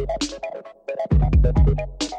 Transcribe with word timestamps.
Name 0.00 0.08
is 2.00 2.09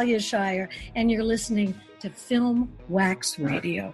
Talia 0.00 0.18
Shire, 0.18 0.70
and 0.94 1.10
you're 1.10 1.22
listening 1.22 1.78
to 2.00 2.08
Film 2.08 2.72
Wax 2.88 3.38
Radio. 3.38 3.92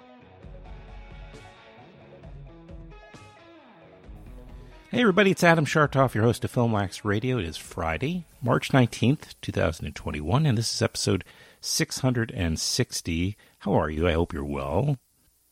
Hey 4.93 5.01
everybody, 5.01 5.33
it's 5.33 5.43
Adam 5.43 5.67
Schartoff, 5.67 6.15
your 6.15 6.23
host 6.23 6.45
of 6.45 6.53
Film 6.53 6.71
Wax 6.71 7.05
Radio. 7.05 7.39
It 7.39 7.45
is 7.47 7.57
Friday, 7.57 8.25
March 8.41 8.71
19th, 8.71 9.35
2021, 9.43 10.47
and 10.47 10.57
this 10.57 10.73
is 10.73 10.81
episode 10.81 11.25
660. 11.61 13.37
How 13.59 13.73
are 13.73 13.91
you? 13.91 14.07
I 14.07 14.13
hope 14.13 14.33
you're 14.33 14.45
well. 14.45 14.99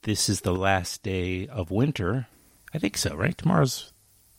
This 0.03 0.29
is 0.29 0.43
the 0.43 0.55
last 0.55 1.03
day 1.03 1.49
of 1.49 1.73
winter. 1.73 2.29
I 2.73 2.79
think 2.79 2.97
so, 2.97 3.17
right? 3.17 3.37
Tomorrow's 3.37 3.93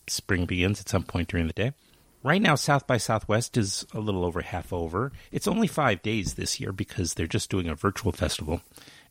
spring 0.08 0.46
begins 0.46 0.80
at 0.80 0.88
some 0.88 1.04
point 1.04 1.27
during 1.27 1.48
the 1.48 1.52
day. 1.52 1.74
Right 2.25 2.41
now, 2.41 2.55
South 2.55 2.88
by 2.88 2.97
Southwest 2.97 3.55
is 3.55 3.85
a 3.93 3.99
little 3.99 4.25
over 4.25 4.41
half 4.41 4.73
over. 4.73 5.11
It's 5.31 5.47
only 5.47 5.67
five 5.67 6.01
days 6.01 6.34
this 6.34 6.59
year 6.59 6.71
because 6.71 7.13
they're 7.13 7.27
just 7.27 7.51
doing 7.51 7.70
a 7.70 7.76
virtual 7.76 8.12
festival. 8.12 8.62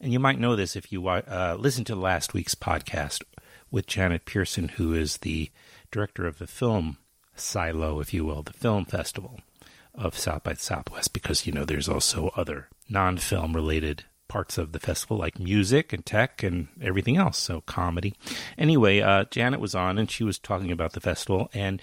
And 0.00 0.12
you 0.12 0.18
might 0.18 0.40
know 0.40 0.56
this 0.56 0.74
if 0.74 0.90
you 0.90 1.06
uh, 1.06 1.56
listened 1.56 1.86
to 1.86 1.94
last 1.94 2.34
week's 2.34 2.56
podcast 2.56 3.22
with 3.70 3.86
Janet 3.86 4.24
Pierson, 4.24 4.66
who 4.66 4.94
is 4.94 5.18
the 5.18 5.52
director 5.92 6.26
of 6.26 6.38
the 6.38 6.48
film 6.48 6.98
silo, 7.36 8.00
if 8.00 8.12
you 8.12 8.24
will, 8.24 8.42
the 8.42 8.52
film 8.52 8.84
festival 8.84 9.38
of 9.94 10.18
South 10.18 10.42
by 10.42 10.54
Southwest, 10.54 11.12
because, 11.12 11.46
you 11.46 11.52
know, 11.52 11.64
there's 11.64 11.88
also 11.88 12.32
other 12.34 12.66
non 12.88 13.18
film 13.18 13.54
related 13.54 14.02
parts 14.26 14.58
of 14.58 14.72
the 14.72 14.80
festival, 14.80 15.16
like 15.18 15.38
music 15.38 15.92
and 15.92 16.04
tech 16.04 16.42
and 16.42 16.66
everything 16.82 17.16
else. 17.16 17.38
So, 17.38 17.60
comedy. 17.60 18.14
Anyway, 18.58 19.02
uh, 19.02 19.26
Janet 19.30 19.60
was 19.60 19.76
on 19.76 19.98
and 19.98 20.10
she 20.10 20.24
was 20.24 20.36
talking 20.36 20.72
about 20.72 20.94
the 20.94 21.00
festival. 21.00 21.48
And 21.54 21.80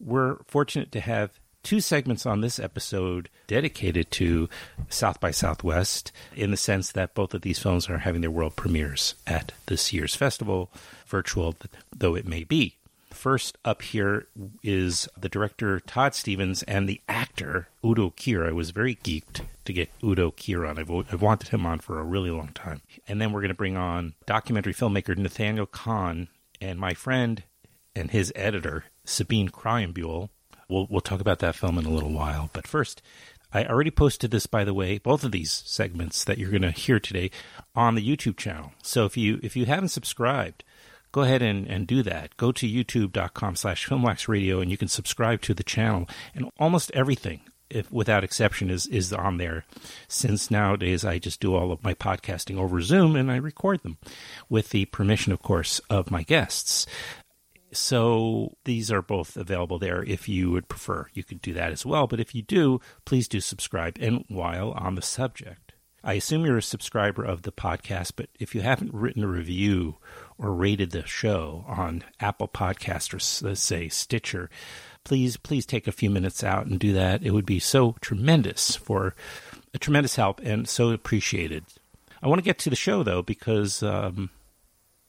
we're 0.00 0.36
fortunate 0.46 0.92
to 0.92 1.00
have 1.00 1.38
two 1.64 1.80
segments 1.80 2.26
on 2.26 2.42
this 2.42 2.60
episode 2.60 3.28
dedicated 3.46 4.10
to 4.12 4.48
South 4.88 5.18
by 5.18 5.30
Southwest 5.30 6.12
in 6.36 6.50
the 6.50 6.56
sense 6.56 6.92
that 6.92 7.14
both 7.14 7.34
of 7.34 7.42
these 7.42 7.58
films 7.58 7.88
are 7.88 7.98
having 7.98 8.20
their 8.20 8.30
world 8.30 8.54
premieres 8.54 9.14
at 9.26 9.52
this 9.66 9.92
year's 9.92 10.14
festival, 10.14 10.70
virtual 11.06 11.56
though 11.96 12.14
it 12.14 12.26
may 12.26 12.44
be. 12.44 12.76
First 13.10 13.56
up 13.64 13.80
here 13.80 14.26
is 14.62 15.08
the 15.16 15.28
director 15.28 15.80
Todd 15.80 16.14
Stephens 16.14 16.62
and 16.64 16.88
the 16.88 17.00
actor 17.08 17.68
Udo 17.84 18.10
Kier. 18.10 18.46
I 18.46 18.52
was 18.52 18.70
very 18.70 18.96
geeked 18.96 19.42
to 19.64 19.72
get 19.72 19.90
Udo 20.02 20.32
Kier 20.32 20.68
on. 20.68 20.78
I've, 20.78 20.90
I've 20.90 21.22
wanted 21.22 21.48
him 21.48 21.64
on 21.64 21.78
for 21.78 21.98
a 21.98 22.04
really 22.04 22.30
long 22.30 22.48
time. 22.48 22.82
And 23.08 23.20
then 23.20 23.32
we're 23.32 23.40
going 23.40 23.48
to 23.48 23.54
bring 23.54 23.76
on 23.76 24.14
documentary 24.26 24.74
filmmaker 24.74 25.16
Nathaniel 25.16 25.64
Kahn 25.64 26.28
and 26.60 26.78
my 26.78 26.92
friend 26.92 27.44
and 27.94 28.10
his 28.10 28.32
editor 28.34 28.84
Sabine 29.04 29.48
Krayenbühl. 29.48 30.28
We'll, 30.68 30.86
we'll 30.88 31.00
talk 31.00 31.20
about 31.20 31.40
that 31.40 31.54
film 31.54 31.78
in 31.78 31.84
a 31.84 31.90
little 31.90 32.12
while. 32.12 32.50
But 32.52 32.66
first, 32.66 33.02
I 33.52 33.64
already 33.64 33.90
posted 33.92 34.32
this, 34.32 34.46
by 34.46 34.64
the 34.64 34.74
way, 34.74 34.98
both 34.98 35.22
of 35.22 35.30
these 35.30 35.52
segments 35.52 36.24
that 36.24 36.38
you're 36.38 36.50
going 36.50 36.62
to 36.62 36.72
hear 36.72 36.98
today 36.98 37.30
on 37.74 37.94
the 37.94 38.06
YouTube 38.06 38.36
channel. 38.36 38.72
So 38.82 39.04
if 39.04 39.16
you 39.16 39.38
if 39.42 39.56
you 39.56 39.66
haven't 39.66 39.90
subscribed, 39.90 40.64
go 41.12 41.22
ahead 41.22 41.40
and, 41.42 41.64
and 41.68 41.86
do 41.86 42.02
that. 42.02 42.36
Go 42.36 42.50
to 42.50 42.68
youtube.com 42.68 43.54
slash 43.54 43.88
filmwaxradio 43.88 44.60
and 44.60 44.72
you 44.72 44.76
can 44.76 44.88
subscribe 44.88 45.40
to 45.42 45.54
the 45.54 45.62
channel. 45.62 46.08
And 46.34 46.50
almost 46.58 46.90
everything, 46.92 47.42
if 47.70 47.92
without 47.92 48.24
exception, 48.24 48.68
is, 48.70 48.88
is 48.88 49.12
on 49.12 49.36
there. 49.36 49.64
Since 50.08 50.50
nowadays 50.50 51.04
I 51.04 51.20
just 51.20 51.40
do 51.40 51.54
all 51.54 51.70
of 51.70 51.84
my 51.84 51.94
podcasting 51.94 52.58
over 52.58 52.80
Zoom 52.80 53.14
and 53.14 53.30
I 53.30 53.36
record 53.36 53.84
them 53.84 53.98
with 54.48 54.70
the 54.70 54.86
permission, 54.86 55.32
of 55.32 55.40
course, 55.40 55.80
of 55.88 56.10
my 56.10 56.24
guests. 56.24 56.84
So 57.74 58.56
these 58.64 58.90
are 58.90 59.02
both 59.02 59.36
available 59.36 59.78
there 59.78 60.02
if 60.02 60.28
you 60.28 60.50
would 60.50 60.68
prefer. 60.68 61.08
You 61.12 61.24
could 61.24 61.42
do 61.42 61.52
that 61.54 61.72
as 61.72 61.84
well. 61.84 62.06
But 62.06 62.20
if 62.20 62.34
you 62.34 62.42
do, 62.42 62.80
please 63.04 63.28
do 63.28 63.40
subscribe. 63.40 63.96
And 64.00 64.24
while 64.28 64.72
on 64.72 64.94
the 64.94 65.02
subject, 65.02 65.64
I 66.02 66.14
assume 66.14 66.44
you're 66.44 66.58
a 66.58 66.62
subscriber 66.62 67.24
of 67.24 67.42
the 67.42 67.52
podcast, 67.52 68.12
but 68.16 68.28
if 68.38 68.54
you 68.54 68.60
haven't 68.60 68.92
written 68.92 69.24
a 69.24 69.28
review 69.28 69.96
or 70.36 70.52
rated 70.52 70.90
the 70.90 71.06
show 71.06 71.64
on 71.66 72.04
Apple 72.20 72.46
Podcast 72.46 73.14
or 73.14 73.48
let's 73.48 73.62
say 73.62 73.88
Stitcher, 73.88 74.50
please 75.04 75.38
please 75.38 75.64
take 75.64 75.86
a 75.86 75.92
few 75.92 76.10
minutes 76.10 76.44
out 76.44 76.66
and 76.66 76.78
do 76.78 76.92
that. 76.92 77.22
It 77.22 77.30
would 77.30 77.46
be 77.46 77.58
so 77.58 77.96
tremendous 78.02 78.76
for 78.76 79.14
a 79.72 79.78
tremendous 79.78 80.16
help 80.16 80.40
and 80.40 80.68
so 80.68 80.90
appreciated. 80.90 81.64
I 82.22 82.28
want 82.28 82.38
to 82.38 82.44
get 82.44 82.58
to 82.60 82.70
the 82.70 82.76
show 82.76 83.02
though 83.02 83.22
because 83.22 83.82
um, 83.82 84.28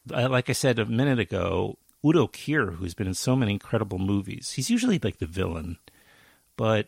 like 0.09 0.49
I 0.49 0.53
said 0.53 0.79
a 0.79 0.85
minute 0.85 1.19
ago, 1.19 1.77
Udo 2.05 2.27
Kier, 2.27 2.75
who's 2.75 2.93
been 2.93 3.07
in 3.07 3.13
so 3.13 3.35
many 3.35 3.53
incredible 3.53 3.97
movies. 3.97 4.51
He's 4.51 4.69
usually 4.69 4.99
like 4.99 5.17
the 5.17 5.25
villain, 5.25 5.77
but 6.55 6.87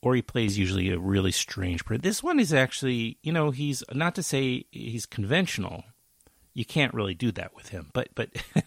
or 0.00 0.14
he 0.14 0.22
plays 0.22 0.58
usually 0.58 0.90
a 0.90 0.98
really 0.98 1.32
strange 1.32 1.84
person. 1.84 2.02
This 2.02 2.22
one 2.22 2.38
is 2.38 2.52
actually, 2.52 3.18
you 3.22 3.32
know, 3.32 3.50
he's 3.50 3.82
not 3.92 4.14
to 4.14 4.22
say 4.22 4.66
he's 4.70 5.06
conventional. 5.06 5.84
You 6.52 6.64
can't 6.64 6.94
really 6.94 7.14
do 7.14 7.32
that 7.32 7.54
with 7.54 7.68
him, 7.68 7.90
but 7.92 8.08
but 8.14 8.30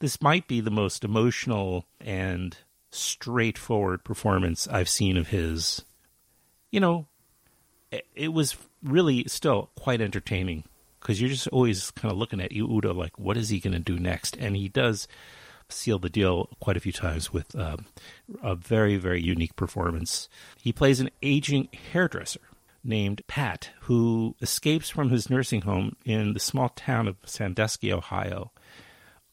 this 0.00 0.20
might 0.20 0.48
be 0.48 0.60
the 0.60 0.70
most 0.70 1.04
emotional 1.04 1.86
and 2.00 2.56
straightforward 2.90 4.04
performance 4.04 4.66
I've 4.68 4.88
seen 4.88 5.16
of 5.16 5.28
his. 5.28 5.84
You 6.70 6.80
know, 6.80 7.06
it 8.14 8.32
was 8.32 8.56
really 8.82 9.24
still 9.28 9.70
quite 9.76 10.00
entertaining 10.00 10.64
because 11.06 11.20
you're 11.20 11.30
just 11.30 11.46
always 11.48 11.92
kind 11.92 12.10
of 12.10 12.18
looking 12.18 12.40
at 12.40 12.52
Udo 12.52 12.92
like, 12.92 13.16
what 13.16 13.36
is 13.36 13.48
he 13.48 13.60
going 13.60 13.72
to 13.72 13.78
do 13.78 13.96
next? 13.96 14.36
And 14.38 14.56
he 14.56 14.68
does 14.68 15.06
seal 15.68 16.00
the 16.00 16.10
deal 16.10 16.48
quite 16.58 16.76
a 16.76 16.80
few 16.80 16.90
times 16.90 17.32
with 17.32 17.54
uh, 17.54 17.76
a 18.42 18.56
very, 18.56 18.96
very 18.96 19.22
unique 19.22 19.54
performance. 19.54 20.28
He 20.60 20.72
plays 20.72 20.98
an 20.98 21.10
aging 21.22 21.68
hairdresser 21.92 22.40
named 22.82 23.22
Pat 23.28 23.70
who 23.82 24.34
escapes 24.42 24.90
from 24.90 25.10
his 25.10 25.30
nursing 25.30 25.60
home 25.60 25.94
in 26.04 26.32
the 26.32 26.40
small 26.40 26.70
town 26.70 27.06
of 27.06 27.18
Sandusky, 27.24 27.92
Ohio. 27.92 28.50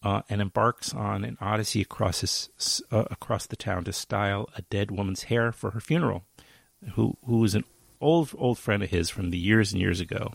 Uh, 0.03 0.21
and 0.29 0.41
embarks 0.41 0.93
on 0.93 1.23
an 1.23 1.37
odyssey 1.39 1.79
across 1.79 2.19
his, 2.19 2.81
uh, 2.91 3.05
across 3.09 3.45
the 3.45 3.55
town 3.55 3.85
to 3.85 3.93
style 3.93 4.49
a 4.57 4.61
dead 4.63 4.91
woman's 4.91 5.23
hair 5.23 5.53
for 5.53 5.71
her 5.71 5.79
funeral, 5.79 6.25
who 6.95 7.15
who 7.25 7.37
was 7.37 7.55
an 7.55 7.63
old 8.03 8.31
old 8.37 8.59
friend 8.59 8.83
of 8.83 8.89
his 8.89 9.09
from 9.09 9.31
the 9.31 9.37
years 9.37 9.71
and 9.71 9.81
years 9.81 9.99
ago, 9.99 10.33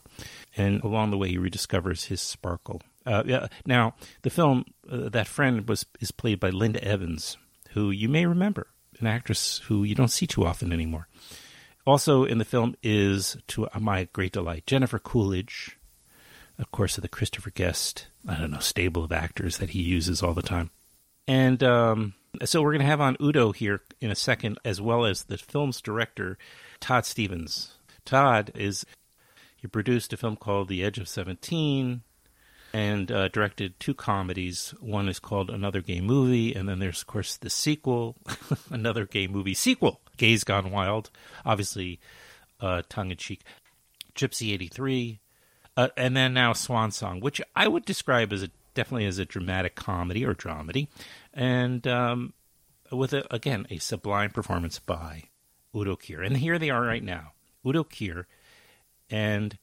and 0.56 0.82
along 0.82 1.10
the 1.10 1.18
way 1.18 1.28
he 1.28 1.38
rediscovers 1.38 2.06
his 2.06 2.20
sparkle. 2.20 2.82
Uh, 3.06 3.22
yeah, 3.26 3.46
now 3.64 3.94
the 4.22 4.30
film 4.30 4.64
uh, 4.90 5.08
that 5.08 5.26
friend 5.26 5.68
was 5.68 5.86
is 6.00 6.10
played 6.10 6.40
by 6.40 6.50
Linda 6.50 6.82
Evans, 6.82 7.36
who 7.70 7.90
you 7.90 8.08
may 8.08 8.26
remember, 8.26 8.68
an 9.00 9.06
actress 9.06 9.58
who 9.66 9.84
you 9.84 9.94
don't 9.94 10.08
see 10.08 10.26
too 10.26 10.44
often 10.44 10.72
anymore. 10.72 11.08
Also 11.86 12.24
in 12.24 12.36
the 12.36 12.44
film 12.44 12.74
is, 12.82 13.38
to 13.46 13.66
my 13.80 14.08
great 14.12 14.32
delight, 14.32 14.66
Jennifer 14.66 14.98
Coolidge, 14.98 15.78
of 16.58 16.70
course, 16.70 16.98
of 16.98 17.02
the 17.02 17.08
Christopher 17.08 17.50
Guest, 17.50 18.08
I 18.28 18.34
don't 18.34 18.50
know, 18.50 18.58
stable 18.58 19.04
of 19.04 19.12
actors 19.12 19.56
that 19.56 19.70
he 19.70 19.80
uses 19.80 20.22
all 20.22 20.34
the 20.34 20.42
time. 20.42 20.70
And 21.26 21.62
um, 21.62 22.14
so 22.44 22.62
we're 22.62 22.72
going 22.72 22.80
to 22.80 22.86
have 22.86 23.00
on 23.00 23.16
Udo 23.20 23.52
here 23.52 23.82
in 24.00 24.10
a 24.10 24.16
second, 24.16 24.58
as 24.64 24.80
well 24.80 25.04
as 25.04 25.24
the 25.24 25.38
film's 25.38 25.80
director, 25.80 26.38
Todd 26.80 27.06
Stephens. 27.06 27.74
Todd 28.04 28.50
is 28.54 28.84
he 29.56 29.66
produced 29.66 30.12
a 30.12 30.16
film 30.16 30.36
called 30.36 30.68
The 30.68 30.84
Edge 30.84 30.98
of 30.98 31.08
Seventeen 31.08 32.02
and 32.72 33.10
uh, 33.10 33.28
directed 33.28 33.78
two 33.80 33.94
comedies. 33.94 34.74
One 34.80 35.08
is 35.08 35.18
called 35.18 35.50
Another 35.50 35.80
Gay 35.80 36.00
Movie, 36.00 36.54
and 36.54 36.68
then 36.68 36.78
there's 36.78 37.02
of 37.02 37.06
course 37.06 37.36
the 37.36 37.50
sequel, 37.50 38.16
Another 38.70 39.06
Gay 39.06 39.26
Movie 39.26 39.54
sequel, 39.54 40.00
Gays 40.16 40.44
Gone 40.44 40.70
Wild, 40.70 41.10
obviously 41.44 41.98
uh, 42.60 42.82
tongue 42.88 43.10
in 43.10 43.16
cheek, 43.16 43.42
Gypsy 44.14 44.52
'83, 44.52 45.20
uh, 45.76 45.88
and 45.96 46.16
then 46.16 46.34
now 46.34 46.52
Swan 46.52 46.90
Song, 46.90 47.20
which 47.20 47.40
I 47.56 47.68
would 47.68 47.84
describe 47.84 48.32
as 48.32 48.42
a 48.42 48.50
definitely 48.74 49.06
as 49.06 49.18
a 49.18 49.24
dramatic 49.24 49.74
comedy 49.74 50.24
or 50.24 50.34
dramedy, 50.34 50.88
and 51.32 51.86
um, 51.86 52.32
with 52.90 53.12
a, 53.12 53.32
again 53.32 53.66
a 53.70 53.78
sublime 53.78 54.30
performance 54.30 54.78
by 54.78 55.24
Udo 55.74 55.96
Kier. 55.96 56.24
And 56.24 56.36
here 56.36 56.58
they 56.58 56.70
are 56.70 56.82
right 56.82 57.02
now, 57.02 57.32
Udo 57.66 57.84
Kier 57.84 58.24
and 59.10 59.58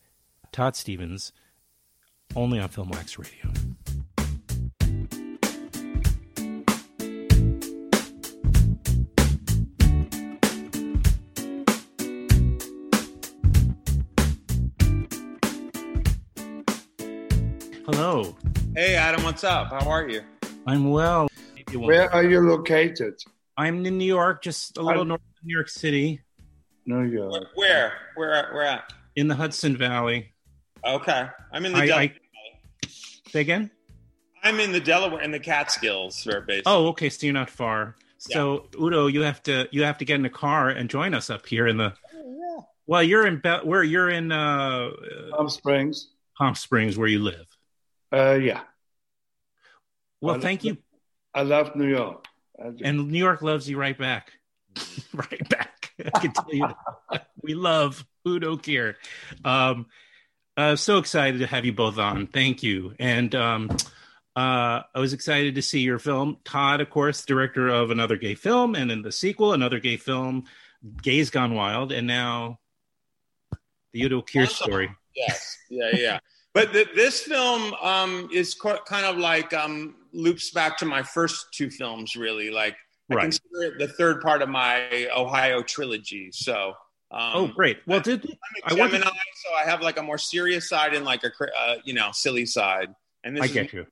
Todd 0.52 0.76
Stephens, 0.76 1.32
only 2.36 2.60
on 2.60 2.70
FilmWax 2.70 3.18
Radio. 3.18 3.52
Hello. 17.88 18.36
Hey, 18.76 18.96
Adam, 18.96 19.24
what's 19.24 19.44
up? 19.44 19.70
How 19.70 19.90
are 19.90 20.10
you? 20.10 20.22
I'm 20.66 20.90
well. 20.90 21.28
Where 21.80 22.12
are 22.14 22.24
you 22.24 22.42
located? 22.42 23.16
I'm 23.58 23.86
in 23.86 23.98
New 23.98 24.06
York, 24.06 24.44
just 24.44 24.78
a 24.78 24.82
little 24.82 25.04
I'm... 25.04 25.08
north 25.10 25.22
of 25.22 25.46
New 25.46 25.56
York 25.56 25.70
City. 25.70 26.22
New 26.86 27.04
York. 27.04 27.48
Where? 27.56 27.94
Where? 28.16 28.50
Where 28.54 28.64
at? 28.64 28.94
In 29.16 29.28
the 29.28 29.36
Hudson 29.36 29.78
Valley. 29.78 30.34
Okay, 30.86 31.28
I'm 31.52 31.66
in 31.66 31.74
the. 31.74 31.80
I, 31.80 31.86
Delaware. 31.88 32.10
I, 32.84 32.90
say 33.30 33.42
again. 33.42 33.72
I'm 34.44 34.60
in 34.60 34.72
the 34.72 34.80
Delaware 34.80 35.22
in 35.22 35.32
the 35.32 35.40
Catskills, 35.40 36.24
basically. 36.24 36.62
Oh, 36.68 36.88
okay. 36.90 37.10
So 37.10 37.26
you're 37.26 37.34
not 37.34 37.50
far. 37.50 37.96
So 38.20 38.68
yeah. 38.74 38.86
Udo, 38.86 39.08
you 39.08 39.22
have 39.22 39.42
to 39.44 39.68
you 39.72 39.84
have 39.84 39.98
to 39.98 40.06
get 40.06 40.20
in 40.20 40.26
a 40.26 40.30
car 40.30 40.70
and 40.70 40.90
join 40.90 41.14
us 41.16 41.30
up 41.30 41.48
here 41.48 41.68
in 41.68 41.78
the. 41.78 41.94
Oh, 42.14 42.58
yeah. 42.58 42.64
Well, 42.86 43.02
you're 43.02 43.26
in 43.26 43.40
Be- 43.40 43.62
where 43.64 43.84
you're 43.84 44.10
in 44.10 44.32
uh, 44.32 44.92
Palm 45.32 45.50
Springs. 45.50 46.12
Palm 46.38 46.54
Springs, 46.54 46.98
where 46.98 47.08
you 47.08 47.20
live. 47.20 47.48
Uh, 48.14 48.38
yeah. 48.40 48.62
Well, 50.22 50.36
I 50.36 50.40
thank 50.40 50.64
love, 50.64 50.76
you. 50.76 50.78
I 51.36 51.44
love 51.44 51.76
New 51.76 51.88
York. 51.88 52.26
And 52.58 53.12
New 53.12 53.20
York 53.20 53.42
loves 53.42 53.70
you 53.70 53.78
right 53.78 53.98
back. 53.98 54.32
right 55.14 55.50
back. 55.50 55.92
I 56.14 56.20
can 56.20 56.32
tell 56.32 56.54
you. 56.54 56.68
we 57.44 57.54
love 57.54 58.06
Udo 58.26 58.56
Kier. 58.56 58.96
Um, 59.44 59.88
uh, 60.56 60.78
so 60.78 60.98
excited 60.98 61.40
to 61.40 61.48
have 61.48 61.66
you 61.66 61.74
both 61.74 61.98
on. 61.98 62.28
Thank 62.28 62.64
you. 62.64 62.96
And 62.98 63.36
um, 63.36 63.70
uh, 64.36 64.82
I 64.94 65.00
was 65.00 65.12
excited 65.12 65.56
to 65.56 65.62
see 65.62 65.82
your 65.82 66.00
film. 66.00 66.38
Todd, 66.46 66.80
of 66.80 66.90
course, 66.90 67.26
director 67.26 67.68
of 67.68 67.92
another 67.92 68.16
gay 68.16 68.36
film, 68.36 68.74
and 68.74 68.90
in 68.90 69.02
the 69.02 69.12
sequel, 69.12 69.52
another 69.52 69.80
gay 69.80 69.98
film, 69.98 70.46
Gays 71.02 71.30
Gone 71.30 71.54
Wild, 71.54 71.92
and 71.92 72.08
now 72.08 72.60
the 73.92 74.04
Udo 74.04 74.22
Kier 74.22 74.48
story. 74.48 74.92
Yes, 75.14 75.58
yeah, 75.70 75.90
yeah. 75.94 76.20
But 76.56 76.72
the, 76.72 76.88
this 76.96 77.22
film 77.22 77.74
um, 77.76 78.30
is 78.32 78.56
co- 78.56 78.80
kind 78.88 79.06
of 79.06 79.18
like 79.18 79.54
um, 79.54 79.96
loops 80.14 80.52
back 80.52 80.78
to 80.78 80.86
my 80.86 81.04
first 81.04 81.48
two 81.54 81.70
films, 81.70 82.16
really. 82.16 82.50
Like 82.50 82.78
I 83.12 83.16
consider 83.16 83.64
it 83.64 83.78
the 83.78 83.90
third 83.90 84.22
part 84.22 84.42
of 84.42 84.48
my 84.50 85.08
Ohio 85.16 85.62
trilogy. 85.62 86.30
So. 86.32 86.74
Um, 87.12 87.32
oh, 87.36 87.48
great! 87.48 87.78
Well, 87.86 88.00
did 88.00 88.26
I'm 88.66 88.74
a 88.74 88.76
Gemini, 88.78 89.06
I 89.06 89.10
to... 89.10 89.16
so 89.36 89.54
I 89.56 89.70
have 89.70 89.82
like 89.82 90.00
a 90.00 90.04
more 90.04 90.18
serious 90.18 90.68
side 90.68 90.96
and 90.96 91.06
like 91.06 91.24
a 91.24 91.32
uh, 91.56 91.76
you 91.86 91.94
know 91.94 92.10
silly 92.12 92.48
side, 92.48 92.90
and 93.24 93.38
this 93.38 93.56
I 93.56 93.62
is 93.62 93.74
you. 93.74 93.86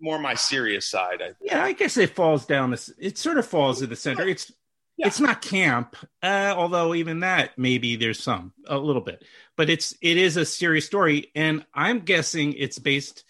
more 0.00 0.18
my 0.18 0.34
serious 0.34 0.88
side. 0.88 1.20
I 1.20 1.32
yeah, 1.42 1.62
I 1.62 1.72
guess 1.72 1.98
it 1.98 2.10
falls 2.16 2.46
down. 2.46 2.70
This 2.70 2.90
it 2.98 3.18
sort 3.18 3.36
of 3.36 3.46
falls 3.46 3.82
in 3.82 3.90
the 3.90 3.96
center. 3.96 4.26
It's 4.26 4.50
yeah. 4.96 5.06
it's 5.06 5.20
not 5.20 5.42
camp, 5.42 5.96
uh, 6.22 6.54
although 6.56 6.94
even 6.94 7.20
that 7.20 7.58
maybe 7.58 7.96
there's 7.96 8.22
some 8.22 8.52
a 8.66 8.78
little 8.78 9.02
bit, 9.02 9.24
but 9.56 9.70
it's 9.70 9.94
it 10.00 10.16
is 10.16 10.36
a 10.36 10.44
serious 10.44 10.86
story, 10.86 11.30
and 11.34 11.64
I'm 11.74 12.00
guessing 12.00 12.52
it's 12.54 12.78
based 12.78 13.24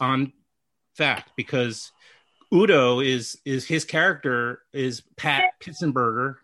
on 0.00 0.32
fact 0.94 1.32
because 1.36 1.92
Udo 2.52 3.00
is 3.00 3.36
is 3.44 3.66
his 3.66 3.84
character 3.84 4.62
is 4.72 5.02
Pat 5.16 5.44
Pitsenbarger, 5.60 6.36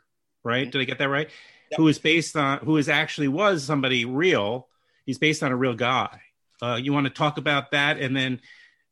right? 0.43 0.63
Mm-hmm. 0.65 0.71
Did 0.71 0.81
I 0.81 0.85
get 0.85 0.99
that 0.99 1.09
right? 1.09 1.29
Yep. 1.71 1.79
Who 1.79 1.89
is 1.89 1.99
based 1.99 2.37
on 2.37 2.59
who 2.59 2.77
is 2.77 2.89
actually 2.89 3.29
was 3.29 3.65
somebody 3.65 4.05
real. 4.05 4.69
He's 5.07 5.19
based 5.19 5.43
on 5.43 5.53
a 5.53 5.57
real 5.57 5.75
guy. 5.75 6.21
Uh, 6.63 6.79
you 6.81 6.93
want 6.93 7.07
to 7.07 7.13
talk 7.13 7.39
about 7.39 7.71
that, 7.71 7.99
and 7.99 8.15
then 8.15 8.41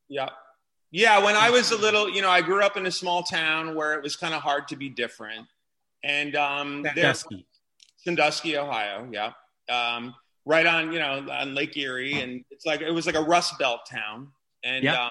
yeah, 0.07 0.29
yeah. 0.91 1.23
When 1.23 1.35
I 1.35 1.49
was 1.49 1.71
a 1.71 1.77
little, 1.77 2.09
you 2.09 2.21
know, 2.21 2.29
I 2.29 2.41
grew 2.41 2.63
up 2.63 2.77
in 2.77 2.85
a 2.85 2.91
small 2.91 3.21
town 3.23 3.75
where 3.75 3.93
it 3.93 4.01
was 4.01 4.15
kind 4.15 4.33
of 4.33 4.41
hard 4.41 4.69
to 4.69 4.75
be 4.75 4.89
different, 4.89 5.45
and 6.03 6.35
um, 6.35 6.83
Sandusky, 6.85 7.45
Sandusky, 7.97 8.57
Ohio. 8.57 9.07
Yeah, 9.11 9.31
um, 9.69 10.15
right 10.45 10.65
on 10.65 10.91
you 10.91 10.99
know 10.99 11.25
on 11.31 11.55
Lake 11.55 11.75
Erie, 11.77 12.21
and 12.21 12.43
it's 12.51 12.65
like 12.65 12.81
it 12.81 12.91
was 12.91 13.05
like 13.05 13.15
a 13.15 13.21
Rust 13.21 13.57
Belt 13.59 13.81
town, 13.89 14.29
and 14.63 14.83
yep. 14.83 14.97
um, 14.97 15.09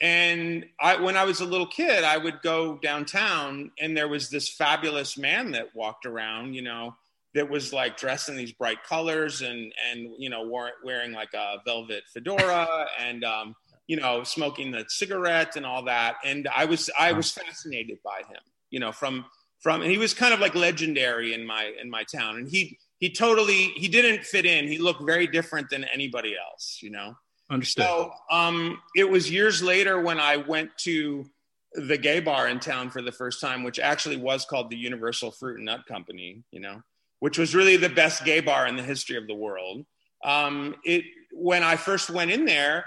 and 0.00 0.66
I, 0.80 0.96
when 0.96 1.16
I 1.16 1.24
was 1.24 1.40
a 1.40 1.44
little 1.44 1.66
kid, 1.66 2.04
I 2.04 2.16
would 2.16 2.42
go 2.42 2.78
downtown, 2.78 3.70
and 3.80 3.96
there 3.96 4.08
was 4.08 4.28
this 4.28 4.48
fabulous 4.48 5.16
man 5.16 5.52
that 5.52 5.74
walked 5.74 6.04
around, 6.04 6.54
you 6.54 6.62
know, 6.62 6.94
that 7.34 7.48
was 7.48 7.72
like 7.72 7.96
dressed 7.96 8.28
in 8.28 8.36
these 8.36 8.52
bright 8.52 8.82
colors 8.84 9.42
and 9.42 9.72
and 9.90 10.10
you 10.18 10.30
know 10.30 10.48
wearing 10.84 11.12
like 11.12 11.34
a 11.34 11.56
velvet 11.64 12.04
fedora 12.12 12.86
and 13.00 13.24
um, 13.24 13.54
you 13.86 13.96
know 13.96 14.22
smoking 14.22 14.70
the 14.70 14.84
cigarette 14.88 15.56
and 15.56 15.66
all 15.66 15.84
that. 15.84 16.16
And 16.24 16.48
I 16.54 16.64
was 16.64 16.90
I 16.98 17.12
was 17.12 17.30
fascinated 17.30 17.98
by 18.04 18.18
him, 18.18 18.42
you 18.70 18.80
know, 18.80 18.92
from 18.92 19.24
from 19.64 19.80
and 19.80 19.90
he 19.90 19.96
was 19.96 20.12
kind 20.12 20.34
of 20.34 20.40
like 20.40 20.54
legendary 20.54 21.32
in 21.32 21.44
my 21.44 21.72
in 21.80 21.88
my 21.88 22.04
town. 22.04 22.36
And 22.36 22.46
he 22.46 22.78
he 22.98 23.10
totally 23.10 23.72
he 23.74 23.88
didn't 23.88 24.22
fit 24.22 24.44
in. 24.44 24.68
He 24.68 24.76
looked 24.76 25.02
very 25.02 25.26
different 25.26 25.70
than 25.70 25.84
anybody 25.84 26.36
else, 26.36 26.80
you 26.82 26.90
know. 26.90 27.16
Understood. 27.50 27.86
So 27.86 28.12
um, 28.30 28.78
it 28.94 29.08
was 29.08 29.30
years 29.30 29.62
later 29.62 30.02
when 30.02 30.20
I 30.20 30.36
went 30.36 30.70
to 30.80 31.24
the 31.72 31.96
gay 31.96 32.20
bar 32.20 32.48
in 32.48 32.60
town 32.60 32.90
for 32.90 33.00
the 33.00 33.10
first 33.10 33.40
time, 33.40 33.62
which 33.62 33.78
actually 33.78 34.18
was 34.18 34.44
called 34.44 34.70
the 34.70 34.76
Universal 34.76 35.32
Fruit 35.32 35.56
and 35.56 35.64
Nut 35.64 35.80
Company, 35.88 36.42
you 36.50 36.60
know, 36.60 36.82
which 37.20 37.38
was 37.38 37.54
really 37.54 37.78
the 37.78 37.88
best 37.88 38.22
gay 38.24 38.40
bar 38.40 38.66
in 38.66 38.76
the 38.76 38.82
history 38.82 39.16
of 39.16 39.26
the 39.26 39.34
world. 39.34 39.86
Um, 40.22 40.76
it 40.84 41.04
when 41.32 41.62
I 41.62 41.76
first 41.76 42.10
went 42.10 42.30
in 42.30 42.44
there, 42.44 42.84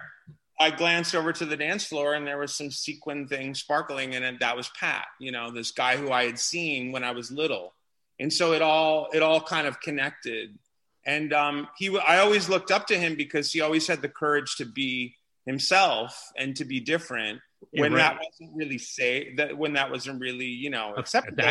I 0.60 0.72
glanced 0.72 1.14
over 1.14 1.32
to 1.34 1.46
the 1.46 1.58
dance 1.58 1.86
floor 1.86 2.16
and 2.16 2.26
there 2.26 2.40
was 2.40 2.56
some 2.56 2.72
sequin 2.72 3.28
thing 3.28 3.54
sparkling 3.54 4.14
in 4.14 4.24
it. 4.24 4.40
That 4.40 4.58
was 4.58 4.70
Pat, 4.80 5.06
you 5.20 5.32
know, 5.32 5.52
this 5.52 5.72
guy 5.72 5.98
who 5.98 6.12
I 6.12 6.26
had 6.26 6.40
seen 6.40 6.92
when 6.92 7.04
I 7.04 7.12
was 7.12 7.32
little, 7.32 7.74
and 8.20 8.32
so 8.32 8.54
it 8.54 8.62
all 8.62 9.10
it 9.14 9.22
all 9.22 9.42
kind 9.42 9.68
of 9.68 9.80
connected 9.80 10.58
and 11.08 11.32
um, 11.32 11.68
he 11.78 11.98
I 11.98 12.20
always 12.20 12.50
looked 12.50 12.70
up 12.70 12.86
to 12.88 12.98
him 12.98 13.16
because 13.16 13.52
he 13.52 13.62
always 13.62 13.88
had 13.88 14.02
the 14.02 14.10
courage 14.10 14.58
to 14.58 14.66
be 14.66 15.16
himself 15.46 16.22
and 16.38 16.56
to 16.58 16.66
be 16.66 16.82
different 16.82 17.40
yeah, 17.72 17.82
when 17.82 17.94
right. 17.94 18.00
that 18.00 18.20
wasn't 18.20 18.56
really 18.56 18.78
say 18.78 19.34
that 19.36 19.58
when 19.58 19.74
that 19.74 19.90
wasn't 19.90 20.20
really 20.20 20.46
you 20.46 20.70
know 20.70 20.94
acceptable. 20.96 21.44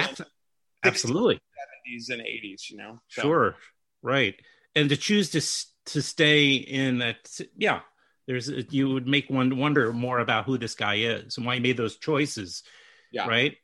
absolutely, 0.85 1.41
seventies 1.56 2.11
and 2.11 2.20
eighties, 2.20 2.69
you 2.70 2.76
know. 2.76 3.00
So. 3.09 3.23
Sure, 3.23 3.56
right, 4.02 4.35
and 4.76 4.91
to 4.91 4.97
choose 4.97 5.31
to 5.31 5.41
to 5.93 6.02
stay 6.02 6.52
in 6.52 6.99
that, 6.99 7.17
yeah. 7.56 7.81
There's 8.26 8.50
you 8.70 8.88
would 8.90 9.06
make 9.06 9.31
one 9.31 9.56
wonder 9.56 9.93
more 9.93 10.19
about 10.19 10.46
who 10.46 10.58
this 10.58 10.75
guy 10.75 10.96
is 10.96 11.37
and 11.37 11.46
why 11.46 11.55
he 11.55 11.61
made 11.61 11.76
those 11.76 11.96
choices, 11.96 12.62
yeah. 13.12 13.26
right? 13.26 13.56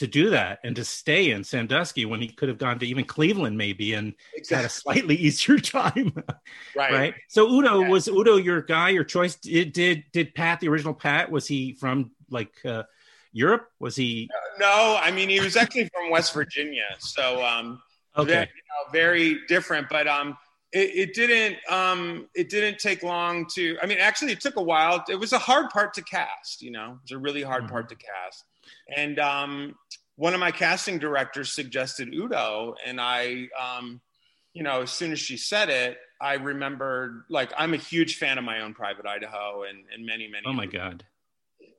to 0.00 0.06
do 0.06 0.30
that 0.30 0.60
and 0.64 0.74
to 0.76 0.82
stay 0.82 1.30
in 1.30 1.44
Sandusky 1.44 2.06
when 2.06 2.22
he 2.22 2.28
could 2.28 2.48
have 2.48 2.56
gone 2.56 2.78
to 2.78 2.86
even 2.86 3.04
Cleveland 3.04 3.58
maybe 3.58 3.92
and 3.92 4.14
exactly. 4.34 4.56
had 4.56 4.64
a 4.64 4.68
slightly 4.70 5.14
easier 5.26 5.58
time. 5.58 6.10
right. 6.74 6.92
Right. 6.92 7.14
So 7.28 7.46
Udo 7.46 7.82
yeah. 7.82 7.88
was 7.90 8.08
Udo 8.08 8.38
your 8.38 8.62
guy, 8.62 8.88
your 8.88 9.04
choice. 9.04 9.36
Did, 9.36 9.74
did 9.74 10.04
did 10.10 10.34
Pat 10.34 10.60
the 10.60 10.68
original 10.68 10.94
Pat 10.94 11.30
was 11.30 11.46
he 11.46 11.74
from 11.74 12.12
like 12.30 12.54
uh, 12.64 12.84
Europe? 13.32 13.68
Was 13.78 13.94
he? 13.94 14.30
No, 14.58 14.98
I 14.98 15.10
mean 15.10 15.28
he 15.28 15.38
was 15.38 15.54
actually 15.56 15.90
from 15.94 16.08
West 16.08 16.32
Virginia. 16.32 16.86
So 16.98 17.44
um, 17.44 17.82
okay, 18.16 18.32
very, 18.32 18.40
you 18.40 18.46
know, 18.46 18.92
very 18.92 19.40
different. 19.48 19.90
But 19.90 20.08
um, 20.08 20.38
it, 20.72 21.08
it, 21.08 21.14
didn't 21.14 21.56
um, 21.68 22.28
it 22.34 22.48
didn't 22.48 22.78
take 22.78 23.02
long 23.02 23.46
to. 23.54 23.76
I 23.82 23.86
mean, 23.86 23.98
actually, 23.98 24.32
it 24.32 24.40
took 24.40 24.56
a 24.56 24.62
while. 24.62 25.04
It 25.08 25.16
was 25.16 25.32
a 25.32 25.38
hard 25.38 25.70
part 25.70 25.94
to 25.94 26.02
cast. 26.02 26.62
You 26.62 26.70
know, 26.70 26.98
it's 27.02 27.12
a 27.12 27.18
really 27.18 27.42
hard 27.42 27.64
mm-hmm. 27.64 27.72
part 27.72 27.88
to 27.88 27.96
cast. 27.96 28.44
And 28.96 29.18
um, 29.18 29.74
one 30.16 30.34
of 30.34 30.40
my 30.40 30.50
casting 30.50 30.98
directors 30.98 31.52
suggested 31.52 32.14
Udo, 32.14 32.74
and 32.86 33.00
I, 33.00 33.48
um, 33.60 34.00
you 34.52 34.62
know, 34.62 34.82
as 34.82 34.90
soon 34.92 35.12
as 35.12 35.18
she 35.18 35.36
said 35.36 35.70
it, 35.70 35.98
I 36.20 36.34
remembered 36.34 37.24
like 37.28 37.52
I'm 37.56 37.74
a 37.74 37.78
huge 37.78 38.16
fan 38.16 38.38
of 38.38 38.44
my 38.44 38.60
own 38.60 38.74
Private 38.74 39.06
Idaho 39.06 39.64
and, 39.68 39.78
and 39.92 40.04
many 40.04 40.28
many. 40.28 40.44
Oh 40.46 40.52
my 40.52 40.66
god! 40.66 41.04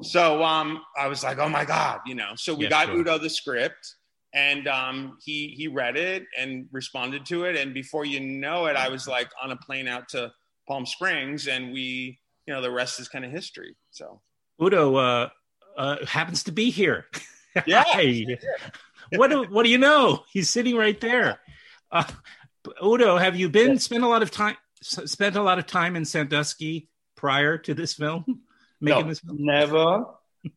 So 0.01 0.43
um, 0.43 0.81
I 0.97 1.07
was 1.07 1.23
like, 1.23 1.37
oh 1.37 1.49
my 1.49 1.65
god, 1.65 2.01
you 2.05 2.15
know. 2.15 2.31
So 2.35 2.55
we 2.55 2.67
got 2.67 2.87
sure. 2.87 2.97
Udo 2.97 3.17
the 3.17 3.29
script, 3.29 3.95
and 4.33 4.67
um, 4.67 5.17
he 5.23 5.53
he 5.57 5.67
read 5.67 5.97
it 5.97 6.25
and 6.37 6.67
responded 6.71 7.25
to 7.27 7.45
it, 7.45 7.55
and 7.55 7.73
before 7.73 8.05
you 8.05 8.19
know 8.19 8.65
it, 8.65 8.75
I 8.75 8.89
was 8.89 9.07
like 9.07 9.29
on 9.41 9.51
a 9.51 9.57
plane 9.57 9.87
out 9.87 10.09
to 10.09 10.31
Palm 10.67 10.85
Springs, 10.85 11.47
and 11.47 11.73
we, 11.73 12.19
you 12.45 12.53
know, 12.53 12.61
the 12.61 12.71
rest 12.71 12.99
is 12.99 13.09
kind 13.09 13.25
of 13.25 13.31
history. 13.31 13.75
So 13.91 14.21
Udo, 14.61 14.95
uh, 14.95 15.29
uh, 15.77 16.05
happens 16.05 16.43
to 16.43 16.51
be 16.51 16.69
here. 16.69 17.05
Yeah. 17.65 17.83
what 19.15 19.29
do 19.29 19.43
what 19.43 19.63
do 19.63 19.69
you 19.69 19.77
know? 19.77 20.23
He's 20.31 20.49
sitting 20.49 20.77
right 20.77 20.97
there. 21.01 21.41
Uh, 21.91 22.05
Udo, 22.81 23.17
have 23.17 23.35
you 23.35 23.49
been 23.49 23.77
spent 23.77 24.05
a 24.05 24.07
lot 24.07 24.23
of 24.23 24.31
time 24.31 24.55
spent 24.81 25.35
a 25.35 25.41
lot 25.41 25.59
of 25.59 25.65
time 25.65 25.97
in 25.97 26.05
Sandusky 26.05 26.87
prior 27.17 27.57
to 27.57 27.73
this 27.73 27.93
film? 27.93 28.23
Making 28.79 29.01
no, 29.01 29.09
this 29.09 29.19
film? 29.19 29.37
never. 29.41 30.05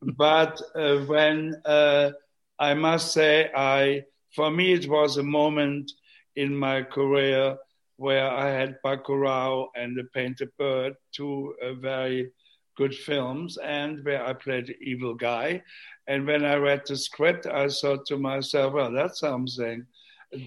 but 0.01 0.61
uh, 0.73 0.99
when 0.99 1.61
uh, 1.65 2.11
I 2.59 2.73
must 2.73 3.13
say, 3.13 3.51
I 3.55 4.03
for 4.35 4.49
me 4.51 4.73
it 4.73 4.87
was 4.89 5.17
a 5.17 5.23
moment 5.23 5.91
in 6.35 6.55
my 6.55 6.83
career 6.83 7.57
where 7.97 8.29
I 8.29 8.49
had 8.49 8.77
Bacurau 8.83 9.67
and 9.75 9.95
The 9.97 10.03
Painted 10.13 10.49
Bird, 10.57 10.93
two 11.15 11.55
uh, 11.63 11.73
very 11.75 12.31
good 12.75 12.93
films 12.93 13.57
and 13.57 14.03
where 14.03 14.25
I 14.25 14.33
played 14.33 14.67
the 14.67 14.75
evil 14.81 15.13
guy. 15.15 15.63
And 16.07 16.27
when 16.27 16.43
I 16.43 16.55
read 16.55 16.81
the 16.85 16.97
script, 16.97 17.45
I 17.47 17.69
thought 17.69 18.05
to 18.07 18.17
myself, 18.17 18.73
well, 18.73 18.91
that's 18.91 19.19
something. 19.21 19.85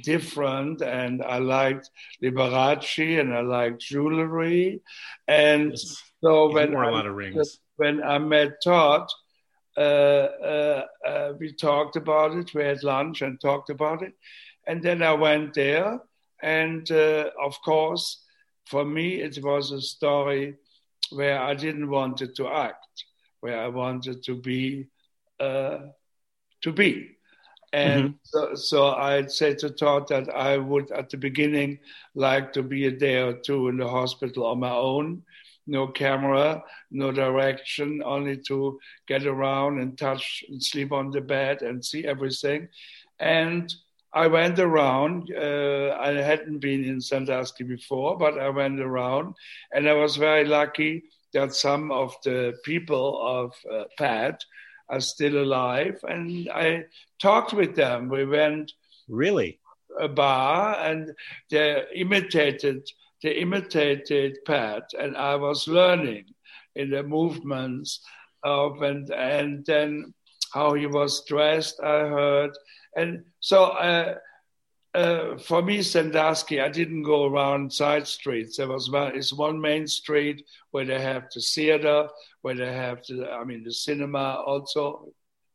different, 0.03 0.83
and 0.83 1.23
I 1.23 1.39
liked 1.39 1.89
Liberace 2.23 3.21
and 3.21 3.33
I 3.33 3.41
liked 3.41 3.81
jewelry, 3.81 4.83
and 5.27 5.71
Yes. 5.71 5.97
so 6.23 6.53
when 6.53 6.77
I, 6.77 6.91
lot 6.91 7.07
of 7.07 7.15
rings. 7.15 7.61
when 7.77 8.03
I 8.03 8.19
met 8.19 8.61
Todd, 8.63 9.09
we 11.39 11.53
talked 11.53 11.97
about 11.97 12.37
it. 12.37 12.55
We 12.55 12.65
had 12.65 12.83
lunch 12.83 13.23
and 13.23 13.41
talked 13.41 13.71
about 13.71 14.03
it, 14.03 14.15
and 14.67 14.83
then 14.83 15.03
I 15.03 15.13
went 15.13 15.55
there, 15.55 16.01
and 16.43 16.91
uh, 16.91 17.31
of 17.43 17.61
course, 17.63 18.25
for 18.67 18.85
me, 18.85 19.21
it 19.23 19.39
was 19.43 19.71
a 19.73 19.81
story 19.81 20.57
where 21.11 21.41
I 21.41 21.55
didn't 21.55 21.89
want 21.89 22.21
it 22.21 22.37
to 22.37 22.49
act, 22.49 23.05
where 23.41 23.61
I 23.61 23.69
wanted 23.69 24.23
to 24.25 24.35
be 24.35 24.89
uh, 25.41 25.79
to 26.63 26.73
be. 26.73 27.17
And 27.73 28.15
so, 28.23 28.55
so 28.55 28.87
I 28.89 29.27
said 29.27 29.59
to 29.59 29.71
Todd 29.71 30.09
that 30.09 30.35
I 30.35 30.57
would, 30.57 30.91
at 30.91 31.11
the 31.11 31.19
beginning, 31.19 31.79
like 32.15 32.53
to 32.55 32.63
be 32.63 32.87
a 32.87 32.91
day 32.91 33.21
or 33.21 33.35
two 33.35 33.69
in 33.69 33.77
the 33.77 33.89
hospital 33.89 34.47
on 34.47 34.61
my 34.61 34.73
own, 34.73 35.23
no 35.69 35.87
camera, 35.87 36.63
no 36.91 37.13
direction, 37.13 38.03
only 38.05 38.39
to 38.49 38.81
get 39.07 39.27
around 39.27 39.81
and 39.81 39.97
touch 39.97 40.45
and 40.49 40.63
sleep 40.63 40.91
on 40.93 41.11
the 41.11 41.21
bed 41.21 41.63
and 41.63 41.85
see 41.85 42.05
everything. 42.05 42.69
And 43.21 43.73
I 44.13 44.27
went 44.27 44.59
around. 44.59 45.31
Uh, 45.33 45.97
I 46.01 46.13
hadn't 46.15 46.59
been 46.61 46.85
in 46.85 47.01
Sandusky 47.01 47.65
before, 47.65 48.17
but 48.17 48.39
I 48.39 48.49
went 48.49 48.81
around, 48.81 49.35
and 49.73 49.89
I 49.89 49.93
was 49.93 50.17
very 50.17 50.45
lucky 50.45 51.05
that 51.35 51.55
some 51.55 51.93
of 51.93 52.15
the 52.25 52.55
people 52.65 53.21
of 53.23 53.53
uh, 53.71 53.85
Pat 53.99 54.43
are 54.89 55.01
still 55.01 55.43
alive, 55.43 56.01
and 56.09 56.49
I 56.49 56.85
talked 57.21 57.53
with 57.53 57.77
them. 57.77 58.09
We 58.09 58.25
went 58.25 58.73
Really? 59.09 59.59
a 60.01 60.09
bar, 60.09 60.79
and 60.79 61.13
they 61.51 61.83
imitated 61.95 62.89
they 63.23 63.33
imitated 63.33 64.39
Pat, 64.47 64.91
and 64.99 65.17
I 65.17 65.37
was 65.37 65.69
learning 65.69 66.27
in 66.75 66.91
the 66.91 67.03
movements 67.03 68.01
of 68.43 68.83
and 68.83 69.11
and 69.11 69.65
then 69.67 70.15
how 70.55 70.75
he 70.75 70.87
was 70.87 71.25
dressed. 71.25 71.81
I 71.83 72.09
heard, 72.09 72.53
and 72.97 73.25
so. 73.41 73.65
Uh, 73.65 74.15
uh, 74.95 75.37
for 75.39 75.63
me, 75.63 75.83
Sandusky, 75.83 76.61
I 76.61 76.71
didn't 76.71 77.03
go 77.03 77.27
around 77.27 77.73
side 77.73 78.09
streets. 78.09 78.57
There 78.57 78.69
was 78.69 78.91
one, 78.91 79.15
it's 79.15 79.33
one 79.33 79.61
main 79.61 79.87
street 79.87 80.45
where 80.71 80.87
they 80.87 81.01
have 81.01 81.27
the 81.33 81.41
theater, 81.41 82.09
where 82.41 82.55
they 82.55 82.73
have 82.73 83.05
the, 83.07 83.31
I 83.31 83.45
mean, 83.45 83.63
the 83.65 83.73
cinema 83.73 84.43
also, 84.47 85.13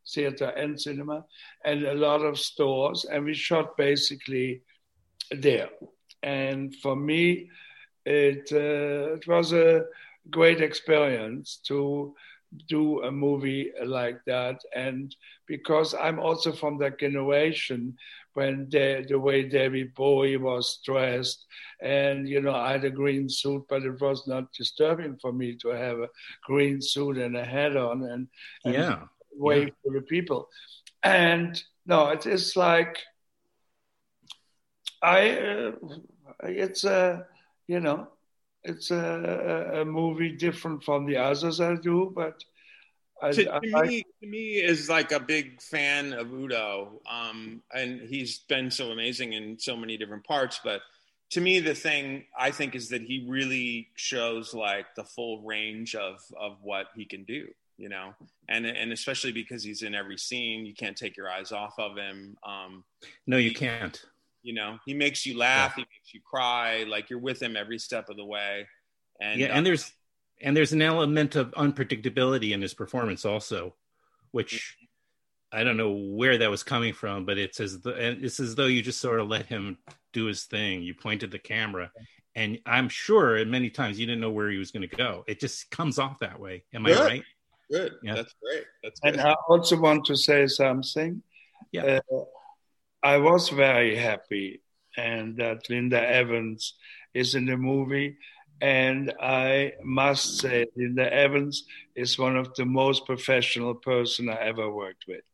theater 0.08 0.46
and 0.46 0.80
cinema, 0.80 1.24
and 1.64 1.84
a 1.84 1.94
lot 1.94 2.22
of 2.22 2.38
stores. 2.38 3.04
And 3.04 3.24
we 3.24 3.34
shot 3.34 3.76
basically 3.76 4.62
there. 5.30 5.68
And 6.24 6.74
for 6.76 6.96
me, 6.96 7.50
it 8.06 8.50
uh, 8.52 9.14
it 9.14 9.26
was 9.28 9.52
a 9.52 9.84
great 10.30 10.60
experience 10.60 11.60
to 11.68 12.14
do 12.68 13.02
a 13.02 13.10
movie 13.10 13.72
like 13.84 14.18
that. 14.26 14.60
And 14.74 15.14
because 15.46 15.94
I'm 15.94 16.18
also 16.18 16.52
from 16.52 16.78
that 16.78 16.98
generation 17.00 17.96
when 18.34 18.68
the, 18.70 19.04
the 19.08 19.18
way 19.18 19.42
David 19.48 19.94
Bowie 19.94 20.36
was 20.36 20.80
dressed, 20.84 21.46
and 21.80 22.28
you 22.28 22.40
know, 22.40 22.54
I 22.54 22.72
had 22.72 22.84
a 22.84 22.90
green 22.90 23.28
suit, 23.28 23.64
but 23.68 23.82
it 23.84 24.00
was 24.00 24.26
not 24.26 24.52
disturbing 24.52 25.16
for 25.20 25.32
me 25.32 25.56
to 25.62 25.68
have 25.68 25.98
a 25.98 26.08
green 26.44 26.80
suit 26.80 27.18
and 27.18 27.36
a 27.36 27.44
hat 27.44 27.76
on 27.76 28.02
and, 28.02 28.28
and 28.64 28.74
Yeah. 28.74 28.96
wave 29.36 29.68
Yeah. 29.68 29.92
to 29.92 29.98
the 29.98 30.02
people. 30.02 30.48
And 31.02 31.62
no, 31.86 32.08
it 32.08 32.26
is 32.26 32.56
like 32.56 32.98
I. 35.02 35.30
Uh, 35.38 35.72
it's 36.42 36.84
a 36.84 37.26
you 37.66 37.80
know, 37.80 38.08
it's 38.62 38.90
a, 38.90 39.80
a 39.80 39.84
movie 39.84 40.32
different 40.32 40.84
from 40.84 41.06
the 41.06 41.16
others 41.16 41.60
I 41.60 41.76
do, 41.76 42.12
but 42.14 42.44
I, 43.22 43.30
to, 43.32 43.44
to 43.44 43.50
like- 43.70 43.86
me, 43.86 44.02
to 44.22 44.26
me 44.28 44.54
is 44.56 44.88
like 44.90 45.12
a 45.12 45.20
big 45.20 45.62
fan 45.62 46.12
of 46.12 46.32
Udo, 46.32 47.00
um, 47.10 47.62
and 47.72 48.00
he's 48.02 48.40
been 48.40 48.70
so 48.70 48.90
amazing 48.90 49.32
in 49.32 49.58
so 49.58 49.76
many 49.76 49.96
different 49.96 50.24
parts. 50.24 50.60
But 50.62 50.82
to 51.30 51.40
me, 51.40 51.60
the 51.60 51.74
thing 51.74 52.24
I 52.38 52.50
think 52.50 52.74
is 52.74 52.90
that 52.90 53.02
he 53.02 53.26
really 53.28 53.88
shows 53.94 54.52
like 54.52 54.94
the 54.94 55.04
full 55.04 55.40
range 55.42 55.94
of 55.94 56.20
of 56.38 56.58
what 56.62 56.88
he 56.94 57.04
can 57.06 57.24
do, 57.24 57.48
you 57.78 57.88
know, 57.88 58.14
and 58.48 58.66
and 58.66 58.92
especially 58.92 59.32
because 59.32 59.62
he's 59.62 59.82
in 59.82 59.94
every 59.94 60.18
scene, 60.18 60.66
you 60.66 60.74
can't 60.74 60.96
take 60.96 61.16
your 61.16 61.30
eyes 61.30 61.50
off 61.50 61.78
of 61.78 61.96
him. 61.96 62.36
Um, 62.44 62.84
No, 63.26 63.36
you 63.38 63.54
can't. 63.54 64.04
You 64.44 64.54
know, 64.54 64.78
he 64.86 64.94
makes 64.94 65.26
you 65.26 65.36
laugh, 65.36 65.74
he 65.74 65.80
makes 65.80 66.14
you 66.14 66.20
cry, 66.24 66.84
like 66.84 67.10
you're 67.10 67.18
with 67.18 67.42
him 67.42 67.56
every 67.56 67.78
step 67.78 68.08
of 68.08 68.16
the 68.16 68.24
way. 68.24 68.68
And 69.20 69.40
yeah, 69.40 69.48
uh, 69.48 69.54
and 69.54 69.66
there's 69.66 69.90
and 70.40 70.56
there's 70.56 70.72
an 70.72 70.82
element 70.82 71.34
of 71.34 71.50
unpredictability 71.52 72.52
in 72.52 72.62
his 72.62 72.74
performance 72.74 73.24
also, 73.24 73.74
which 74.30 74.76
I 75.50 75.64
don't 75.64 75.76
know 75.76 75.92
where 75.92 76.38
that 76.38 76.50
was 76.50 76.62
coming 76.62 76.92
from, 76.92 77.24
but 77.24 77.38
it's 77.38 77.58
as 77.58 77.80
the, 77.80 77.94
and 77.94 78.24
it's 78.24 78.38
as 78.38 78.54
though 78.54 78.66
you 78.66 78.82
just 78.82 79.00
sort 79.00 79.18
of 79.18 79.28
let 79.28 79.46
him 79.46 79.78
do 80.12 80.26
his 80.26 80.44
thing. 80.44 80.82
You 80.82 80.94
pointed 80.94 81.30
the 81.30 81.38
camera, 81.38 81.90
and 82.34 82.58
I'm 82.66 82.88
sure 82.88 83.44
many 83.46 83.70
times 83.70 83.98
you 83.98 84.06
didn't 84.06 84.20
know 84.20 84.30
where 84.30 84.50
he 84.50 84.58
was 84.58 84.70
going 84.70 84.88
to 84.88 84.96
go. 84.96 85.24
It 85.26 85.40
just 85.40 85.70
comes 85.70 85.98
off 85.98 86.18
that 86.20 86.38
way. 86.38 86.64
Am 86.74 86.86
I 86.86 86.92
right? 86.92 87.24
good. 87.70 87.94
Yeah. 88.02 88.14
That's 88.14 88.34
great. 88.42 88.64
That's 88.82 89.00
good. 89.00 89.14
And 89.14 89.22
I 89.22 89.34
also 89.48 89.80
want 89.80 90.04
to 90.06 90.16
say 90.16 90.46
something. 90.46 91.22
Yeah. 91.72 92.00
Uh, 92.12 92.20
I 93.04 93.18
was 93.18 93.50
very 93.50 93.94
happy, 93.96 94.62
and 94.96 95.36
that 95.36 95.68
Linda 95.68 96.00
Evans 96.00 96.74
is 97.12 97.34
in 97.34 97.44
the 97.44 97.56
movie. 97.58 98.16
And 98.62 99.12
I 99.20 99.72
must 99.82 100.38
say, 100.38 100.64
Linda 100.74 101.12
Evans 101.12 101.64
is 101.94 102.18
one 102.18 102.36
of 102.36 102.54
the 102.54 102.64
most 102.64 103.04
professional 103.04 103.74
person 103.74 104.30
I 104.30 104.36
ever 104.36 104.70
worked 104.70 105.04
with. 105.06 105.24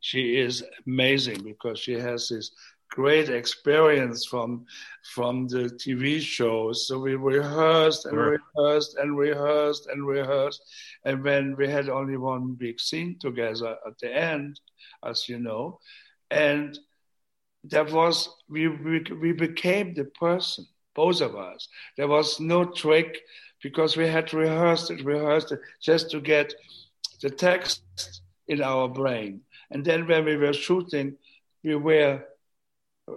She 0.00 0.36
is 0.36 0.62
amazing 0.86 1.42
because 1.42 1.78
she 1.78 1.94
has 1.94 2.28
this 2.28 2.50
great 2.90 3.30
experience 3.30 4.26
from 4.26 4.66
from 5.14 5.48
the 5.48 5.70
TV 5.82 6.20
shows. 6.20 6.86
So 6.86 6.98
we 6.98 7.14
rehearsed 7.14 8.04
and 8.04 8.14
Sure. 8.14 8.38
rehearsed 8.38 8.96
and 8.96 9.16
rehearsed 9.16 9.86
and 9.86 10.06
rehearsed. 10.06 10.62
And 11.06 11.24
when 11.24 11.56
we 11.56 11.66
had 11.68 11.88
only 11.88 12.18
one 12.18 12.54
big 12.54 12.78
scene 12.78 13.18
together 13.18 13.78
at 13.86 13.98
the 14.00 14.14
end, 14.14 14.60
as 15.02 15.28
you 15.30 15.38
know, 15.38 15.78
and 16.30 16.78
that 17.64 17.92
was 17.92 18.28
we 18.48 18.68
we, 18.68 19.04
we 19.20 19.32
became 19.32 19.94
the 19.94 20.04
person, 20.04 20.66
both 20.94 21.20
of 21.20 21.36
us. 21.36 21.68
There 21.96 22.08
was 22.08 22.40
no 22.40 22.64
trick 22.64 23.18
because 23.62 23.96
we 23.96 24.06
had 24.06 24.32
rehearsed 24.32 24.90
it, 24.90 25.04
rehearsed 25.04 25.52
it 25.52 25.60
just 25.80 26.10
to 26.10 26.20
get 26.20 26.54
the 27.20 27.30
text 27.30 27.82
in 28.48 28.62
our 28.62 28.88
brain. 28.88 29.42
And 29.70 29.84
then 29.84 30.06
when 30.06 30.24
we 30.24 30.36
were 30.36 30.52
shooting, 30.52 31.16
we 31.62 31.76
were 31.76 32.24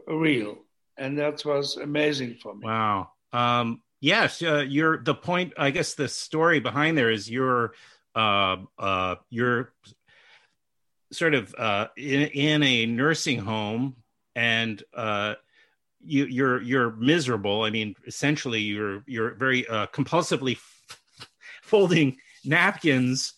real, 0.08 0.58
and 0.98 1.18
that 1.18 1.44
was 1.46 1.78
amazing 1.78 2.38
for 2.42 2.54
me. 2.54 2.66
Wow. 2.66 3.12
Um, 3.32 3.82
yes, 4.00 4.42
uh, 4.44 4.66
you're 4.68 5.02
the 5.02 5.16
point. 5.16 5.54
I 5.58 5.72
guess 5.72 5.96
the 5.96 6.08
story 6.08 6.60
behind 6.60 6.98
there 6.98 7.10
is 7.10 7.30
you're 7.30 7.74
uh, 8.16 8.58
uh, 8.78 9.16
you're 9.30 9.74
sort 11.12 11.34
of 11.34 11.56
uh, 11.58 11.88
in, 11.96 12.22
in 12.22 12.64
a 12.64 12.86
nursing 12.86 13.40
home, 13.40 13.96
and 14.36 14.82
uh, 14.96 15.36
you, 16.04 16.26
you're 16.26 16.62
you're 16.62 16.92
miserable. 16.92 17.64
I 17.64 17.70
mean, 17.70 17.96
essentially, 18.06 18.62
you're 18.62 19.04
you're 19.06 19.36
very 19.36 19.68
uh, 19.68 19.88
compulsively 19.88 20.58
folding 21.62 22.18
napkins 22.46 23.34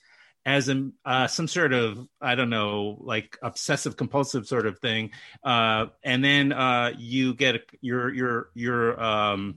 as 0.45 0.69
a, 0.69 0.89
uh, 1.03 1.27
some 1.27 1.47
sort 1.47 1.73
of 1.73 2.07
I 2.21 2.35
don't 2.35 2.49
know, 2.49 2.97
like 3.01 3.37
obsessive 3.41 3.97
compulsive 3.97 4.47
sort 4.47 4.67
of 4.67 4.79
thing, 4.79 5.11
uh, 5.43 5.87
and 6.03 6.23
then 6.23 6.51
uh, 6.51 6.91
you 6.97 7.33
get 7.33 7.61
your 7.81 8.13
your 8.13 8.49
your 8.53 9.01
um, 9.01 9.55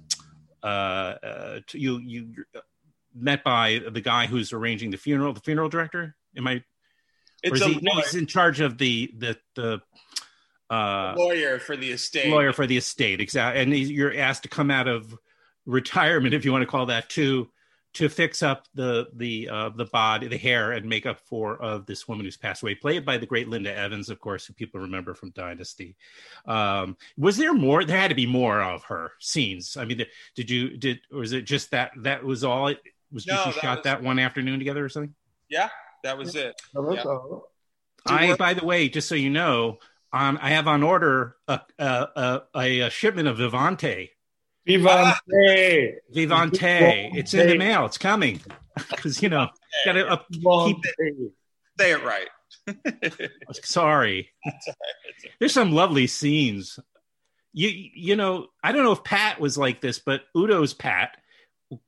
uh, 0.62 0.66
uh, 0.66 1.60
you 1.72 1.98
you 1.98 2.44
met 3.14 3.44
by 3.44 3.80
the 3.90 4.00
guy 4.00 4.26
who's 4.26 4.52
arranging 4.52 4.90
the 4.90 4.96
funeral, 4.96 5.32
the 5.32 5.40
funeral 5.40 5.68
director. 5.68 6.16
Am 6.36 6.46
I? 6.46 6.54
or 6.54 6.62
it's 7.42 7.60
is 7.60 7.62
a 7.62 7.68
he, 7.68 7.80
no, 7.82 7.92
he's 7.96 8.14
in 8.14 8.26
charge 8.26 8.60
of 8.60 8.78
the 8.78 9.12
the 9.16 9.36
the 9.54 9.80
uh, 10.70 11.14
lawyer 11.16 11.58
for 11.58 11.76
the 11.76 11.90
estate. 11.92 12.30
lawyer 12.30 12.52
for 12.52 12.66
the 12.66 12.76
estate 12.76 13.20
exactly 13.20 13.62
and 13.62 13.74
you're 13.74 14.16
asked 14.16 14.42
to 14.42 14.48
come 14.48 14.70
out 14.70 14.86
of 14.88 15.16
retirement 15.66 16.34
if 16.34 16.44
you 16.44 16.52
want 16.52 16.62
to 16.62 16.66
call 16.66 16.86
that 16.86 17.08
to 17.10 17.48
to 17.94 18.08
fix 18.08 18.42
up 18.42 18.66
the 18.74 19.08
the 19.14 19.48
uh, 19.48 19.70
the 19.70 19.86
body 19.86 20.28
the 20.28 20.36
hair 20.36 20.72
and 20.72 20.84
makeup 20.86 21.18
for 21.20 21.56
of 21.62 21.86
this 21.86 22.06
woman 22.06 22.24
who's 22.24 22.36
passed 22.36 22.62
away 22.62 22.74
played 22.74 23.04
by 23.04 23.16
the 23.16 23.24
great 23.26 23.48
linda 23.48 23.74
evans 23.74 24.10
of 24.10 24.20
course 24.20 24.44
who 24.46 24.52
people 24.52 24.78
remember 24.80 25.14
from 25.14 25.30
dynasty 25.30 25.96
um 26.46 26.96
was 27.16 27.36
there 27.38 27.54
more 27.54 27.84
there 27.84 27.98
had 27.98 28.08
to 28.08 28.14
be 28.14 28.26
more 28.26 28.60
of 28.62 28.84
her 28.84 29.12
scenes 29.20 29.76
i 29.78 29.84
mean 29.86 30.04
did 30.34 30.50
you 30.50 30.76
did 30.76 31.00
or 31.12 31.20
was 31.20 31.32
it 31.32 31.42
just 31.42 31.70
that 31.70 31.92
that 31.96 32.22
was 32.22 32.44
all 32.44 32.68
it 32.68 32.80
was 33.10 33.26
No, 33.26 33.34
just 33.34 33.46
you 33.46 33.52
that 33.54 33.60
shot 33.62 33.76
was- 33.78 33.84
that 33.84 34.02
one 34.02 34.18
afternoon 34.18 34.58
together 34.58 34.84
or 34.84 34.88
something 34.90 35.14
Yeah, 35.48 35.70
that 36.04 36.18
was 36.18 36.34
it. 36.36 36.60
That 36.74 36.82
was 36.82 36.96
Yeah. 37.02 38.14
I, 38.14 38.36
by 38.36 38.52
the 38.54 38.64
way, 38.64 38.88
just 38.88 39.08
so 39.08 39.14
you 39.14 39.28
know, 39.30 39.78
on 40.12 40.38
I 40.38 40.50
have 40.50 40.66
on 40.66 40.82
order 40.82 41.36
a 41.46 41.60
a, 41.78 42.42
a, 42.54 42.80
a 42.80 42.90
shipment 42.90 43.28
of 43.28 43.38
Vivante. 43.38 44.10
Vivante. 44.66 44.84
Ah! 44.86 45.20
Vivante. 46.14 47.10
It's 47.14 47.34
in 47.34 47.48
the 47.48 47.58
mail. 47.58 47.86
It's 47.86 47.98
coming. 47.98 48.40
Because 48.90 49.20
you 49.20 49.28
know, 49.28 49.48
gotta 49.84 50.06
up, 50.06 50.26
keep 50.30 50.76
Say 51.80 51.90
it 51.90 52.04
right. 52.04 52.28
Sorry. 53.64 54.30
There's 55.40 55.52
some 55.52 55.72
lovely 55.72 56.06
scenes. 56.06 56.78
You 57.52 57.70
you 57.70 58.14
know, 58.14 58.46
I 58.62 58.70
don't 58.70 58.84
know 58.84 58.92
if 58.92 59.02
Pat 59.02 59.40
was 59.40 59.58
like 59.58 59.80
this, 59.80 59.98
but 59.98 60.22
Udo's 60.32 60.74
Pat 60.74 61.16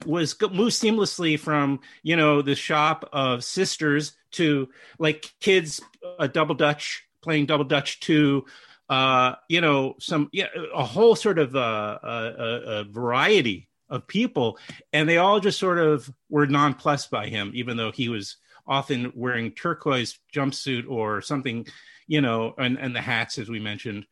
was 0.05 0.35
moved 0.41 0.73
seamlessly 0.73 1.39
from 1.39 1.79
you 2.03 2.17
know 2.17 2.43
the 2.43 2.57
shop 2.57 3.09
of 3.13 3.45
sisters 3.45 4.13
to 4.33 4.69
like 4.99 5.33
kids 5.41 5.81
a 6.19 6.27
double 6.27 6.57
dutch 6.57 7.05
playing 7.23 7.47
double 7.47 7.65
dutch 7.65 8.01
to 8.01 8.45
uh 8.89 9.35
you 9.49 9.61
know 9.61 9.95
some 9.99 10.29
yeah 10.33 10.47
a 10.75 10.85
whole 10.85 11.15
sort 11.15 11.39
of 11.39 11.55
uh, 11.55 11.99
a, 12.03 12.63
a 12.67 12.85
variety 12.85 13.69
of 13.89 14.07
people 14.07 14.59
and 14.93 15.09
they 15.09 15.17
all 15.17 15.41
just 15.41 15.59
sort 15.59 15.79
of 15.79 16.11
were 16.29 16.47
nonplussed 16.47 17.11
by 17.11 17.27
him 17.27 17.51
even 17.55 17.77
though 17.77 17.93
he 17.93 18.09
was 18.09 18.37
often 18.67 19.13
wearing 19.15 19.51
turquoise 19.51 20.19
jumpsuit 20.35 20.89
or 20.89 21.21
something 21.21 21.67
you 22.07 22.21
know 22.21 22.55
and 22.59 22.79
and 22.79 22.95
the 22.95 23.01
hats 23.01 23.39
as 23.39 23.49
we 23.49 23.59
mentioned 23.59 24.07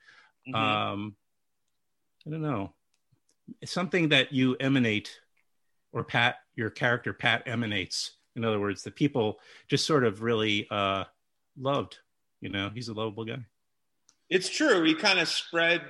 mm-hmm. 0.48 0.54
um 0.54 1.16
i 2.26 2.30
don't 2.30 2.42
know 2.42 2.72
it's 3.60 3.72
something 3.72 4.10
that 4.10 4.32
you 4.32 4.56
emanate 4.56 5.20
or 5.92 6.04
Pat, 6.04 6.36
your 6.54 6.70
character 6.70 7.12
Pat 7.12 7.44
emanates. 7.46 8.12
In 8.36 8.44
other 8.44 8.60
words, 8.60 8.82
the 8.82 8.90
people 8.90 9.40
just 9.68 9.86
sort 9.86 10.04
of 10.04 10.22
really 10.22 10.66
uh, 10.70 11.04
loved. 11.58 11.98
You 12.40 12.48
know, 12.50 12.70
he's 12.72 12.88
a 12.88 12.94
lovable 12.94 13.24
guy. 13.24 13.44
It's 14.30 14.48
true. 14.48 14.84
He 14.84 14.94
kind 14.94 15.18
of 15.18 15.28
spread 15.28 15.82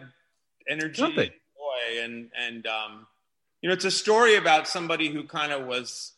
energy, 0.69 1.02
and 1.02 1.14
joy, 1.17 2.02
and 2.02 2.31
and 2.38 2.67
um, 2.67 3.07
you 3.61 3.69
know, 3.69 3.75
it's 3.75 3.85
a 3.85 3.90
story 3.90 4.37
about 4.37 4.69
somebody 4.69 5.09
who 5.09 5.25
kind 5.25 5.52
of 5.52 5.67
was 5.67 6.12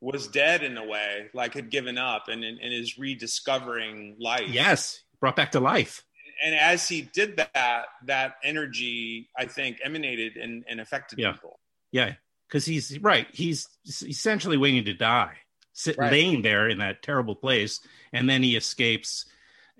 was 0.00 0.28
dead 0.28 0.62
in 0.62 0.76
a 0.76 0.84
way, 0.84 1.28
like 1.34 1.54
had 1.54 1.70
given 1.70 1.98
up, 1.98 2.28
and 2.28 2.44
and, 2.44 2.58
and 2.60 2.72
is 2.72 2.98
rediscovering 2.98 4.16
life. 4.20 4.48
Yes, 4.48 5.02
brought 5.20 5.36
back 5.36 5.52
to 5.52 5.60
life. 5.60 6.04
And 6.44 6.54
as 6.54 6.88
he 6.88 7.02
did 7.02 7.36
that, 7.36 7.86
that 8.04 8.34
energy, 8.44 9.28
I 9.36 9.46
think, 9.46 9.78
emanated 9.84 10.36
and, 10.36 10.64
and 10.68 10.80
affected 10.80 11.18
yeah. 11.18 11.32
people. 11.32 11.58
Yeah, 11.90 12.14
because 12.46 12.64
he's 12.64 12.96
right. 13.00 13.26
He's 13.32 13.66
essentially 13.84 14.56
waiting 14.56 14.84
to 14.84 14.94
die, 14.94 15.34
sit, 15.72 15.98
right. 15.98 16.12
laying 16.12 16.42
there 16.42 16.68
in 16.68 16.78
that 16.78 17.02
terrible 17.02 17.34
place, 17.34 17.80
and 18.12 18.30
then 18.30 18.42
he 18.42 18.54
escapes, 18.56 19.26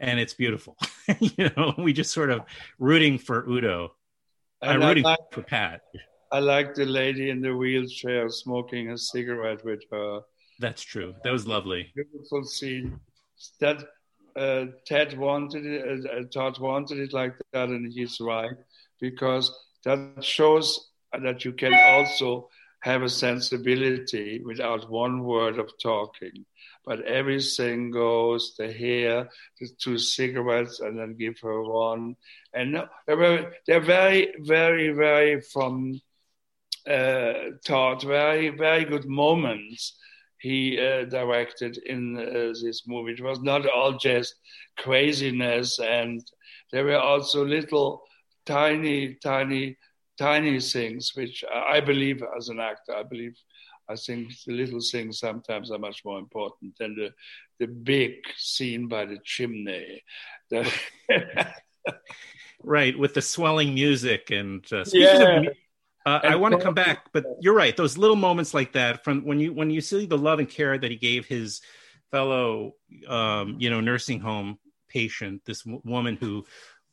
and 0.00 0.18
it's 0.20 0.34
beautiful. 0.34 0.76
you 1.20 1.50
know, 1.56 1.74
we 1.78 1.92
just 1.92 2.12
sort 2.12 2.30
of 2.30 2.42
rooting 2.78 3.18
for 3.18 3.48
Udo. 3.48 3.94
I'm 4.62 4.80
rooting 4.80 5.04
like, 5.04 5.18
for 5.32 5.42
Pat. 5.42 5.82
I 6.32 6.40
like 6.40 6.74
the 6.74 6.84
lady 6.84 7.30
in 7.30 7.40
the 7.40 7.56
wheelchair 7.56 8.28
smoking 8.28 8.90
a 8.90 8.98
cigarette 8.98 9.64
with 9.64 9.80
her. 9.90 10.20
That's 10.58 10.82
true. 10.82 11.14
That 11.24 11.32
was 11.32 11.46
lovely. 11.46 11.92
Beautiful 11.94 12.44
scene. 12.44 12.98
That 13.60 13.84
uh, 14.36 14.66
Ted 14.84 15.16
wanted 15.16 15.64
it. 15.64 16.06
Uh, 16.06 16.24
Todd 16.32 16.58
wanted 16.58 16.98
it 16.98 17.12
like 17.12 17.34
that, 17.52 17.68
and 17.68 17.92
he's 17.92 18.20
right 18.20 18.56
because 19.00 19.52
that 19.84 20.22
shows 20.22 20.90
that 21.12 21.44
you 21.44 21.52
can 21.52 21.72
also 21.72 22.48
have 22.80 23.02
a 23.02 23.08
sensibility 23.08 24.40
without 24.44 24.90
one 24.90 25.24
word 25.24 25.58
of 25.58 25.70
talking. 25.82 26.44
But 26.84 27.04
everything 27.04 27.90
goes 27.90 28.54
the 28.56 28.72
hair, 28.72 29.28
the 29.60 29.68
two 29.78 29.98
cigarettes, 29.98 30.80
and 30.80 30.98
then 30.98 31.16
give 31.18 31.38
her 31.40 31.62
one. 31.62 32.16
And 32.54 32.82
they're 33.06 33.52
they're 33.66 33.80
very, 33.80 34.32
very, 34.40 34.90
very 34.90 35.40
from 35.40 36.00
uh, 36.88 37.34
taught, 37.64 38.02
very, 38.02 38.48
very 38.50 38.84
good 38.84 39.06
moments 39.06 39.98
he 40.40 40.78
uh, 40.78 41.04
directed 41.04 41.78
in 41.78 42.16
uh, 42.16 42.54
this 42.62 42.84
movie. 42.86 43.12
It 43.12 43.22
was 43.22 43.40
not 43.40 43.66
all 43.66 43.98
just 43.98 44.34
craziness, 44.78 45.78
and 45.80 46.22
there 46.72 46.84
were 46.84 46.98
also 46.98 47.44
little 47.44 48.02
tiny, 48.46 49.14
tiny 49.22 49.76
tiny 50.18 50.60
things, 50.60 51.12
which 51.14 51.44
I 51.50 51.80
believe 51.80 52.22
as 52.36 52.48
an 52.48 52.60
actor, 52.60 52.94
I 52.94 53.02
believe, 53.02 53.36
I 53.88 53.96
think 53.96 54.32
the 54.46 54.52
little 54.52 54.80
things 54.80 55.18
sometimes 55.18 55.70
are 55.70 55.78
much 55.78 56.04
more 56.04 56.18
important 56.18 56.76
than 56.78 56.94
the 56.94 57.10
the 57.58 57.66
big 57.66 58.12
scene 58.36 58.88
by 58.88 59.06
the 59.06 59.18
chimney. 59.24 60.02
The 60.50 60.72
right, 62.62 62.98
with 62.98 63.14
the 63.14 63.22
swelling 63.22 63.74
music 63.74 64.30
and 64.30 64.64
uh, 64.72 64.84
yeah. 64.92 65.40
of. 65.40 65.46
Uh, 66.06 66.20
I 66.22 66.36
want 66.36 66.54
to 66.54 66.60
come 66.60 66.74
back, 66.74 67.12
but 67.12 67.24
you're 67.40 67.54
right. 67.54 67.76
Those 67.76 67.98
little 67.98 68.16
moments 68.16 68.54
like 68.54 68.72
that, 68.72 69.04
from 69.04 69.24
when 69.26 69.38
you 69.40 69.52
when 69.52 69.70
you 69.70 69.82
see 69.82 70.06
the 70.06 70.16
love 70.16 70.38
and 70.38 70.48
care 70.48 70.78
that 70.78 70.90
he 70.90 70.96
gave 70.96 71.26
his 71.26 71.60
fellow, 72.10 72.72
um, 73.06 73.56
you 73.58 73.68
know, 73.68 73.80
nursing 73.80 74.20
home 74.20 74.58
patient, 74.88 75.42
this 75.44 75.62
w- 75.62 75.82
woman 75.84 76.16
who 76.16 76.46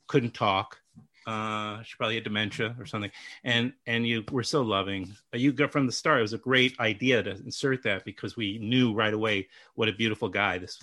couldn't 0.06 0.34
talk, 0.34 0.78
uh, 1.26 1.82
she 1.82 1.96
probably 1.96 2.14
had 2.14 2.24
dementia 2.24 2.76
or 2.78 2.86
something, 2.86 3.10
and 3.44 3.72
and 3.86 4.06
you 4.06 4.24
were 4.30 4.42
so 4.42 4.62
loving. 4.62 5.12
You 5.32 5.52
got 5.52 5.72
from 5.72 5.86
the 5.86 5.92
start. 5.92 6.18
It 6.18 6.22
was 6.22 6.32
a 6.32 6.38
great 6.38 6.78
idea 6.78 7.22
to 7.22 7.30
insert 7.30 7.82
that 7.82 8.04
because 8.04 8.36
we 8.36 8.58
knew 8.58 8.94
right 8.94 9.12
away 9.12 9.48
what 9.74 9.88
a 9.88 9.92
beautiful 9.92 10.28
guy 10.28 10.58
this 10.58 10.78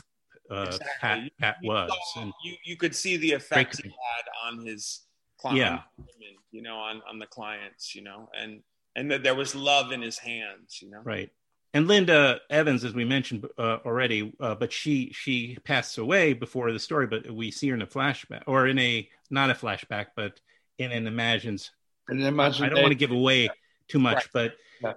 uh, 0.52 0.66
exactly. 0.68 0.90
Pat, 1.00 1.32
Pat 1.40 1.56
was. 1.64 1.92
Saw, 2.14 2.22
and 2.22 2.34
you 2.44 2.56
you 2.64 2.76
could 2.76 2.96
see 2.96 3.18
the 3.18 3.32
effect 3.32 3.82
he 3.82 3.90
had 3.90 4.50
on 4.50 4.66
his 4.66 5.02
client, 5.40 5.60
yeah. 5.60 6.26
you 6.52 6.62
know, 6.62 6.76
on 6.76 7.02
on 7.10 7.20
the 7.20 7.28
clients, 7.28 7.96
you 7.96 8.04
know, 8.04 8.30
and 8.38 8.62
and 8.96 9.12
that 9.12 9.24
there 9.24 9.36
was 9.36 9.56
love 9.56 9.92
in 9.92 10.02
his 10.02 10.18
hands, 10.18 10.82
you 10.82 10.90
know, 10.90 11.02
right 11.04 11.32
and 11.74 11.88
Linda 11.88 12.40
Evans, 12.50 12.84
as 12.84 12.94
we 12.94 13.04
mentioned 13.04 13.48
uh, 13.58 13.80
already, 13.86 14.32
uh, 14.40 14.54
but 14.54 14.72
she 14.72 15.12
she 15.12 15.58
passed 15.64 15.98
away 15.98 16.34
before 16.34 16.72
the 16.72 16.80
story. 16.80 17.08
But 17.08 17.32
we 17.32 17.50
see 17.50 17.70
her 17.70 17.76
in 17.76 17.82
a 17.82 17.88
flashback, 17.88 18.44
or 18.46 18.68
in 18.68 18.78
a 18.78 19.10
not 19.34 19.50
a 19.50 19.54
flashback, 19.54 20.08
but 20.16 20.40
in 20.78 20.92
an 20.92 21.08
imagines. 21.08 21.72
An 22.08 22.22
imagine. 22.22 22.66
I 22.66 22.70
don't 22.70 22.82
want 22.82 22.92
to 22.92 22.98
give 22.98 23.12
away 23.12 23.50
too 23.88 24.00
much, 24.00 24.16
right. 24.16 24.30
but 24.34 24.54
yeah. 24.82 24.94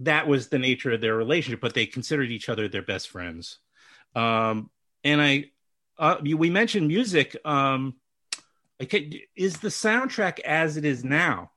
that 0.00 0.28
was 0.28 0.48
the 0.48 0.58
nature 0.58 0.92
of 0.92 1.00
their 1.00 1.16
relationship. 1.16 1.60
But 1.60 1.74
they 1.74 1.86
considered 1.86 2.30
each 2.30 2.48
other 2.48 2.68
their 2.68 2.82
best 2.82 3.08
friends. 3.08 3.58
Um, 4.14 4.70
and 5.02 5.20
I, 5.20 5.50
uh, 5.98 6.16
we 6.22 6.50
mentioned 6.50 6.88
music. 6.88 7.36
Um, 7.44 7.94
okay, 8.80 9.26
is 9.34 9.58
the 9.58 9.68
soundtrack 9.68 10.40
as 10.40 10.76
it 10.76 10.84
is 10.84 11.02
now 11.04 11.50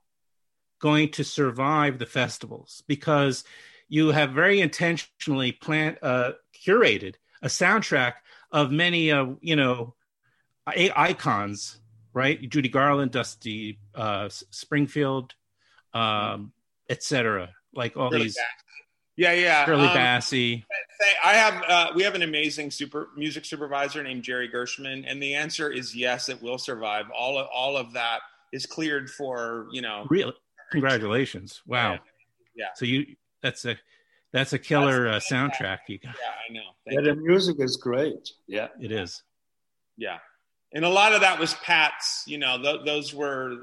going 0.80 1.10
to 1.12 1.24
survive 1.24 2.00
the 2.00 2.06
festivals? 2.06 2.84
Because 2.88 3.44
you 3.88 4.10
have 4.10 4.32
very 4.32 4.62
intentionally 4.62 5.52
plant 5.52 5.98
uh, 6.02 6.32
curated 6.66 7.16
a 7.42 7.48
soundtrack 7.48 8.14
of 8.52 8.72
many 8.72 9.12
uh, 9.12 9.28
you 9.42 9.56
know 9.56 9.94
icons 10.68 11.80
right 12.16 12.50
judy 12.50 12.70
garland 12.70 13.12
dusty 13.12 13.78
uh, 13.94 14.28
springfield 14.30 15.36
um, 15.94 16.52
etc 16.90 17.50
like 17.76 17.96
all 17.96 18.10
these 18.10 18.38
yeah 19.16 19.34
yeah 19.34 19.66
Shirley 19.66 19.88
um, 19.88 19.96
Bassey. 19.96 20.64
I 21.24 21.34
have 21.34 21.64
uh, 21.68 21.92
we 21.96 22.04
have 22.04 22.16
an 22.16 22.22
amazing 22.22 22.72
super 22.72 23.10
music 23.16 23.46
supervisor 23.46 24.02
named 24.04 24.24
Jerry 24.24 24.48
Gershman, 24.48 25.06
and 25.06 25.22
the 25.22 25.36
answer 25.36 25.70
is 25.70 25.96
yes, 25.96 26.30
it 26.30 26.42
will 26.42 26.58
survive. 26.58 27.06
All 27.16 27.38
of 27.38 27.48
all 27.54 27.78
of 27.78 27.94
that 27.94 28.20
is 28.52 28.66
cleared 28.66 29.10
for 29.10 29.68
you 29.72 29.82
know. 29.82 30.08
Really, 30.10 30.34
congratulations! 30.72 31.62
Wow. 31.68 31.94
Yeah. 31.94 32.00
yeah. 32.56 32.66
So 32.76 32.86
you 32.86 33.16
that's 33.42 33.66
a 33.66 33.78
that's 34.32 34.54
a 34.54 34.60
killer 34.60 35.10
that's 35.10 35.32
uh, 35.32 35.36
soundtrack. 35.36 35.80
You 35.88 36.00
got. 36.00 36.16
Yeah, 36.16 36.32
I 36.50 36.54
know. 36.54 36.62
Thank 36.86 37.02
yeah, 37.02 37.14
you. 37.14 37.16
the 37.16 37.22
music 37.22 37.58
is 37.60 37.78
great. 37.78 38.30
Yeah, 38.48 38.68
it 38.80 38.92
is. 38.92 39.24
Yeah, 39.98 40.18
and 40.74 40.86
a 40.86 40.90
lot 40.90 41.14
of 41.14 41.22
that 41.22 41.40
was 41.40 41.54
Pat's. 41.56 42.24
You 42.28 42.38
know, 42.38 42.62
th- 42.62 42.86
those 42.86 43.14
were 43.14 43.56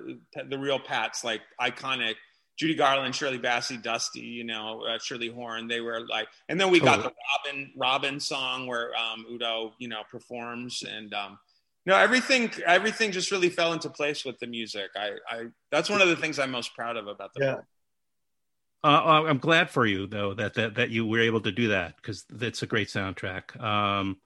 the 0.49 0.59
real 0.59 0.79
Pats, 0.79 1.25
like 1.25 1.41
iconic. 1.61 2.15
Judy 2.59 2.75
Garland, 2.75 3.15
Shirley 3.15 3.39
Bassey, 3.39 3.83
Dusty, 3.83 4.21
you 4.21 4.45
know, 4.45 4.85
uh, 4.87 4.99
Shirley 4.99 5.29
Horn. 5.29 5.69
They 5.69 5.81
were 5.81 6.07
like, 6.07 6.29
and 6.49 6.61
then 6.61 6.71
we 6.71 6.81
got 6.81 7.03
the 7.03 7.13
Robin 7.47 7.73
Robin 7.77 8.21
song 8.21 8.67
where 8.67 8.91
um, 8.95 9.25
Udo, 9.33 9.73
you 9.79 9.89
know, 9.89 10.03
performs, 10.11 10.85
and 10.89 11.13
um, 11.15 11.39
no, 11.87 11.97
everything 11.97 12.53
everything 12.65 13.11
just 13.11 13.31
really 13.31 13.49
fell 13.49 13.73
into 13.73 13.91
place 13.91 14.25
with 14.25 14.39
the 14.39 14.47
music. 14.47 14.91
I, 14.95 15.13
I 15.29 15.45
that's 15.71 15.91
one 15.91 16.01
of 16.01 16.09
the 16.09 16.17
things 16.17 16.39
I'm 16.39 16.51
most 16.51 16.75
proud 16.75 16.97
of 16.97 17.09
about 17.09 17.33
the 17.35 17.45
yeah. 17.45 17.57
Uh, 18.85 18.87
uh, 18.87 19.25
I'm 19.29 19.39
glad 19.39 19.71
for 19.71 19.87
you 19.87 20.07
though 20.07 20.35
that 20.35 20.55
that 20.55 20.75
that 20.77 20.91
you 20.91 21.07
were 21.07 21.21
able 21.21 21.41
to 21.41 21.53
do 21.53 21.69
that 21.69 21.97
because 21.97 22.25
it's 22.41 22.63
a 22.63 22.67
great 22.67 22.89
soundtrack. 22.89 23.61
Um, 23.61 24.19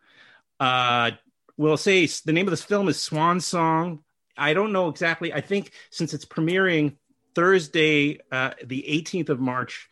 uh, 0.61 1.13
we'll 1.57 1.77
say 1.77 2.07
the 2.07 2.33
name 2.33 2.47
of 2.47 2.51
this 2.51 2.63
film 2.63 2.89
is 2.89 3.01
Swan 3.01 3.41
Song. 3.41 4.01
I 4.37 4.55
don't 4.55 4.73
know 4.73 4.89
exactly. 4.89 5.33
I 5.33 5.41
think 5.41 5.73
since 5.91 6.13
it's 6.13 6.25
premiering 6.25 6.97
Thursday, 7.35 8.21
uh, 8.31 8.51
the 8.65 8.85
18th 8.89 9.31
of 9.31 9.41
March 9.41 9.89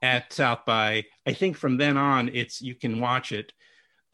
at 0.00 0.32
South 0.32 0.64
by, 0.64 1.04
I 1.26 1.32
think 1.32 1.56
from 1.56 1.76
then 1.76 1.96
on 1.96 2.28
it's 2.28 2.62
you 2.62 2.74
can 2.74 3.00
watch 3.00 3.32
it 3.32 3.52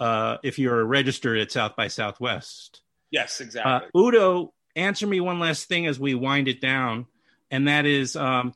uh, 0.01 0.39
if 0.43 0.59
you're 0.59 0.85
registered 0.85 1.39
at 1.39 1.53
South 1.53 1.77
by 1.77 1.89
Southwest. 1.89 2.81
Yes, 3.11 3.41
Uh, 3.41 3.45
exactly. 3.45 3.91
Udo, 3.97 4.53
answer 4.75 5.07
me 5.07 5.21
one 5.21 5.39
last 5.39 5.69
thing 5.69 5.87
as 5.87 6.01
we 6.01 6.15
wind 6.15 6.49
it 6.49 6.61
down, 6.61 7.07
and 7.51 7.69
that 7.69 7.87
is, 7.87 8.17
um, 8.17 8.55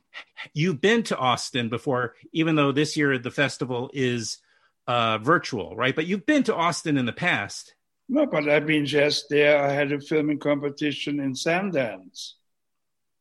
you've 0.52 0.80
been 0.80 1.02
to 1.04 1.16
Austin 1.16 1.68
before, 1.68 2.14
even 2.32 2.56
though 2.56 2.72
this 2.72 2.96
year 2.96 3.18
the 3.18 3.30
festival 3.30 3.90
is 3.92 4.38
uh, 4.86 5.18
virtual, 5.18 5.76
right? 5.76 5.94
But 5.94 6.06
you've 6.06 6.26
been 6.26 6.42
to 6.44 6.54
Austin 6.54 6.96
in 6.96 7.06
the 7.06 7.12
past. 7.12 7.74
No, 8.08 8.26
but 8.26 8.48
I've 8.48 8.66
been 8.66 8.86
just 8.86 9.28
there. 9.28 9.62
I 9.62 9.72
had 9.72 9.92
a 9.92 10.00
filming 10.00 10.38
competition 10.38 11.20
in 11.20 11.34
Sundance. 11.34 12.32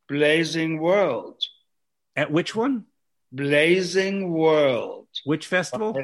Blazing 0.07 0.79
World. 0.79 1.41
At 2.15 2.31
which 2.31 2.55
one? 2.55 2.85
Blazing 3.31 4.31
World. 4.31 5.07
Which 5.25 5.47
festival? 5.47 5.99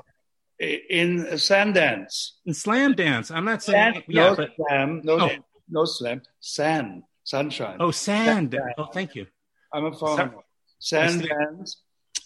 In 0.60 1.26
Sundance. 1.34 2.32
In 2.46 2.54
Slam 2.54 2.94
Dance. 2.94 3.32
I'm 3.32 3.46
not 3.46 3.64
saying, 3.64 3.94
Sand, 3.94 4.04
yeah, 4.08 4.24
no 4.30 4.36
but 4.36 4.50
slam, 4.56 5.02
no, 5.04 5.20
Oh. 5.20 5.30
no 5.70 5.86
slam, 5.86 6.22
sand, 6.40 7.04
sunshine. 7.24 7.78
oh, 7.80 7.92
sand. 7.92 8.52
Sand. 8.54 8.62
Oh, 8.78 8.86
thank 8.86 9.16
you. 9.16 9.26
I'm 9.74 9.86
a. 9.86 9.98
Sun- 9.98 10.36
Sundance, 10.82 11.78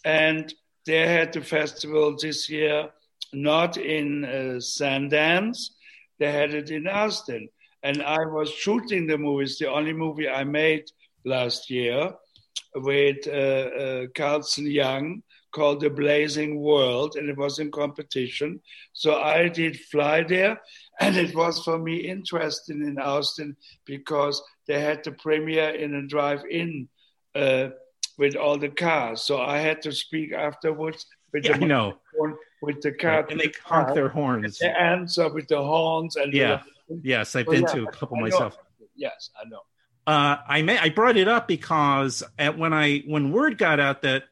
and 0.03 0.51
they 0.85 1.07
had 1.07 1.31
the 1.31 1.41
festival 1.41 2.17
this 2.19 2.49
year, 2.49 2.89
not 3.33 3.77
in 3.77 4.25
uh, 4.25 4.29
Sundance. 4.59 5.69
They 6.19 6.31
had 6.31 6.53
it 6.53 6.71
in 6.71 6.87
Austin, 6.87 7.49
and 7.83 8.01
I 8.01 8.25
was 8.25 8.49
shooting 8.49 9.07
the 9.07 9.17
movie. 9.17 9.45
It's 9.45 9.59
the 9.59 9.71
only 9.71 9.93
movie 9.93 10.29
I 10.29 10.43
made 10.43 10.85
last 11.25 11.69
year 11.69 12.13
with 12.75 13.27
uh, 13.27 13.31
uh, 13.31 14.05
Carlson 14.15 14.69
Young 14.69 15.21
called 15.51 15.81
The 15.81 15.89
Blazing 15.89 16.59
World, 16.59 17.15
and 17.15 17.29
it 17.29 17.37
was 17.37 17.59
in 17.59 17.71
competition. 17.71 18.59
So 18.93 19.15
I 19.15 19.49
did 19.49 19.79
fly 19.91 20.23
there, 20.23 20.61
and 20.99 21.15
it 21.15 21.35
was 21.35 21.63
for 21.63 21.77
me 21.79 21.97
interesting 21.97 22.81
in 22.81 22.99
Austin 22.99 23.55
because 23.85 24.41
they 24.67 24.79
had 24.79 25.03
the 25.03 25.13
premiere 25.13 25.69
in 25.69 25.95
a 25.95 26.07
drive-in 26.07 26.87
uh, 27.35 27.69
with 28.17 28.35
all 28.35 28.57
the 28.57 28.69
cars. 28.69 29.21
So 29.21 29.39
I 29.39 29.59
had 29.59 29.81
to 29.83 29.91
speak 29.91 30.33
afterwards 30.33 31.05
with 31.33 31.45
Yeah, 31.45 31.55
I 31.55 31.59
know. 31.59 31.99
With 32.67 32.81
the 32.81 32.91
car. 32.91 33.25
And 33.29 33.39
they 33.39 33.51
honk 33.65 33.95
their 33.95 34.09
horns. 34.09 34.59
the 34.59 34.69
answer 34.79 35.27
with 35.33 35.47
the 35.47 35.57
horns 35.57 36.15
and 36.17 36.31
the- 36.31 36.37
Yeah. 36.37 36.61
Yes, 37.01 37.35
I've 37.35 37.47
Oh, 37.47 37.51
been 37.51 37.61
yeah, 37.63 37.73
to 37.73 37.83
a 37.87 37.91
couple 37.91 38.17
I 38.17 38.19
know. 38.19 38.25
myself. 38.27 38.57
Yes, 38.95 39.29
I 39.39 39.47
know. 39.49 39.61
Uh, 40.05 40.37
I 40.47 40.61
may 40.61 40.77
I 40.77 40.89
brought 40.89 41.17
it 41.17 41.27
up 41.27 41.47
because 41.47 42.23
at, 42.39 42.57
when 42.57 42.73
I 42.73 42.99
when 43.07 43.31
word 43.31 43.57
got 43.57 43.79
out 43.81 44.03
that 44.03 44.23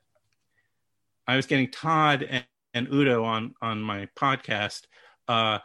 I 1.28 1.36
was 1.36 1.48
getting 1.48 1.70
Todd 1.70 2.24
and, 2.24 2.46
and 2.74 2.88
Udo 2.94 3.24
on 3.26 3.56
on 3.62 3.82
my 3.82 4.08
podcast, 4.16 4.84
uh, 5.28 5.60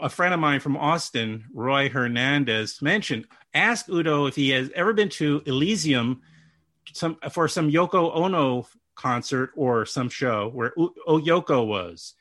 a 0.00 0.08
friend 0.08 0.34
of 0.34 0.40
mine 0.40 0.58
from 0.58 0.76
Austin, 0.76 1.44
Roy 1.54 1.88
Hernandez, 1.88 2.82
mentioned 2.82 3.26
ask 3.54 3.88
Udo 3.88 4.26
if 4.26 4.34
he 4.34 4.50
has 4.50 4.68
ever 4.74 4.92
been 4.92 5.10
to 5.10 5.42
Elysium 5.46 6.22
some 6.92 7.16
for 7.30 7.46
some 7.46 7.70
Yoko 7.70 8.14
Ono 8.16 8.66
concert 8.96 9.50
or 9.56 9.86
some 9.86 10.08
show 10.08 10.48
where 10.48 10.72
U- 10.76 10.94
oh, 11.06 11.20
Yoko 11.20 11.66
was, 11.66 12.14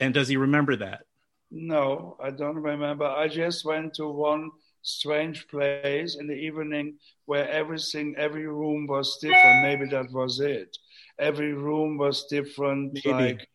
and 0.00 0.12
does 0.12 0.28
he 0.28 0.36
remember 0.36 0.76
that? 0.76 1.02
No, 1.50 2.16
I 2.22 2.30
don't 2.30 2.56
remember. 2.56 3.04
I 3.04 3.28
just 3.28 3.64
went 3.64 3.94
to 3.94 4.08
one 4.08 4.50
strange 4.82 5.46
place 5.48 6.16
in 6.18 6.26
the 6.26 6.34
evening 6.34 6.96
where 7.26 7.48
everything, 7.48 8.14
every 8.18 8.46
room 8.46 8.86
was 8.86 9.18
different. 9.20 9.62
Maybe 9.62 9.86
that 9.90 10.10
was 10.12 10.40
it. 10.40 10.76
Every 11.18 11.52
room 11.52 11.98
was 11.98 12.26
different, 12.26 12.94
Maybe. 12.94 13.12
like 13.12 13.48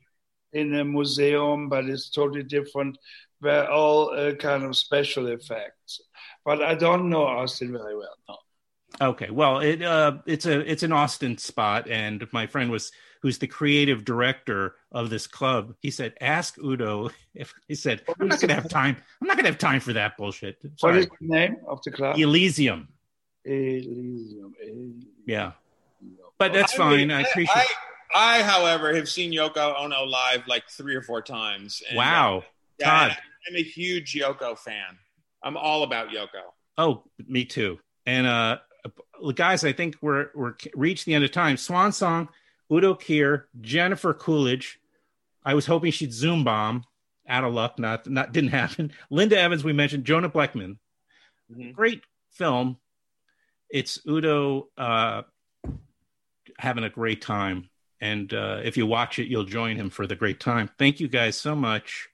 in 0.54 0.76
a 0.76 0.86
museum, 0.86 1.70
but 1.70 1.86
it's 1.86 2.10
totally 2.10 2.44
different. 2.44 2.98
Were 3.42 3.68
all 3.68 4.12
uh, 4.12 4.36
kind 4.36 4.64
of 4.64 4.78
special 4.78 5.28
effects. 5.28 6.02
But 6.46 6.62
I 6.62 6.76
don't 6.76 7.10
know 7.10 7.24
Austin 7.24 7.72
very 7.72 7.96
well. 7.98 8.16
No. 8.30 8.38
Okay, 9.00 9.30
well, 9.30 9.60
it 9.60 9.82
uh, 9.82 10.18
it's 10.26 10.46
a 10.46 10.60
it's 10.70 10.84
an 10.84 10.92
Austin 10.92 11.38
spot, 11.38 11.90
and 11.90 12.28
my 12.32 12.46
friend 12.46 12.70
was 12.70 12.92
who's 13.22 13.38
the 13.38 13.48
creative 13.48 14.04
director 14.04 14.76
of 14.92 15.10
this 15.10 15.28
club. 15.28 15.76
He 15.80 15.92
said, 15.92 16.14
"Ask 16.20 16.58
Udo 16.58 17.10
if 17.34 17.54
he 17.68 17.76
said 17.76 18.04
I'm 18.20 18.28
not 18.28 18.42
gonna 18.42 18.56
have 18.56 18.70
time. 18.70 18.98
I'm 19.22 19.28
not 19.28 19.38
gonna 19.38 19.50
have 19.50 19.58
time 19.58 19.80
for 19.80 19.94
that 19.94 20.18
bullshit." 20.18 20.58
What 20.62 20.80
Sorry, 20.80 21.00
is 21.00 21.06
the 21.08 21.28
name 21.28 21.58
of 21.68 21.82
the 21.84 21.92
club? 21.92 22.18
Elysium. 22.18 22.90
Elysium. 23.46 24.54
Elysium. 24.62 25.06
Yeah, 25.26 25.54
but 26.38 26.54
that's 26.54 26.74
I 26.74 26.78
fine. 26.78 26.98
mean, 26.98 27.12
I 27.12 27.22
appreciate. 27.22 27.66
I, 28.14 28.40
I, 28.40 28.44
however, 28.44 28.94
have 28.94 29.08
seen 29.08 29.32
Yoko 29.32 29.80
Ono 29.80 30.04
live 30.04 30.46
like 30.48 30.68
three 30.70 30.96
or 30.96 31.02
four 31.02 31.22
times. 31.22 31.82
and, 31.90 31.98
uh, 31.98 32.02
wow, 32.02 32.44
yeah, 32.78 33.08
Todd. 33.08 33.18
I'm 33.48 33.56
a 33.56 33.64
huge 33.64 34.14
Yoko 34.14 34.58
fan. 34.58 34.98
I'm 35.44 35.58
all 35.58 35.84
about 35.84 36.10
Yoko. 36.10 36.52
Oh, 36.78 37.04
me 37.28 37.46
too. 37.46 37.80
And 38.06 38.28
uh, 38.28 38.58
guys, 39.36 39.64
I 39.64 39.74
think 39.74 39.98
we're 40.02 40.30
we're 40.34 40.56
reached 40.76 41.06
the 41.06 41.14
end 41.14 41.24
of 41.24 41.32
time. 41.32 41.58
Swan 41.58 41.92
Song, 41.92 42.30
Udo 42.72 42.96
Kier, 42.96 43.44
Jennifer 43.62 44.14
Coolidge. 44.14 44.80
I 45.44 45.54
was 45.54 45.66
hoping 45.66 45.92
she'd 45.92 46.14
zoom 46.14 46.44
bomb. 46.44 46.86
Out 47.28 47.44
of 47.44 47.54
luck, 47.54 47.80
not 47.80 48.08
not 48.10 48.34
didn't 48.34 48.50
happen. 48.50 48.92
Linda 49.10 49.40
Evans, 49.40 49.64
we 49.64 49.74
mentioned 49.74 50.06
Jonah 50.06 50.30
Blechman. 50.30 50.78
Mhm. 51.52 51.74
Great 51.74 52.04
film. 52.32 52.78
It's 53.70 54.00
Udo 54.08 54.68
uh, 54.78 55.22
having 56.58 56.84
a 56.84 56.90
great 56.90 57.22
time, 57.22 57.70
and 58.02 58.34
uh, 58.34 58.60
if 58.64 58.76
you 58.76 58.86
watch 58.86 59.18
it, 59.20 59.28
you'll 59.28 59.46
join 59.46 59.78
him 59.78 59.90
for 59.90 60.08
the 60.08 60.16
great 60.16 60.40
time. 60.40 60.70
Thank 60.78 61.00
you 61.00 61.08
guys 61.08 61.36
so 61.38 61.56
much. 61.56 62.10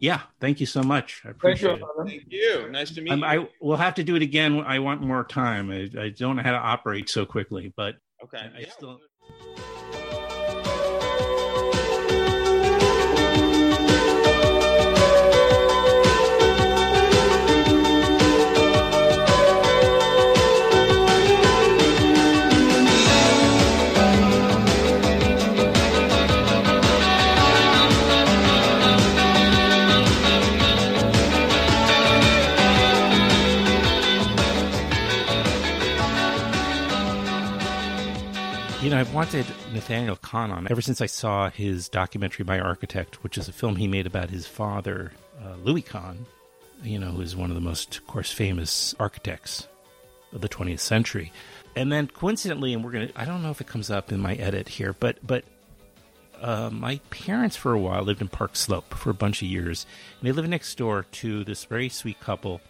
Yeah, 0.00 0.20
thank 0.40 0.60
you 0.60 0.66
so 0.66 0.82
much. 0.82 1.22
I 1.24 1.28
Thank 1.28 1.36
appreciate 1.36 1.78
you, 1.78 1.86
it. 1.98 2.06
Thank 2.06 2.22
you. 2.28 2.70
Nice 2.70 2.90
to 2.92 3.00
meet 3.00 3.12
Um, 3.12 3.20
you. 3.20 3.26
I 3.26 3.48
will 3.60 3.76
have 3.76 3.94
to 3.94 4.04
do 4.04 4.16
it 4.16 4.22
again. 4.22 4.60
I 4.60 4.78
want 4.78 5.00
more 5.00 5.24
time. 5.24 5.70
I, 5.70 5.88
I 5.98 6.08
don't 6.10 6.36
know 6.36 6.42
how 6.42 6.52
to 6.52 6.58
operate 6.58 7.08
so 7.08 7.24
quickly, 7.24 7.72
but 7.76 7.96
okay. 8.22 8.50
I 8.54 8.60
Yeah. 8.60 8.70
still. 8.70 9.00
Know, 38.94 39.00
I've 39.00 39.12
wanted 39.12 39.44
Nathaniel 39.72 40.14
Kahn 40.14 40.52
on 40.52 40.68
ever 40.70 40.80
since 40.80 41.00
I 41.00 41.06
saw 41.06 41.50
his 41.50 41.88
documentary 41.88 42.44
My 42.44 42.60
Architect, 42.60 43.24
which 43.24 43.36
is 43.36 43.48
a 43.48 43.52
film 43.52 43.74
he 43.74 43.88
made 43.88 44.06
about 44.06 44.30
his 44.30 44.46
father, 44.46 45.10
uh, 45.42 45.56
Louis 45.64 45.82
Kahn, 45.82 46.26
you 46.80 47.00
know, 47.00 47.10
who 47.10 47.20
is 47.20 47.34
one 47.34 47.50
of 47.50 47.56
the 47.56 47.60
most, 47.60 47.96
of 47.96 48.06
course, 48.06 48.30
famous 48.30 48.94
architects 49.00 49.66
of 50.32 50.42
the 50.42 50.48
20th 50.48 50.78
century. 50.78 51.32
And 51.74 51.90
then 51.90 52.06
coincidentally, 52.06 52.72
and 52.72 52.84
we're 52.84 52.92
going 52.92 53.08
to, 53.08 53.20
I 53.20 53.24
don't 53.24 53.42
know 53.42 53.50
if 53.50 53.60
it 53.60 53.66
comes 53.66 53.90
up 53.90 54.12
in 54.12 54.20
my 54.20 54.36
edit 54.36 54.68
here, 54.68 54.92
but, 54.92 55.18
but 55.26 55.44
uh, 56.40 56.70
my 56.70 57.00
parents 57.10 57.56
for 57.56 57.72
a 57.72 57.80
while 57.80 58.04
lived 58.04 58.20
in 58.20 58.28
Park 58.28 58.54
Slope 58.54 58.94
for 58.94 59.10
a 59.10 59.14
bunch 59.14 59.42
of 59.42 59.48
years. 59.48 59.86
And 60.20 60.28
they 60.28 60.32
lived 60.32 60.48
next 60.48 60.72
door 60.78 61.04
to 61.10 61.42
this 61.42 61.64
very 61.64 61.88
sweet 61.88 62.20
couple. 62.20 62.60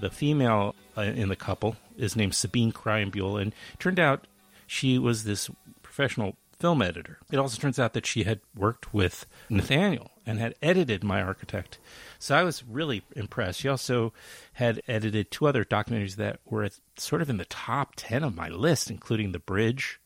The 0.00 0.08
female 0.08 0.74
uh, 0.96 1.02
in 1.02 1.28
the 1.28 1.36
couple 1.36 1.76
is 1.98 2.16
named 2.16 2.34
Sabine 2.34 2.72
Krayenbühl, 2.72 3.38
and 3.38 3.54
turned 3.78 4.00
out 4.00 4.26
she 4.66 4.98
was 4.98 5.24
this 5.24 5.50
professional 5.94 6.36
film 6.58 6.82
editor. 6.82 7.18
It 7.30 7.38
also 7.38 7.60
turns 7.60 7.78
out 7.78 7.92
that 7.92 8.06
she 8.06 8.24
had 8.24 8.40
worked 8.56 8.92
with 8.92 9.26
Nathaniel 9.48 10.10
and 10.26 10.40
had 10.40 10.54
edited 10.60 11.04
My 11.04 11.22
Architect. 11.22 11.78
So 12.18 12.34
I 12.34 12.42
was 12.42 12.64
really 12.64 13.02
impressed. 13.14 13.60
She 13.60 13.68
also 13.68 14.12
had 14.54 14.82
edited 14.88 15.30
two 15.30 15.46
other 15.46 15.64
documentaries 15.64 16.16
that 16.16 16.40
were 16.44 16.64
at, 16.64 16.78
sort 16.96 17.22
of 17.22 17.30
in 17.30 17.36
the 17.36 17.44
top 17.44 17.92
10 17.96 18.24
of 18.24 18.34
my 18.34 18.48
list, 18.48 18.90
including 18.90 19.30
The 19.30 19.38
Bridge 19.38 20.00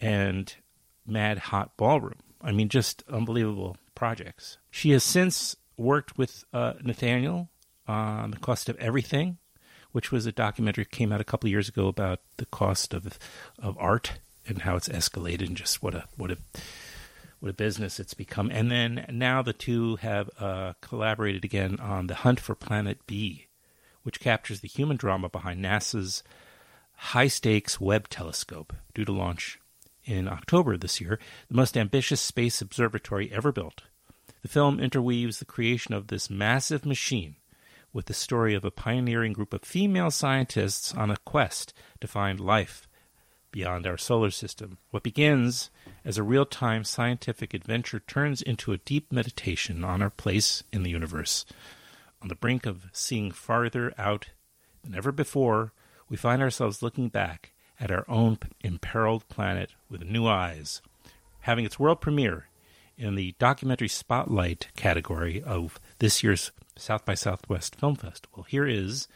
and 0.00 0.52
Mad 1.06 1.38
Hot 1.38 1.76
Ballroom. 1.78 2.20
I 2.42 2.52
mean, 2.52 2.68
just 2.68 3.02
unbelievable 3.08 3.78
projects. 3.94 4.58
She 4.70 4.90
has 4.90 5.02
since 5.02 5.56
worked 5.78 6.18
with 6.18 6.44
uh, 6.52 6.74
Nathaniel 6.82 7.48
on 7.86 8.32
The 8.32 8.38
Cost 8.38 8.68
of 8.68 8.76
Everything, 8.76 9.38
which 9.92 10.12
was 10.12 10.26
a 10.26 10.32
documentary 10.32 10.84
that 10.84 10.90
came 10.90 11.10
out 11.10 11.22
a 11.22 11.24
couple 11.24 11.46
of 11.46 11.52
years 11.52 11.70
ago 11.70 11.88
about 11.88 12.20
the 12.36 12.46
cost 12.46 12.92
of 12.92 13.18
of 13.58 13.78
art 13.78 14.18
and 14.48 14.62
how 14.62 14.76
it's 14.76 14.88
escalated 14.88 15.46
and 15.46 15.56
just 15.56 15.82
what 15.82 15.94
a 15.94 16.04
what 16.16 16.30
a 16.30 16.38
what 17.40 17.50
a 17.50 17.54
business 17.54 18.00
it's 18.00 18.14
become. 18.14 18.50
And 18.50 18.70
then 18.70 19.06
now 19.10 19.42
the 19.42 19.52
two 19.52 19.96
have 19.96 20.30
uh, 20.40 20.72
collaborated 20.80 21.44
again 21.44 21.78
on 21.80 22.06
The 22.06 22.14
Hunt 22.16 22.40
for 22.40 22.54
Planet 22.54 23.06
B, 23.06 23.46
which 24.02 24.20
captures 24.20 24.60
the 24.60 24.68
human 24.68 24.96
drama 24.96 25.28
behind 25.28 25.62
NASA's 25.62 26.22
high 26.94 27.28
stakes 27.28 27.80
Webb 27.80 28.08
telescope, 28.08 28.72
due 28.94 29.04
to 29.04 29.12
launch 29.12 29.58
in 30.04 30.28
October 30.28 30.76
this 30.76 31.00
year, 31.00 31.18
the 31.48 31.56
most 31.56 31.76
ambitious 31.76 32.20
space 32.20 32.62
observatory 32.62 33.30
ever 33.32 33.52
built. 33.52 33.82
The 34.42 34.48
film 34.48 34.80
interweaves 34.80 35.38
the 35.38 35.44
creation 35.44 35.92
of 35.92 36.06
this 36.06 36.30
massive 36.30 36.86
machine 36.86 37.36
with 37.92 38.06
the 38.06 38.14
story 38.14 38.54
of 38.54 38.64
a 38.64 38.70
pioneering 38.70 39.32
group 39.32 39.52
of 39.52 39.62
female 39.62 40.10
scientists 40.10 40.94
on 40.94 41.10
a 41.10 41.16
quest 41.24 41.74
to 42.00 42.06
find 42.06 42.38
life 42.38 42.86
beyond 43.56 43.86
our 43.86 43.96
solar 43.96 44.30
system. 44.30 44.76
What 44.90 45.02
begins 45.02 45.70
as 46.04 46.18
a 46.18 46.22
real 46.22 46.44
time 46.44 46.84
scientific 46.84 47.54
adventure 47.54 48.00
turns 48.00 48.42
into 48.42 48.74
a 48.74 48.76
deep 48.76 49.10
meditation 49.10 49.82
on 49.82 50.02
our 50.02 50.10
place 50.10 50.62
in 50.74 50.82
the 50.82 50.90
universe. 50.90 51.46
On 52.20 52.28
the 52.28 52.34
brink 52.34 52.66
of 52.66 52.84
seeing 52.92 53.30
farther 53.30 53.94
out 53.96 54.26
than 54.84 54.94
ever 54.94 55.10
before, 55.10 55.72
we 56.06 56.18
find 56.18 56.42
ourselves 56.42 56.82
looking 56.82 57.08
back 57.08 57.54
at 57.80 57.90
our 57.90 58.04
own 58.08 58.36
imperiled 58.62 59.26
planet 59.30 59.70
with 59.88 60.02
new 60.02 60.26
eyes. 60.26 60.82
Having 61.40 61.64
its 61.64 61.78
world 61.78 62.02
premiere 62.02 62.48
in 62.98 63.14
the 63.14 63.34
documentary 63.38 63.88
spotlight 63.88 64.68
category 64.76 65.42
of 65.42 65.80
this 65.98 66.22
year's 66.22 66.52
South 66.76 67.06
by 67.06 67.14
Southwest 67.14 67.74
Film 67.76 67.96
Festival. 67.96 68.42
Here 68.42 68.66
is 68.66 69.08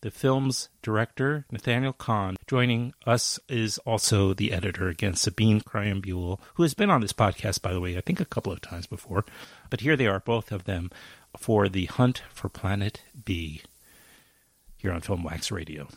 the 0.00 0.10
film's 0.10 0.68
director, 0.82 1.46
Nathaniel 1.50 1.92
Kahn. 1.92 2.36
Joining 2.46 2.94
us 3.06 3.38
is 3.48 3.78
also 3.78 4.34
the 4.34 4.52
editor 4.52 4.88
again, 4.88 5.14
Sabine 5.14 5.60
Krayenbühl, 5.60 6.38
who 6.54 6.62
has 6.62 6.74
been 6.74 6.90
on 6.90 7.00
this 7.00 7.12
podcast, 7.12 7.62
by 7.62 7.72
the 7.72 7.80
way, 7.80 7.96
I 7.96 8.00
think 8.00 8.20
a 8.20 8.24
couple 8.24 8.52
of 8.52 8.60
times 8.60 8.86
before. 8.86 9.24
But 9.70 9.80
here 9.80 9.96
they 9.96 10.06
are, 10.06 10.20
both 10.20 10.52
of 10.52 10.64
them, 10.64 10.90
for 11.36 11.68
the 11.68 11.86
Hunt 11.86 12.22
for 12.32 12.48
Planet 12.48 13.02
B 13.24 13.62
here 14.76 14.92
on 14.92 15.00
Film 15.00 15.22
Wax 15.22 15.50
Radio. 15.50 15.88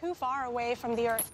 Too 0.00 0.14
far 0.14 0.44
away 0.44 0.74
from 0.74 0.96
the 0.96 1.08
Earth. 1.08 1.30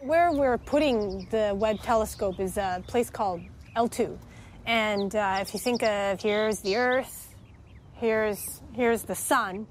Where 0.00 0.30
we're 0.30 0.58
putting 0.58 1.26
the 1.30 1.52
Webb 1.56 1.80
telescope 1.82 2.38
is 2.38 2.56
a 2.56 2.84
place 2.86 3.10
called 3.10 3.40
L2. 3.76 4.16
And 4.64 5.14
uh, 5.16 5.38
if 5.40 5.52
you 5.52 5.58
think 5.58 5.82
of 5.82 6.22
here's 6.22 6.60
the 6.60 6.76
Earth, 6.76 7.34
here's, 7.94 8.62
here's 8.74 9.02
the 9.02 9.16
Sun, 9.16 9.66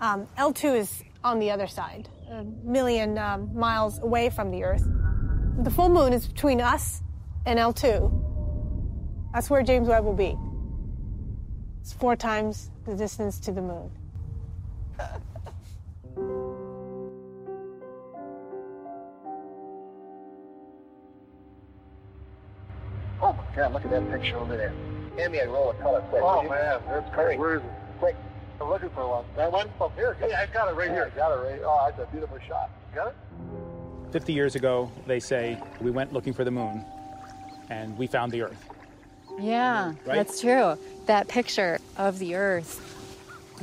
um, 0.00 0.26
L2 0.38 0.78
is 0.78 1.02
on 1.22 1.38
the 1.38 1.50
other 1.50 1.66
side, 1.66 2.08
a 2.30 2.44
million 2.44 3.18
um, 3.18 3.54
miles 3.54 3.98
away 3.98 4.30
from 4.30 4.50
the 4.50 4.64
Earth. 4.64 4.86
The 5.58 5.70
full 5.70 5.90
moon 5.90 6.14
is 6.14 6.26
between 6.26 6.62
us 6.62 7.02
and 7.44 7.58
L2. 7.58 8.10
That's 9.34 9.50
where 9.50 9.62
James 9.62 9.86
Webb 9.86 10.04
will 10.04 10.14
be. 10.14 10.34
It's 11.82 11.92
four 11.92 12.16
times 12.16 12.70
the 12.86 12.94
distance 12.94 13.38
to 13.40 13.52
the 13.52 13.60
moon. 13.62 13.90
God, 23.56 23.72
look 23.72 23.84
at 23.84 23.90
that 23.90 24.10
picture 24.10 24.36
over 24.38 24.56
there. 24.56 24.72
Hand 25.18 25.32
me 25.32 25.38
a 25.40 25.48
roll 25.50 25.70
of 25.70 25.80
color 25.80 26.00
quick. 26.02 26.22
Oh 26.24 26.36
will 26.38 26.44
you? 26.44 26.50
man, 26.50 26.80
that's 26.88 27.08
Hurry. 27.10 27.36
great. 27.36 27.38
Where 27.38 27.54
is 27.56 27.62
it? 27.62 27.70
Quick. 27.98 28.16
I'm 28.60 28.68
looking 28.70 28.90
for 28.90 29.06
one. 29.08 29.24
That 29.36 29.50
one? 29.52 29.68
Oh, 29.80 29.90
here. 29.96 30.14
Hey, 30.20 30.32
I 30.32 30.46
got 30.46 30.68
it 30.68 30.74
right 30.74 30.90
here. 30.90 31.10
I 31.12 31.16
got 31.16 31.32
it 31.32 31.42
right. 31.42 31.60
Oh, 31.64 31.86
that's 31.90 32.08
a 32.08 32.10
beautiful 32.12 32.38
shot. 32.48 32.70
Got 32.94 33.08
it? 33.08 33.14
50 34.12 34.32
years 34.32 34.54
ago, 34.54 34.90
they 35.06 35.20
say 35.20 35.58
we 35.80 35.90
went 35.90 36.12
looking 36.12 36.32
for 36.32 36.44
the 36.44 36.50
moon 36.50 36.84
and 37.70 37.96
we 37.98 38.06
found 38.06 38.30
the 38.32 38.42
Earth. 38.42 38.68
Yeah, 39.40 39.88
Right? 40.04 40.16
that's 40.16 40.40
true. 40.40 40.76
That 41.06 41.28
picture 41.28 41.78
of 41.96 42.18
the 42.18 42.34
Earth, 42.34 42.80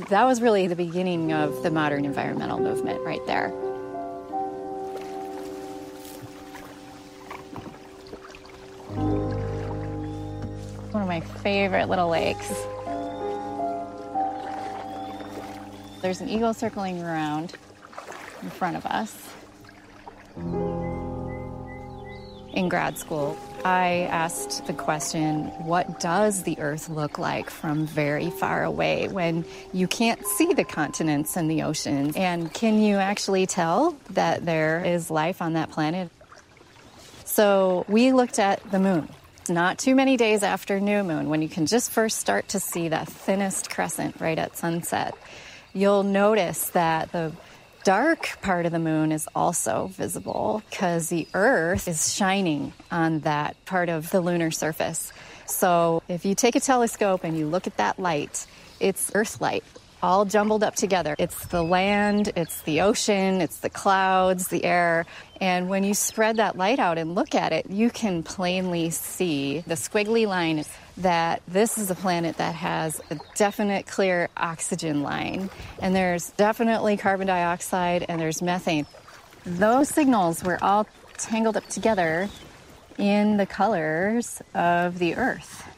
that 0.08 0.24
was 0.24 0.40
really 0.42 0.66
the 0.66 0.74
beginning 0.76 1.32
of 1.32 1.62
the 1.62 1.70
modern 1.70 2.04
environmental 2.04 2.58
movement 2.58 3.00
right 3.04 3.24
there. 3.26 3.52
My 11.20 11.26
favorite 11.42 11.88
little 11.88 12.08
lakes. 12.08 12.66
There's 16.02 16.20
an 16.20 16.28
eagle 16.28 16.54
circling 16.54 17.02
around 17.02 17.54
in 18.42 18.50
front 18.50 18.76
of 18.76 18.86
us. 18.86 19.14
In 22.52 22.68
grad 22.68 22.98
school, 22.98 23.38
I 23.64 24.08
asked 24.10 24.66
the 24.66 24.72
question 24.72 25.46
what 25.64 26.00
does 26.00 26.42
the 26.42 26.58
Earth 26.58 26.88
look 26.88 27.18
like 27.18 27.50
from 27.50 27.86
very 27.86 28.30
far 28.30 28.64
away 28.64 29.08
when 29.08 29.44
you 29.72 29.86
can't 29.86 30.24
see 30.26 30.54
the 30.54 30.64
continents 30.64 31.36
and 31.36 31.50
the 31.50 31.62
oceans? 31.62 32.16
And 32.16 32.52
can 32.52 32.80
you 32.80 32.96
actually 32.96 33.46
tell 33.46 33.94
that 34.10 34.46
there 34.46 34.84
is 34.84 35.10
life 35.10 35.42
on 35.42 35.52
that 35.52 35.70
planet? 35.70 36.10
So 37.24 37.84
we 37.88 38.12
looked 38.12 38.38
at 38.38 38.68
the 38.70 38.80
moon. 38.80 39.08
Not 39.48 39.78
too 39.78 39.94
many 39.94 40.16
days 40.16 40.42
after 40.42 40.78
new 40.78 41.02
moon, 41.02 41.28
when 41.28 41.42
you 41.42 41.48
can 41.48 41.66
just 41.66 41.90
first 41.90 42.18
start 42.18 42.48
to 42.48 42.60
see 42.60 42.88
that 42.88 43.08
thinnest 43.08 43.70
crescent 43.70 44.20
right 44.20 44.38
at 44.38 44.56
sunset, 44.56 45.14
you'll 45.72 46.02
notice 46.02 46.68
that 46.70 47.10
the 47.10 47.32
dark 47.82 48.38
part 48.42 48.66
of 48.66 48.72
the 48.72 48.78
moon 48.78 49.10
is 49.10 49.26
also 49.34 49.86
visible 49.88 50.62
because 50.70 51.08
the 51.08 51.26
Earth 51.32 51.88
is 51.88 52.14
shining 52.14 52.72
on 52.90 53.20
that 53.20 53.56
part 53.64 53.88
of 53.88 54.10
the 54.10 54.20
lunar 54.20 54.50
surface. 54.50 55.12
So 55.46 56.02
if 56.06 56.24
you 56.24 56.34
take 56.34 56.54
a 56.54 56.60
telescope 56.60 57.24
and 57.24 57.36
you 57.36 57.46
look 57.46 57.66
at 57.66 57.78
that 57.78 57.98
light, 57.98 58.46
it's 58.78 59.10
Earth 59.14 59.40
light. 59.40 59.64
All 60.02 60.24
jumbled 60.24 60.64
up 60.64 60.76
together. 60.76 61.14
It's 61.18 61.46
the 61.48 61.62
land, 61.62 62.32
it's 62.34 62.62
the 62.62 62.80
ocean, 62.80 63.42
it's 63.42 63.58
the 63.58 63.68
clouds, 63.68 64.48
the 64.48 64.64
air. 64.64 65.04
And 65.42 65.68
when 65.68 65.84
you 65.84 65.92
spread 65.92 66.36
that 66.36 66.56
light 66.56 66.78
out 66.78 66.96
and 66.96 67.14
look 67.14 67.34
at 67.34 67.52
it, 67.52 67.68
you 67.68 67.90
can 67.90 68.22
plainly 68.22 68.88
see 68.90 69.60
the 69.66 69.74
squiggly 69.74 70.26
line 70.26 70.64
that 70.96 71.42
this 71.46 71.76
is 71.76 71.90
a 71.90 71.94
planet 71.94 72.38
that 72.38 72.54
has 72.54 73.00
a 73.10 73.18
definite 73.34 73.86
clear 73.86 74.30
oxygen 74.36 75.02
line. 75.02 75.50
And 75.80 75.94
there's 75.94 76.30
definitely 76.30 76.96
carbon 76.96 77.26
dioxide 77.26 78.06
and 78.08 78.20
there's 78.20 78.40
methane. 78.40 78.86
Those 79.44 79.88
signals 79.88 80.42
were 80.42 80.62
all 80.62 80.86
tangled 81.18 81.56
up 81.58 81.66
together 81.68 82.28
in 82.96 83.36
the 83.36 83.46
colors 83.46 84.42
of 84.54 84.98
the 84.98 85.16
Earth. 85.16 85.69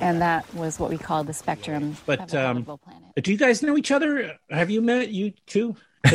And 0.00 0.20
that 0.20 0.52
was 0.54 0.78
what 0.78 0.90
we 0.90 0.98
called 0.98 1.26
the 1.26 1.32
spectrum 1.32 1.96
But, 2.06 2.20
of 2.20 2.34
a 2.34 2.48
um, 2.48 2.64
planet. 2.64 3.22
Do 3.22 3.32
you 3.32 3.38
guys 3.38 3.62
know 3.62 3.76
each 3.76 3.90
other? 3.90 4.38
Have 4.50 4.70
you 4.70 4.82
met 4.82 5.10
you 5.10 5.32
two? 5.46 5.76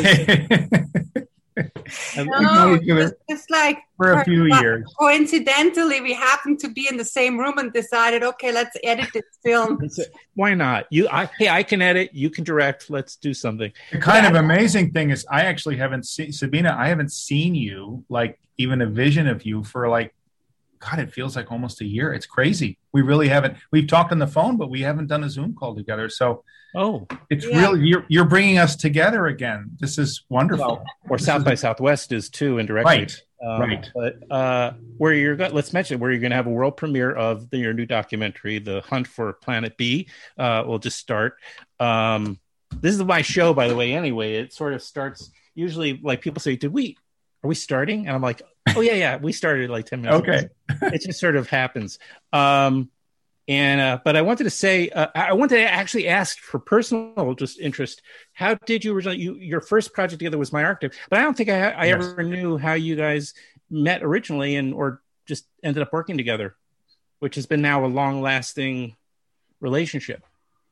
No, 2.17 2.77
it 2.81 3.13
just 3.29 3.49
like 3.49 3.79
for 3.97 4.13
a 4.13 4.25
few 4.25 4.45
years. 4.45 4.91
Coincidentally, 4.99 6.01
we 6.01 6.13
happened 6.13 6.59
to 6.59 6.69
be 6.69 6.87
in 6.89 6.97
the 6.97 7.05
same 7.05 7.37
room 7.37 7.57
and 7.57 7.71
decided, 7.71 8.23
okay, 8.23 8.51
let's 8.51 8.75
edit 8.83 9.09
this 9.13 9.23
film. 9.43 9.79
Why 10.33 10.53
not? 10.53 10.85
You, 10.89 11.07
I, 11.09 11.29
hey, 11.37 11.49
I 11.49 11.63
can 11.63 11.81
edit. 11.81 12.09
You 12.13 12.29
can 12.29 12.43
direct. 12.43 12.89
Let's 12.89 13.15
do 13.15 13.33
something. 13.33 13.71
The 13.91 13.99
kind 13.99 14.25
of 14.25 14.35
amazing 14.35 14.91
thing 14.91 15.11
is, 15.11 15.25
I 15.29 15.43
actually 15.43 15.77
haven't 15.77 16.05
seen 16.05 16.31
Sabina. 16.31 16.75
I 16.77 16.87
haven't 16.87 17.11
seen 17.11 17.55
you 17.55 18.03
like 18.09 18.39
even 18.57 18.81
a 18.81 18.87
vision 18.87 19.27
of 19.27 19.45
you 19.45 19.63
for 19.63 19.87
like, 19.87 20.13
God, 20.79 20.99
it 20.99 21.11
feels 21.13 21.35
like 21.35 21.51
almost 21.51 21.81
a 21.81 21.85
year. 21.85 22.13
It's 22.13 22.25
crazy. 22.25 22.77
We 22.93 23.01
really 23.01 23.27
haven't. 23.27 23.57
We've 23.71 23.87
talked 23.87 24.11
on 24.11 24.19
the 24.19 24.27
phone, 24.27 24.57
but 24.57 24.69
we 24.69 24.81
haven't 24.81 25.07
done 25.07 25.23
a 25.23 25.29
Zoom 25.29 25.53
call 25.55 25.75
together. 25.75 26.09
So 26.09 26.43
Oh, 26.77 27.07
it's 27.29 27.45
Yeah. 27.45 27.61
really 27.61 27.87
you're 27.87 28.05
you're 28.09 28.25
bringing 28.25 28.57
us 28.57 28.75
together 28.75 29.27
again. 29.27 29.71
This 29.79 29.97
is 29.97 30.25
wonderful. 30.29 30.65
well, 30.67 30.83
or 31.09 31.15
This 31.17 31.25
South 31.25 31.39
is- 31.39 31.43
by 31.45 31.55
Southwest 31.55 32.11
is 32.11 32.29
too 32.29 32.57
indirectly. 32.57 32.97
Right. 32.99 33.21
Um, 33.41 33.61
Right. 33.61 33.89
But 33.95 34.31
uh, 34.31 34.73
where 34.97 35.13
you're 35.13 35.35
go- 35.37 35.49
let's 35.53 35.71
mention 35.71 35.99
where 35.99 36.11
you're 36.11 36.19
going 36.19 36.31
to 36.31 36.35
have 36.35 36.47
a 36.47 36.51
world 36.51 36.75
premiere 36.75 37.11
of 37.13 37.49
the, 37.49 37.59
your 37.59 37.73
new 37.73 37.85
documentary, 37.85 38.59
The 38.59 38.81
Hunt 38.81 39.07
for 39.07 39.31
Planet 39.33 39.77
B. 39.77 40.09
Uh, 40.37 40.63
we'll 40.67 40.79
just 40.79 40.97
start. 40.99 41.37
Um, 41.79 42.39
this 42.81 42.93
is 42.95 43.03
my 43.03 43.21
show, 43.21 43.53
by 43.53 43.67
the 43.69 43.75
way. 43.75 43.93
Anyway, 43.93 44.33
it 44.35 44.51
sort 44.51 44.73
of 44.73 44.81
starts 44.81 45.31
usually 45.53 45.99
like 46.03 46.19
people 46.21 46.41
say, 46.41 46.55
"Did 46.57 46.73
we? 46.73 46.97
Are 47.45 47.47
we 47.47 47.53
starting?" 47.55 48.07
And 48.07 48.15
I'm 48.15 48.21
like, 48.23 48.41
"Oh 48.75 48.81
yeah, 48.81 48.93
yeah, 48.93 49.17
we 49.17 49.31
started 49.31 49.69
like 49.69 49.85
ten 49.85 50.01
minutes." 50.01 50.21
Okay. 50.27 50.49
it 50.95 51.01
just 51.03 51.19
sort 51.19 51.35
of 51.35 51.47
happens. 51.47 51.99
Um, 52.33 52.89
and 53.47 53.79
uh, 53.79 53.99
but 54.03 54.15
I 54.15 54.23
wanted 54.23 54.45
to 54.45 54.49
say, 54.49 54.89
uh, 54.89 55.07
I 55.13 55.33
wanted 55.33 55.57
to 55.57 55.71
actually 55.71 56.07
ask 56.07 56.39
for 56.39 56.57
personal 56.59 57.35
just 57.35 57.59
interest. 57.59 58.01
How 58.33 58.55
did 58.65 58.83
you 58.83 58.95
originally? 58.95 59.19
You, 59.19 59.35
your 59.35 59.61
first 59.61 59.93
project 59.93 60.17
together 60.19 60.39
was 60.39 60.51
My 60.51 60.63
Architect, 60.63 60.99
but 61.11 61.19
I 61.19 61.21
don't 61.21 61.37
think 61.37 61.49
I, 61.49 61.69
I 61.69 61.85
Yes. 61.85 62.03
ever 62.03 62.23
knew 62.23 62.57
how 62.57 62.73
you 62.73 62.95
guys 62.95 63.35
met 63.69 64.01
originally, 64.01 64.55
and 64.55 64.73
or 64.73 65.01
just 65.27 65.45
ended 65.61 65.83
up 65.83 65.93
working 65.93 66.17
together, 66.17 66.55
which 67.19 67.35
has 67.35 67.45
been 67.45 67.61
now 67.61 67.85
a 67.85 67.87
long 67.87 68.21
lasting 68.23 68.95
relationship. 69.59 70.23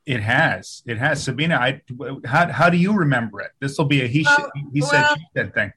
It 0.04 0.20
has. 0.20 0.82
It 0.84 0.98
has. 0.98 1.22
Sabina, 1.22 1.54
I 1.54 1.80
how 2.26 2.50
how 2.50 2.70
do 2.70 2.76
you 2.76 2.92
remember 2.92 3.40
it? 3.40 3.52
This 3.60 3.78
will 3.78 3.84
be 3.86 4.02
a 4.02 4.08
he 4.08 4.24
Well- 4.26 4.50
he 4.72 4.80
said 4.80 5.00
well- 5.00 5.14
she 5.16 5.26
said 5.36 5.54
thing. 5.54 5.72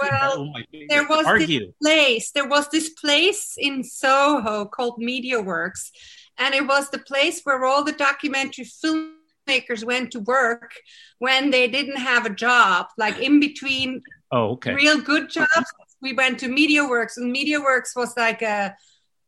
Well, 0.00 0.52
Oh, 0.56 0.62
there 0.88 1.06
was 1.08 1.26
argue. 1.26 1.46
this 1.46 1.68
place. 1.82 2.30
There 2.32 2.48
was 2.48 2.68
this 2.68 2.90
place 2.90 3.54
in 3.58 3.82
Soho 3.84 4.64
called 4.66 4.98
Media 4.98 5.40
Works, 5.40 5.90
and 6.38 6.54
it 6.54 6.66
was 6.66 6.90
the 6.90 6.98
place 6.98 7.40
where 7.44 7.64
all 7.64 7.82
the 7.84 7.92
documentary 7.92 8.64
filmmakers 8.64 9.84
went 9.84 10.12
to 10.12 10.20
work 10.20 10.72
when 11.18 11.50
they 11.50 11.66
didn't 11.68 11.96
have 11.96 12.26
a 12.26 12.30
job, 12.30 12.86
like 12.98 13.18
in 13.18 13.40
between 13.40 14.02
Oh, 14.32 14.50
okay. 14.52 14.74
real 14.74 15.00
good 15.00 15.30
jobs. 15.30 15.72
We 16.02 16.12
went 16.12 16.38
to 16.40 16.48
MediaWorks, 16.48 17.16
and 17.16 17.34
MediaWorks 17.34 17.94
was 17.96 18.16
like 18.16 18.42
a, 18.42 18.74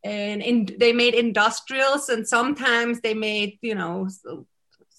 and 0.04 0.42
in, 0.42 0.68
they 0.78 0.92
made 0.92 1.14
industrials, 1.14 2.08
and 2.08 2.26
sometimes 2.28 3.00
they 3.00 3.14
made 3.14 3.58
you 3.62 3.74
know 3.74 4.08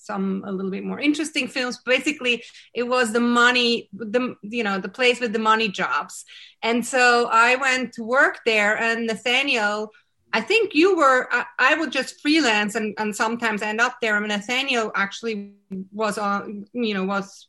some 0.01 0.43
a 0.45 0.51
little 0.51 0.71
bit 0.71 0.83
more 0.83 0.99
interesting 0.99 1.47
films. 1.47 1.79
Basically, 1.85 2.43
it 2.73 2.83
was 2.83 3.13
the 3.13 3.19
money, 3.19 3.89
the 3.93 4.35
you 4.41 4.63
know 4.63 4.79
the 4.79 4.89
place 4.89 5.19
with 5.19 5.33
the 5.33 5.39
money 5.39 5.69
jobs, 5.69 6.25
and 6.61 6.85
so 6.85 7.29
I 7.31 7.55
went 7.55 7.93
to 7.93 8.03
work 8.03 8.39
there, 8.45 8.77
and 8.77 9.07
Nathaniel. 9.07 9.91
I 10.31 10.41
think 10.41 10.75
you 10.75 10.95
were. 10.95 11.27
I, 11.31 11.45
I 11.57 11.75
would 11.75 11.91
just 11.91 12.21
freelance 12.21 12.75
and, 12.75 12.93
and 12.99 13.15
sometimes 13.15 13.63
end 13.63 13.81
up 13.81 13.95
there. 13.99 14.15
I 14.15 14.19
mean, 14.19 14.29
Nathaniel 14.29 14.91
actually 14.95 15.53
was 15.91 16.19
on. 16.19 16.67
You 16.73 16.93
know, 16.93 17.05
was 17.05 17.47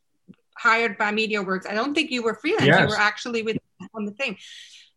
hired 0.57 0.97
by 0.99 1.13
MediaWorks. 1.13 1.67
I 1.69 1.75
don't 1.75 1.95
think 1.95 2.11
you 2.11 2.23
were 2.23 2.35
freelance. 2.35 2.67
Yes. 2.67 2.81
You 2.81 2.87
were 2.89 3.01
actually 3.01 3.43
with 3.43 3.59
on 3.95 4.05
the 4.05 4.13
thing. 4.13 4.37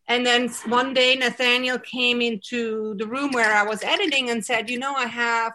And 0.06 0.26
then 0.26 0.48
one 0.66 0.92
day 0.92 1.16
Nathaniel 1.16 1.78
came 1.78 2.20
into 2.20 2.94
the 2.96 3.06
room 3.06 3.32
where 3.32 3.54
I 3.54 3.62
was 3.62 3.82
editing 3.82 4.28
and 4.30 4.44
said, 4.44 4.68
"You 4.68 4.78
know, 4.78 4.94
I 4.94 5.06
have 5.06 5.54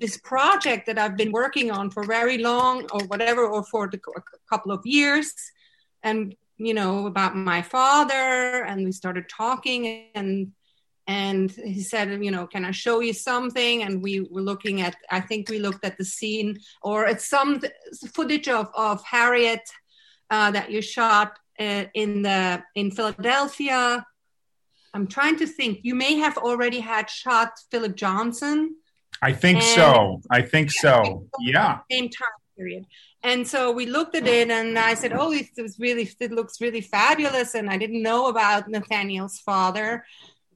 this 0.00 0.16
project 0.18 0.86
that 0.86 0.98
I've 0.98 1.16
been 1.16 1.32
working 1.32 1.70
on 1.70 1.90
for 1.90 2.04
very 2.04 2.38
long, 2.38 2.86
or 2.92 3.00
whatever, 3.06 3.46
or 3.46 3.64
for 3.64 3.88
the, 3.88 4.00
a 4.16 4.22
couple 4.48 4.72
of 4.72 4.84
years, 4.84 5.32
and 6.02 6.34
you 6.56 6.74
know 6.74 7.06
about 7.06 7.36
my 7.36 7.62
father." 7.62 8.64
And 8.64 8.84
we 8.84 8.92
started 8.92 9.28
talking, 9.28 10.10
and 10.14 10.52
and 11.06 11.50
he 11.50 11.82
said, 11.82 12.22
"You 12.24 12.30
know, 12.30 12.46
can 12.46 12.64
I 12.64 12.72
show 12.72 13.00
you 13.00 13.12
something?" 13.12 13.82
And 13.82 14.02
we 14.02 14.20
were 14.20 14.42
looking 14.42 14.80
at, 14.80 14.96
I 15.10 15.20
think 15.20 15.48
we 15.48 15.58
looked 15.58 15.84
at 15.84 15.98
the 15.98 16.04
scene, 16.04 16.58
or 16.82 17.06
at 17.06 17.20
some 17.20 17.60
footage 18.14 18.48
of 18.48 18.70
of 18.74 19.02
Harriet 19.04 19.68
uh, 20.30 20.50
that 20.50 20.70
you 20.70 20.82
shot 20.82 21.38
uh, 21.58 21.84
in 21.94 22.22
the 22.22 22.62
in 22.74 22.90
Philadelphia. 22.90 24.04
I'm 24.94 25.06
trying 25.06 25.36
to 25.38 25.46
think. 25.46 25.80
You 25.82 25.94
may 25.94 26.14
have 26.16 26.38
already 26.38 26.80
had 26.80 27.10
shot 27.10 27.50
Philip 27.70 27.96
Johnson 27.96 28.76
I 29.22 29.32
think 29.32 29.58
And- 29.58 29.64
so. 29.64 30.20
I 30.30 30.42
think 30.42 30.70
so. 30.70 31.26
Yeah. 31.40 31.78
same 31.90 32.08
time 32.08 32.28
period. 32.56 32.86
And 33.22 33.46
so 33.46 33.70
we 33.72 33.86
looked 33.86 34.14
at 34.14 34.26
it, 34.26 34.50
and 34.50 34.78
I 34.78 34.94
said, 34.94 35.12
"Oh, 35.12 35.32
it 35.32 35.48
was 35.58 35.78
really, 35.78 36.08
it 36.20 36.30
looks 36.32 36.60
really 36.60 36.80
fabulous." 36.80 37.54
And 37.54 37.68
I 37.68 37.76
didn't 37.76 38.02
know 38.02 38.28
about 38.28 38.68
Nathaniel's 38.68 39.38
father, 39.40 40.04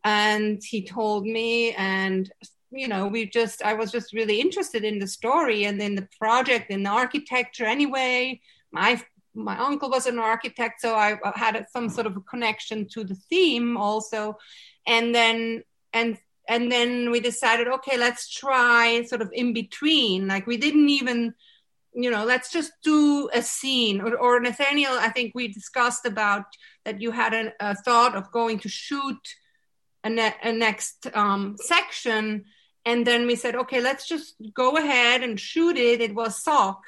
and 0.04 0.62
he 0.62 0.82
told 0.84 1.26
me, 1.26 1.72
and 1.72 2.30
you 2.72 2.86
know, 2.86 3.08
we 3.08 3.26
just, 3.26 3.62
I 3.62 3.74
was 3.74 3.90
just 3.90 4.12
really 4.12 4.40
interested 4.40 4.84
in 4.84 5.00
the 5.00 5.08
story 5.08 5.64
and 5.64 5.82
in 5.82 5.96
the 5.96 6.08
project 6.20 6.70
and 6.70 6.86
the 6.86 6.90
architecture. 6.90 7.64
Anyway, 7.64 8.40
my 8.70 9.02
my 9.34 9.58
uncle 9.58 9.90
was 9.90 10.06
an 10.06 10.18
architect, 10.18 10.80
so 10.80 10.94
I 10.94 11.18
had 11.34 11.66
some 11.72 11.88
sort 11.88 12.06
of 12.06 12.16
a 12.16 12.20
connection 12.20 12.86
to 12.94 13.04
the 13.04 13.16
theme 13.28 13.76
also, 13.76 14.38
and 14.86 15.12
then 15.14 15.64
and 15.92 16.18
and 16.50 16.70
then 16.70 17.12
we 17.12 17.20
decided 17.20 17.68
okay 17.68 17.96
let's 17.96 18.28
try 18.28 19.02
sort 19.04 19.22
of 19.22 19.30
in 19.32 19.54
between. 19.54 20.26
Like 20.26 20.46
we 20.46 20.56
didn't 20.56 20.90
even 20.90 21.32
you 21.94 22.10
know 22.10 22.24
let's 22.24 22.52
just 22.52 22.72
do 22.82 23.30
a 23.32 23.40
scene. 23.40 24.00
Or, 24.00 24.16
or 24.16 24.40
nathaniel 24.40 24.92
i 25.06 25.08
think 25.08 25.32
we 25.34 25.48
discussed 25.48 26.04
about 26.04 26.44
that 26.84 27.00
you 27.00 27.12
had 27.12 27.32
a, 27.34 27.52
a 27.60 27.74
thought 27.74 28.14
of 28.16 28.32
going 28.32 28.58
to 28.60 28.68
shoot 28.68 29.22
a, 30.02 30.10
ne- 30.10 30.40
a 30.42 30.52
next 30.52 31.06
um, 31.14 31.56
section. 31.58 32.44
And 32.84 33.06
then 33.06 33.26
we 33.26 33.36
said 33.36 33.54
okay 33.54 33.80
let's 33.80 34.08
just 34.08 34.34
go 34.52 34.76
ahead 34.76 35.22
and 35.22 35.38
shoot 35.38 35.76
it. 35.76 36.00
It 36.00 36.14
was 36.14 36.42
Salk 36.44 36.80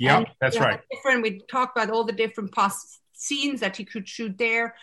Yeah, 0.00 0.24
that's 0.40 0.58
right. 0.58 0.80
Different. 0.92 1.22
We 1.22 1.30
talked 1.48 1.78
about 1.78 1.90
all 1.90 2.04
the 2.04 2.18
different 2.24 2.50
pos- 2.52 2.98
scenes 3.12 3.60
that 3.60 3.76
he 3.76 3.84
could 3.84 4.08
shoot 4.08 4.36
there, 4.36 4.74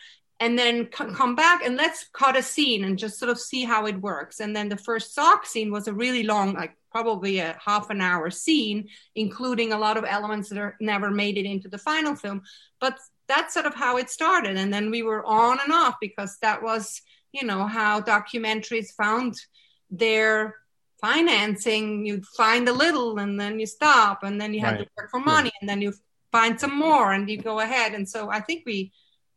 and 0.43 0.59
then 0.59 0.75
c- 0.95 1.05
mm. 1.05 1.15
come 1.15 1.35
back 1.35 1.65
and 1.65 1.77
let's 1.77 2.05
cut 2.21 2.35
a 2.35 2.43
scene 2.43 2.83
and 2.83 2.99
just 2.99 3.17
sort 3.17 3.31
of 3.31 3.39
see 3.39 3.63
how 3.63 3.85
it 3.85 4.01
works. 4.01 4.41
And 4.41 4.53
then 4.55 4.67
the 4.67 4.83
first 4.89 5.15
Salk 5.15 5.45
scene 5.45 5.71
was 5.71 5.87
a 5.87 5.93
really 5.93 6.23
long, 6.23 6.53
like 6.53 6.75
probably 6.91 7.39
a 7.39 7.57
half 7.65 7.89
an 7.89 8.01
hour 8.01 8.29
scene, 8.29 8.89
including 9.15 9.71
a 9.71 9.79
lot 9.85 9.95
of 9.95 10.03
elements 10.17 10.49
that 10.49 10.57
are 10.57 10.75
never 10.81 11.09
made 11.09 11.37
it 11.37 11.45
into 11.45 11.69
the 11.69 11.77
final 11.77 12.13
film. 12.15 12.41
But 12.81 12.99
that's 13.27 13.53
sort 13.53 13.65
of 13.65 13.73
how 13.73 13.95
it 14.01 14.09
started, 14.09 14.57
and 14.57 14.71
then 14.73 14.91
we 14.91 15.01
were 15.01 15.25
on 15.25 15.59
and 15.63 15.71
off 15.71 15.95
because 16.01 16.37
that 16.41 16.61
was, 16.61 17.01
you 17.31 17.45
know, 17.49 17.65
how 17.65 18.01
documentaries 18.01 18.89
found 19.03 19.35
their 19.89 20.55
financing 20.99 22.05
you 22.05 22.21
find 22.37 22.67
a 22.69 22.73
little 22.83 23.19
and 23.19 23.37
then 23.37 23.59
you 23.59 23.65
stop 23.65 24.23
and 24.23 24.39
then 24.39 24.53
you 24.53 24.61
have 24.61 24.75
Right. 24.75 24.85
to 24.85 24.91
work 24.97 25.11
for 25.11 25.19
money 25.19 25.51
and 25.59 25.67
then 25.69 25.81
you 25.81 25.93
find 26.31 26.57
some 26.57 26.75
more 26.87 27.11
and 27.11 27.29
you 27.29 27.37
go 27.51 27.59
ahead 27.59 27.93
and 27.93 28.07
so 28.07 28.29
i 28.37 28.39
think 28.39 28.63
we 28.65 28.77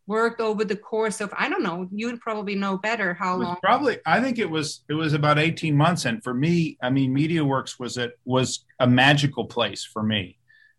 worked 0.06 0.40
over 0.40 0.64
the 0.64 0.76
course 0.76 1.20
of 1.20 1.32
i 1.36 1.48
don't 1.48 1.62
know 1.62 1.88
you'd 1.92 2.20
probably 2.20 2.54
know 2.54 2.78
better 2.78 3.14
how 3.14 3.36
long. 3.36 3.56
probably 3.62 3.98
I 4.06 4.20
think 4.20 4.38
it 4.38 4.48
was 4.48 4.82
it 4.88 4.94
was 4.94 5.12
about 5.12 5.38
18 5.38 5.76
months. 5.76 6.04
And 6.04 6.22
for 6.22 6.34
me 6.34 6.78
I 6.80 6.90
mean 6.90 7.14
MediaWorks 7.14 7.78
was 7.78 7.96
it 7.96 8.18
was 8.24 8.64
a 8.78 8.86
magical 8.86 9.46
place 9.46 9.84
for 9.84 10.02
me 10.02 10.38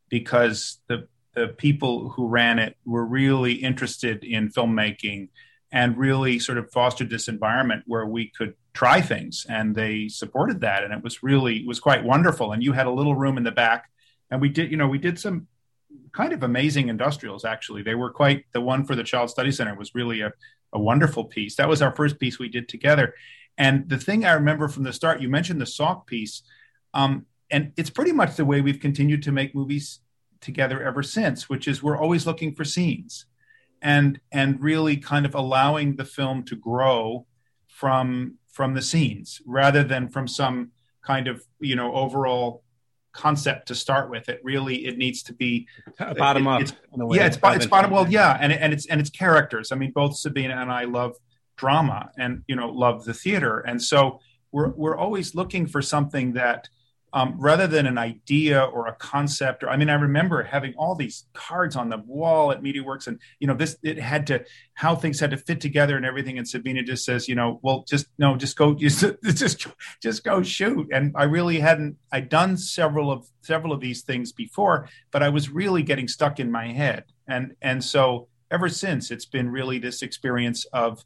because 0.10 0.80
the 0.88 1.08
the 1.34 1.50
people 1.50 2.10
who 2.10 2.28
ran 2.28 2.58
it 2.58 2.76
were 2.86 3.06
really 3.06 3.54
interested 3.54 4.24
in 4.24 4.50
filmmaking 4.50 5.30
and 5.72 5.98
really 5.98 6.40
sort 6.40 6.58
of 6.58 6.72
fostered 6.72 7.10
this 7.10 7.28
environment 7.28 7.84
where 7.86 8.06
we 8.06 8.32
could 8.36 8.56
try 8.74 9.02
things. 9.02 9.46
And 9.48 9.76
they 9.76 10.08
supported 10.08 10.62
that. 10.62 10.84
And 10.84 10.94
it 10.94 11.04
was 11.04 11.22
really 11.22 11.58
it 11.58 11.68
was 11.68 11.80
quite 11.80 12.04
wonderful. 12.04 12.54
And 12.54 12.64
you 12.64 12.74
had 12.74 12.88
a 12.88 12.92
little 12.92 13.16
room 13.16 13.38
in 13.38 13.44
the 13.44 13.52
back. 13.52 13.86
And 14.32 14.42
we 14.42 14.50
did 14.50 14.72
you 14.72 14.78
know 14.78 14.88
we 14.88 14.98
did 14.98 15.20
some 15.20 15.48
kind 16.12 16.34
of 16.34 16.44
amazing 16.44 16.90
industrials 16.90 17.46
actually. 17.46 17.84
They 17.84 17.96
were 17.96 18.12
quite 18.12 18.46
the 18.52 18.62
one 18.62 18.86
for 18.86 18.96
the 18.96 19.04
child 19.04 19.30
study 19.30 19.52
center 19.52 19.76
was 19.76 19.96
really 19.96 20.22
a, 20.22 20.32
a 20.74 20.80
wonderful 20.80 21.26
piece. 21.26 21.56
That 21.56 21.70
was 21.70 21.82
our 21.82 21.96
first 21.96 22.20
piece 22.20 22.40
we 22.40 22.50
did 22.50 22.68
together. 22.68 23.14
And 23.58 23.90
the 23.90 23.98
thing 23.98 24.26
i 24.26 24.34
remember 24.34 24.68
from 24.68 24.84
the 24.84 24.94
start 24.94 25.22
you 25.22 25.30
mentioned 25.30 25.60
the 25.60 25.66
Salk 25.66 26.06
piece 26.06 26.44
um, 26.94 27.26
and 27.50 27.72
it's 27.78 27.90
pretty 27.90 28.12
much 28.12 28.36
the 28.36 28.46
way 28.46 28.62
we've 28.62 28.80
continued 28.80 29.24
to 29.24 29.32
make 29.32 29.56
movies 29.56 30.00
together 30.42 30.84
ever 30.84 31.02
since 31.02 31.50
which 31.50 31.68
is 31.68 31.82
we're 31.82 31.98
always 31.98 32.28
looking 32.28 32.54
for 32.54 32.64
scenes 32.64 33.26
and 33.82 34.20
and 34.32 34.62
really 34.62 34.98
kind 34.98 35.26
of 35.26 35.34
allowing 35.34 35.96
the 35.96 36.06
film 36.06 36.44
to 36.44 36.56
grow 36.56 37.26
from 37.68 38.36
from 38.48 38.74
the 38.74 38.82
scenes 38.82 39.42
rather 39.46 39.84
than 39.84 40.08
from 40.08 40.28
some 40.28 40.72
kind 41.02 41.28
of 41.28 41.44
you 41.60 41.76
know 41.76 41.94
overall 41.94 42.64
concept 43.18 43.68
to 43.70 43.76
start 43.76 44.10
with 44.10 44.30
it 44.30 44.40
really 44.44 44.86
it 44.86 44.98
needs 44.98 45.24
to 45.24 45.34
be 45.34 45.68
Bottom 45.98 46.46
it- 46.48 46.50
up, 46.54 46.62
it's- 46.62 46.78
in 46.94 47.02
a 47.02 47.06
way, 47.06 47.18
yeah 47.18 47.26
it's, 47.26 47.40
it's 47.44 47.66
bottom 47.66 47.92
well 47.92 48.08
yeah 48.08 48.38
and, 48.40 48.52
and 48.54 48.72
it's 48.74 48.86
and 48.86 49.02
it's 49.02 49.10
characters. 49.10 49.72
I 49.72 49.76
mean 49.76 49.92
both 49.92 50.16
sabina 50.18 50.56
and 50.56 50.72
i 50.72 50.84
love 50.86 51.16
drama 51.58 52.12
and 52.18 52.44
you 52.48 52.56
know 52.56 52.70
love 52.70 53.04
the 53.06 53.14
theater. 53.14 53.60
And 53.70 53.82
so 53.82 54.20
we're 54.52 54.70
we're 54.82 54.96
always 54.96 55.34
looking 55.34 55.66
for 55.68 55.82
something 55.82 56.34
that 56.34 56.70
um, 57.18 57.34
rather 57.40 57.66
than 57.66 57.88
an 57.88 57.98
idea 57.98 58.62
or 58.62 58.86
a 58.86 58.94
concept 58.94 59.64
or 59.64 59.70
i 59.70 59.76
mean 59.76 59.90
i 59.90 59.96
remember 59.96 60.44
having 60.44 60.76
all 60.78 60.94
these 60.94 61.26
cards 61.34 61.76
on 61.76 61.90
the 61.90 61.98
wall 61.98 62.52
at 62.52 62.62
mediaworks 62.62 63.08
and 63.08 63.20
you 63.40 63.48
know 63.48 63.56
this 63.56 63.76
it 63.82 63.98
had 63.98 64.28
to 64.28 64.46
how 64.76 64.96
things 64.96 65.20
had 65.20 65.32
to 65.32 65.38
fit 65.38 65.60
together 65.60 65.98
and 65.98 66.06
everything 66.06 66.38
and 66.38 66.48
sabina 66.48 66.84
just 66.84 67.04
says 67.04 67.28
you 67.28 67.34
know 67.34 67.60
well 67.64 67.84
just 67.88 68.06
no 68.20 68.36
just 68.36 68.56
go 68.56 68.74
just 68.76 69.04
just 69.24 69.68
just 70.00 70.24
go 70.24 70.44
shoot. 70.44 70.88
And 70.92 71.12
i 71.16 71.24
really 71.24 71.60
hadn't 71.60 71.98
i'd 72.12 72.30
done 72.30 72.56
several 72.56 73.12
of 73.12 73.28
several 73.42 73.74
of 73.74 73.82
these 73.82 74.04
things 74.04 74.32
before 74.32 74.88
but 75.10 75.24
i 75.24 75.30
was 75.30 75.50
really 75.50 75.82
getting 75.82 76.08
stuck 76.08 76.40
in 76.40 76.52
my 76.52 76.68
head. 76.68 77.06
And 77.28 77.56
and 77.64 77.84
so 77.84 78.28
ever 78.52 78.70
since 78.70 79.10
it's 79.10 79.26
been 79.26 79.50
really 79.50 79.80
this 79.80 80.04
experience 80.04 80.66
of 80.66 81.04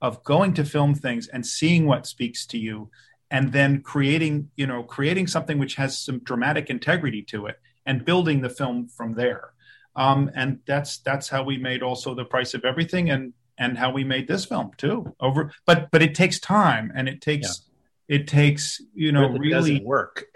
of 0.00 0.24
going 0.24 0.54
to 0.54 0.64
film 0.64 0.96
things 0.96 1.28
and 1.28 1.46
seeing 1.46 1.86
what 1.86 2.04
speaks 2.06 2.44
to 2.46 2.58
you 2.58 2.90
and 3.32 3.50
then 3.52 3.80
creating 3.80 4.50
you 4.54 4.66
know 4.66 4.84
creating 4.84 5.26
something 5.26 5.58
which 5.58 5.74
has 5.74 5.98
some 5.98 6.20
dramatic 6.20 6.70
integrity 6.70 7.22
to 7.22 7.46
it 7.46 7.58
and 7.84 8.04
building 8.04 8.42
the 8.42 8.50
film 8.50 8.86
from 8.86 9.14
there. 9.14 9.52
Um, 9.96 10.30
and 10.34 10.60
that's 10.66 10.98
that's 10.98 11.28
how 11.28 11.42
we 11.42 11.58
made 11.58 11.82
also 11.82 12.14
the 12.14 12.24
price 12.24 12.54
of 12.54 12.64
everything 12.64 13.10
and 13.10 13.32
and 13.58 13.76
how 13.76 13.90
we 13.92 14.04
made 14.04 14.28
this 14.28 14.44
film 14.44 14.70
too 14.76 15.14
over 15.20 15.52
but 15.66 15.90
but 15.90 16.02
it 16.02 16.14
takes 16.14 16.38
time 16.38 16.92
and 16.94 17.08
it 17.08 17.20
takes 17.20 17.62
it 18.08 18.26
takes 18.28 18.80
you 18.94 19.12
know 19.12 19.34
it 19.34 19.38
really 19.38 19.80
work. 19.80 20.26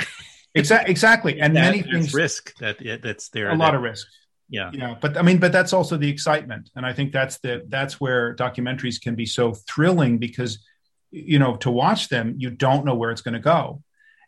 Exactly 0.54 0.90
exactly. 0.90 1.40
And 1.42 1.54
That- 1.54 1.70
many 1.70 1.82
things 1.82 2.14
risk 2.14 2.54
that 2.58 2.80
yeah, 2.80 2.96
that's 2.96 3.28
there 3.28 3.50
a 3.50 3.54
lot 3.54 3.74
of 3.74 3.82
risk. 3.82 4.06
Yeah. 4.48 4.70
Yeah 4.72 4.94
but 5.00 5.16
i 5.16 5.22
mean 5.22 5.38
but 5.38 5.52
that's 5.52 5.72
also 5.72 5.96
the 5.96 6.08
excitement. 6.08 6.70
And 6.76 6.86
i 6.86 6.92
think 6.92 7.12
that's 7.12 7.38
the 7.38 7.64
that's 7.68 8.00
where 8.00 8.34
documentaries 8.36 9.00
can 9.00 9.14
be 9.14 9.26
so 9.26 9.54
thrilling 9.70 10.18
because 10.18 10.58
you 11.16 11.38
know 11.38 11.56
to 11.56 11.70
watch 11.70 12.08
them 12.08 12.34
you 12.38 12.50
don't 12.50 12.84
know 12.84 12.94
where 12.94 13.10
it's 13.10 13.22
going 13.22 13.34
to 13.34 13.40
go. 13.40 13.82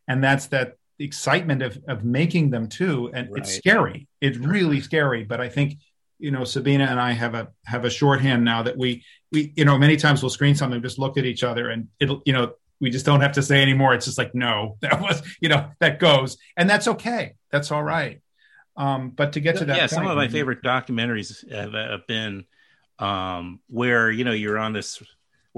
And 0.06 0.24
that's 0.24 0.46
that 0.46 0.74
excitement 0.98 1.62
of 1.62 1.78
of 1.86 2.04
making 2.04 2.50
them 2.50 2.68
too. 2.68 3.10
And 3.12 3.30
it's 3.36 3.54
scary. 3.54 4.08
It's 4.20 4.38
really 4.38 4.80
scary. 4.80 5.24
But 5.24 5.40
i 5.40 5.48
think 5.48 5.78
you 6.20 6.32
know 6.32 6.42
sabina 6.42 6.82
and 6.82 6.98
i 6.98 7.12
have 7.12 7.34
a 7.36 7.46
have 7.64 7.84
a 7.84 7.90
shorthand 7.90 8.44
now 8.44 8.60
that 8.64 8.76
we 8.76 9.04
we 9.30 9.52
you 9.54 9.64
know 9.64 9.78
many 9.78 9.96
times 9.96 10.20
we'll 10.20 10.30
screen 10.30 10.56
something 10.56 10.82
just 10.82 10.98
look 10.98 11.16
at 11.16 11.24
each 11.24 11.44
other 11.44 11.70
and 11.70 11.86
it'll 12.00 12.22
you 12.26 12.32
know 12.32 12.54
we 12.80 12.90
just 12.90 13.06
don't 13.06 13.20
have 13.20 13.32
to 13.32 13.42
say 13.42 13.62
anymore. 13.62 13.94
It's 13.94 14.06
just 14.06 14.18
like 14.18 14.34
no 14.34 14.76
that 14.80 15.00
was 15.00 15.22
you 15.40 15.48
know 15.48 15.70
that 15.80 15.98
goes. 15.98 16.38
And 16.56 16.68
that's 16.68 16.88
okay. 16.88 17.34
That's 17.50 17.70
all 17.70 17.82
right. 17.82 18.20
Um, 18.76 19.10
but 19.10 19.32
to 19.32 19.40
get 19.40 19.56
to 19.56 19.64
that, 19.64 19.76
yeah, 19.76 19.82
point, 19.82 19.90
some 19.90 20.06
of 20.06 20.16
my 20.16 20.28
favorite 20.28 20.62
documentaries 20.62 21.50
have, 21.50 21.72
have 21.72 22.06
been 22.06 22.44
um, 23.00 23.58
where 23.68 24.10
you 24.10 24.24
know 24.24 24.32
you're 24.32 24.58
on 24.58 24.72
this, 24.72 25.02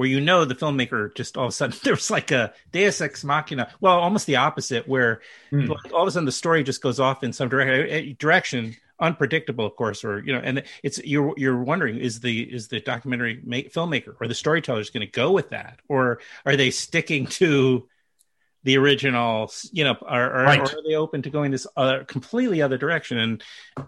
where 0.01 0.09
you 0.09 0.19
know 0.21 0.47
the 0.47 0.55
filmmaker 0.55 1.15
just 1.15 1.37
all 1.37 1.45
of 1.45 1.51
a 1.51 1.53
sudden 1.53 1.79
there's 1.85 2.11
like 2.11 2.31
a 2.31 2.55
Deus 2.73 3.01
ex 3.03 3.23
machina. 3.23 3.71
Well, 3.81 3.99
almost 3.99 4.27
the 4.27 4.37
opposite, 4.37 4.89
where 4.89 5.21
Hmm. 5.51 5.67
like, 5.67 5.93
all 5.93 6.03
of 6.03 6.09
a 6.09 6.11
sudden 6.11 6.25
the 6.25 6.33
story 6.33 6.63
just 6.65 6.81
goes 6.81 6.99
off 6.99 7.23
in 7.23 7.33
some 7.35 7.49
direct, 7.51 8.19
direction, 8.19 8.77
unpredictable, 8.99 9.67
of 9.67 9.77
course, 9.77 10.03
or 10.05 10.21
you 10.25 10.33
know, 10.33 10.41
and 10.43 10.63
it's 10.83 10.99
you're 11.05 11.35
you're 11.37 11.63
wondering 11.63 11.99
is 11.99 12.21
the 12.21 12.41
is 12.43 12.69
the 12.69 12.81
documentary 12.81 13.41
make, 13.45 13.73
filmmaker 13.75 14.15
or 14.21 14.27
the 14.27 14.35
storyteller 14.35 14.81
is 14.81 14.89
going 14.91 15.07
to 15.07 15.13
go 15.13 15.33
with 15.33 15.51
that, 15.51 15.81
or 15.89 16.21
are 16.47 16.57
they 16.57 16.71
sticking 16.71 17.27
to 17.27 17.87
the 18.63 18.77
original 18.79 19.51
you 19.73 19.85
know 19.85 19.97
are, 20.07 20.31
are, 20.33 20.45
Right. 20.45 20.61
or 20.61 20.79
are 20.79 20.83
they 20.89 20.95
open 20.95 21.23
to 21.23 21.31
going 21.31 21.51
this 21.51 21.67
other 21.77 22.05
completely 22.05 22.63
other 22.63 22.77
direction 22.79 23.19
and 23.19 23.43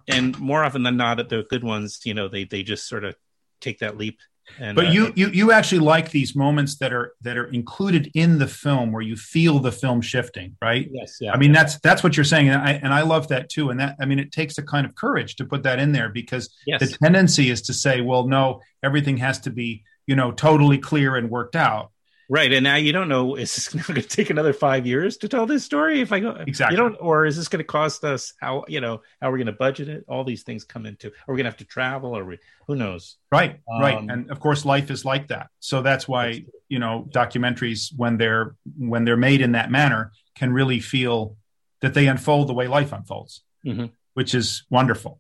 and 0.09 0.39
more 0.39 0.65
often 0.65 0.83
than 0.83 0.97
not 0.97 1.21
at 1.21 1.29
the 1.29 1.45
good 1.49 1.63
ones 1.63 2.01
you 2.05 2.15
know 2.15 2.29
they 2.29 2.45
they 2.45 2.63
just 2.63 2.89
sort 2.89 3.05
of 3.05 3.15
take 3.61 3.81
that 3.81 3.99
leap 3.99 4.19
and 4.59 4.75
but 4.75 4.87
uh, 4.87 4.91
you, 4.91 5.13
you 5.15 5.29
you 5.29 5.53
actually 5.53 5.79
like 5.79 6.11
these 6.11 6.35
moments 6.35 6.77
that 6.79 6.93
are 6.93 7.15
that 7.23 7.37
are 7.39 7.47
included 7.47 8.11
in 8.15 8.39
the 8.39 8.47
film 8.49 8.91
where 8.93 9.03
you 9.03 9.17
feel 9.17 9.61
the 9.61 9.73
film 9.73 10.01
shifting, 10.01 10.57
right? 10.61 10.89
yes 10.93 11.19
yeah 11.21 11.33
I 11.33 11.39
mean 11.39 11.53
that's 11.53 11.79
that's 11.81 12.03
what 12.03 12.17
you're 12.17 12.25
saying, 12.25 12.49
and 12.49 12.61
I 12.61 12.73
and 12.73 12.93
I 12.93 13.03
love 13.03 13.29
that 13.29 13.49
too. 13.49 13.71
And 13.71 13.79
that 13.81 13.97
I 14.01 14.05
mean 14.05 14.19
it 14.19 14.33
takes 14.33 14.59
a 14.59 14.63
kind 14.63 14.85
of 14.85 14.95
courage 14.95 15.37
to 15.37 15.45
put 15.45 15.63
that 15.63 15.79
in 15.79 15.93
there 15.93 16.09
because 16.09 16.53
Yes. 16.67 16.81
the 16.81 16.89
tendency 16.89 17.51
is 17.51 17.63
to 17.63 17.73
say, 17.75 18.01
well, 18.01 18.27
no, 18.27 18.61
everything 18.83 19.17
has 19.19 19.39
to 19.41 19.51
be 19.51 19.85
you 20.07 20.17
know 20.17 20.33
totally 20.33 20.79
clear 20.79 21.15
and 21.17 21.31
worked 21.31 21.55
out. 21.55 21.92
Right 22.33 22.51
and 22.53 22.65
now 22.65 22.77
you 22.77 22.93
don't 22.93 23.09
know 23.11 23.35
is 23.35 23.55
this 23.55 23.69
going 23.87 24.01
to 24.01 24.03
take 24.09 24.31
another 24.31 24.55
five 24.55 24.87
years 24.87 25.19
to 25.19 25.29
tell 25.29 25.45
this 25.45 25.63
story 25.65 26.01
if 26.01 26.13
i 26.13 26.19
go 26.19 26.31
Exactly. 26.31 26.75
you 26.77 26.83
don't 26.83 26.97
or 26.99 27.27
is 27.27 27.37
this 27.37 27.49
going 27.49 27.59
to 27.59 27.65
cost 27.65 28.03
us 28.05 28.33
how 28.41 28.65
you 28.69 28.81
know 28.81 29.03
how 29.21 29.29
are 29.29 29.33
we 29.33 29.39
going 29.39 29.47
to 29.47 29.53
budget 29.53 29.89
it 29.89 30.05
all 30.09 30.25
these 30.25 30.43
things 30.43 30.65
come 30.65 30.87
into 30.87 31.09
are 31.09 31.35
we 31.35 31.37
going 31.37 31.45
to 31.45 31.51
have 31.51 31.59
to 31.59 31.65
travel 31.67 32.17
or 32.17 32.25
we 32.25 32.39
who 32.67 32.75
knows 32.75 33.17
Right, 33.31 33.61
right, 33.69 33.97
Um, 33.99 34.09
and 34.11 34.31
of 34.31 34.41
course, 34.41 34.65
life 34.67 34.91
is 34.91 35.05
like 35.07 35.29
that. 35.29 35.49
So 35.59 35.81
that's 35.83 36.07
why 36.07 36.45
you 36.69 36.79
know 36.79 37.09
documentaries, 37.11 37.91
when 37.97 38.19
they're 38.19 38.55
when 38.79 39.05
they're 39.07 39.17
made 39.17 39.41
in 39.41 39.53
that 39.53 39.71
manner, 39.71 40.13
can 40.35 40.53
really 40.53 40.79
feel 40.81 41.37
that 41.81 41.95
they 41.95 42.07
unfold 42.09 42.49
the 42.49 42.53
way 42.55 42.67
life 42.69 42.93
unfolds, 42.93 43.43
Mhm. 43.67 43.91
which 44.15 44.35
is 44.35 44.65
wonderful. 44.69 45.19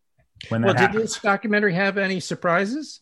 When 0.50 0.60
well 0.62 0.74
did 0.74 0.92
this 0.92 1.18
documentary 1.20 1.72
have 1.74 1.96
any 1.96 2.20
surprises 2.20 3.00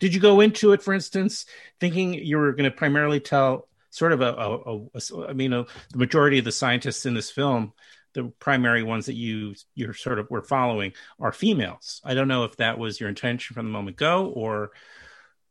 did 0.00 0.14
you 0.14 0.20
go 0.20 0.40
into 0.40 0.72
it 0.72 0.82
for 0.82 0.94
instance 0.94 1.46
thinking 1.80 2.14
you 2.14 2.36
were 2.38 2.52
going 2.52 2.70
to 2.70 2.76
primarily 2.76 3.20
tell 3.20 3.68
sort 3.90 4.12
of 4.12 4.20
a, 4.20 4.32
a, 4.32 4.58
a- 4.74 4.86
a- 4.94 5.28
I 5.28 5.32
mean 5.32 5.52
uh, 5.52 5.64
the 5.92 5.98
majority 5.98 6.38
of 6.38 6.44
the 6.44 6.52
scientists 6.52 7.06
in 7.06 7.14
this 7.14 7.30
film 7.30 7.72
the 8.14 8.24
primary 8.40 8.82
ones 8.82 9.06
that 9.06 9.14
you 9.14 9.54
you're 9.74 9.94
sort 9.94 10.18
of 10.18 10.30
were 10.30 10.42
following 10.42 10.92
are 11.20 11.30
females. 11.30 12.00
I 12.04 12.14
don't 12.14 12.26
know 12.28 12.44
if 12.44 12.56
that 12.56 12.78
was 12.78 12.98
your 12.98 13.08
intention 13.08 13.54
from 13.54 13.66
the 13.66 13.72
moment 13.72 13.96
go 13.96 14.26
or 14.26 14.70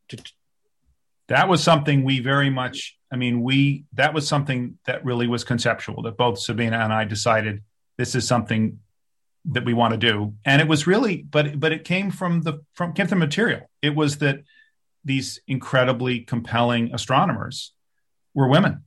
to, 0.09 0.17
that 1.27 1.47
was 1.47 1.61
something 1.63 2.03
we 2.03 2.19
very 2.19 2.49
much 2.49 2.97
i 3.11 3.15
mean 3.15 3.41
we 3.43 3.85
that 3.93 4.13
was 4.13 4.27
something 4.27 4.77
that 4.85 5.03
really 5.05 5.27
was 5.27 5.43
conceptual 5.43 6.01
that 6.03 6.17
both 6.17 6.39
sabina 6.39 6.77
and 6.79 6.93
i 6.93 7.03
decided 7.03 7.61
this 7.97 8.15
is 8.15 8.27
something 8.27 8.79
that 9.47 9.65
we 9.65 9.73
want 9.73 9.93
to 9.93 9.97
do. 9.97 10.33
And 10.45 10.61
it 10.61 10.67
was 10.67 10.87
really 10.87 11.17
but 11.17 11.59
but 11.59 11.71
it 11.71 11.83
came 11.83 12.11
from 12.11 12.41
the 12.41 12.61
from 12.73 12.93
came 12.93 13.07
from 13.07 13.19
material. 13.19 13.69
It 13.81 13.95
was 13.95 14.17
that 14.19 14.39
these 15.05 15.39
incredibly 15.47 16.21
compelling 16.21 16.93
astronomers 16.93 17.73
were 18.33 18.47
women. 18.47 18.83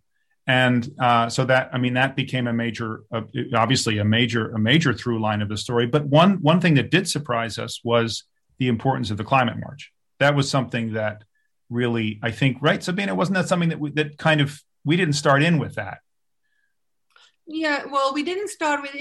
And 0.47 0.89
uh, 0.99 1.29
so 1.29 1.45
that 1.45 1.71
i 1.73 1.79
mean 1.79 1.95
that 1.95 2.17
became 2.17 2.47
a 2.47 2.53
major 2.53 3.03
uh, 3.13 3.23
obviously 3.55 3.99
a 3.99 4.05
major 4.05 4.51
a 4.51 4.59
major 4.59 4.93
through 4.93 5.21
line 5.21 5.43
of 5.43 5.49
the 5.49 5.57
story. 5.57 5.87
But 5.87 6.07
one 6.07 6.43
one 6.43 6.61
thing 6.61 6.75
that 6.75 6.91
did 6.91 7.09
surprise 7.09 7.59
us 7.59 7.81
was 7.85 8.25
the 8.59 8.69
importance 8.69 9.11
of 9.11 9.17
the 9.17 9.25
climate 9.25 9.59
march. 9.59 9.93
That 10.19 10.35
was 10.35 10.51
something 10.51 10.93
that 10.93 11.25
really 11.71 12.19
i 12.23 12.31
think 12.31 12.59
right 12.61 12.83
sabina 12.83 13.15
wasn't 13.15 13.35
that 13.35 13.49
something 13.49 13.69
that 13.71 13.79
we, 13.79 13.91
that 13.93 14.19
kind 14.19 14.41
of 14.41 14.61
we 14.85 14.97
didn't 14.97 15.15
start 15.15 15.43
in 15.43 15.59
with 15.59 15.77
that 15.77 15.99
Yeah, 17.53 17.87
well, 17.91 18.15
we 18.15 18.23
didn't 18.23 18.49
start 18.49 18.81
with 18.83 18.95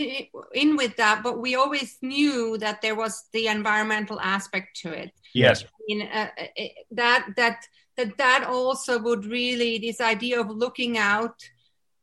in 0.54 0.76
with 0.76 0.96
that, 0.98 1.22
but 1.22 1.40
we 1.40 1.54
always 1.54 1.98
knew 2.02 2.58
that 2.58 2.82
there 2.82 2.96
was 2.96 3.26
the 3.32 3.48
environmental 3.48 4.20
aspect 4.20 4.76
to 4.82 4.92
it. 4.92 5.12
yes 5.36 5.64
In 5.88 6.02
uh, 6.02 6.30
uh, 6.36 6.64
that 6.90 7.28
that 7.36 7.60
that 7.96 8.18
that 8.18 8.46
also 8.46 8.98
would 9.00 9.26
really 9.26 9.78
this 9.78 10.02
idea 10.02 10.42
of 10.42 10.50
looking 10.50 10.98
out 10.98 11.38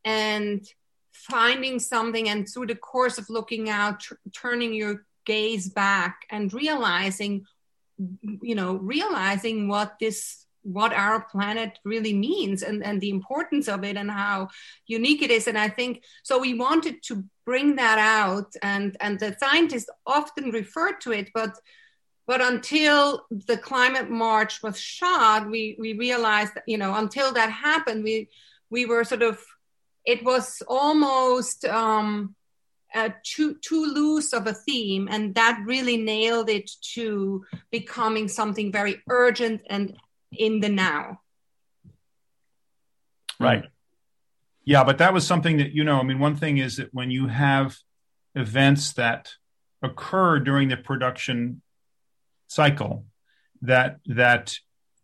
and 0.05 0.65
finding 1.11 1.79
something, 1.79 2.29
and 2.29 2.47
through 2.47 2.67
the 2.67 2.75
course 2.75 3.17
of 3.17 3.29
looking 3.29 3.69
out, 3.69 3.99
tr- 3.99 4.13
turning 4.31 4.73
your 4.73 5.05
gaze 5.25 5.67
back 5.67 6.21
and 6.29 6.53
realizing, 6.53 7.45
you 8.41 8.55
know, 8.55 8.75
realizing 8.75 9.67
what 9.67 9.99
this 9.99 10.46
what 10.67 10.93
our 10.93 11.21
planet 11.21 11.79
really 11.85 12.13
means 12.13 12.61
and, 12.61 12.83
and 12.83 12.99
the 12.99 13.09
importance 13.09 13.67
of 13.67 13.83
it 13.83 13.95
and 13.95 14.11
how 14.11 14.49
unique 14.85 15.21
it 15.21 15.31
is. 15.31 15.47
And 15.47 15.57
i 15.57 15.69
think 15.69 16.03
so 16.23 16.39
we 16.39 16.53
wanted 16.53 17.01
to 17.03 17.23
bring 17.45 17.75
that 17.77 17.97
out 17.97 18.53
and 18.61 18.97
and 18.99 19.19
the 19.19 19.35
scientists 19.39 19.89
often 20.05 20.51
refer 20.51 20.93
to 21.03 21.11
it 21.11 21.29
but 21.33 21.57
but 22.25 22.41
until 22.41 23.25
the 23.29 23.57
climate 23.57 24.09
march 24.09 24.61
was 24.61 24.77
shot 24.77 25.49
we 25.49 25.77
we 25.79 25.93
realized 25.93 26.53
that, 26.55 26.63
you 26.67 26.77
know 26.77 26.93
until 26.95 27.31
that 27.33 27.51
happened 27.51 28.03
we 28.03 28.27
we 28.69 28.85
were 28.85 29.03
sort 29.03 29.21
of 29.21 29.39
it 30.05 30.23
was 30.23 30.61
almost 30.67 31.63
um 31.65 32.35
uh, 32.95 33.09
too 33.23 33.55
too 33.55 33.85
loose 33.85 34.33
of 34.33 34.47
a 34.47 34.53
theme. 34.53 35.07
And 35.11 35.35
that 35.35 35.61
really 35.65 35.97
nailed 35.97 36.49
it 36.49 36.69
to 36.93 37.45
becoming 37.71 38.27
something 38.27 38.71
very 38.71 39.01
urgent 39.09 39.61
and 39.69 39.95
in 40.31 40.59
the 40.59 40.69
now 40.69 41.19
Right. 43.39 43.65
Yeah, 44.65 44.83
but 44.83 44.97
that 44.97 45.13
was 45.13 45.25
something 45.25 45.57
that, 45.57 45.71
you 45.71 45.83
know, 45.83 45.99
I 45.99 46.03
mean, 46.03 46.19
one 46.19 46.35
thing 46.35 46.57
is 46.57 46.77
that 46.77 46.89
when 46.91 47.11
you 47.11 47.27
have 47.27 47.77
events 48.35 48.93
that 48.93 49.29
occur 49.81 50.39
during 50.39 50.69
the 50.69 50.77
production 50.77 51.61
cycle, 52.47 53.05
that, 53.61 53.99
that, 54.07 54.57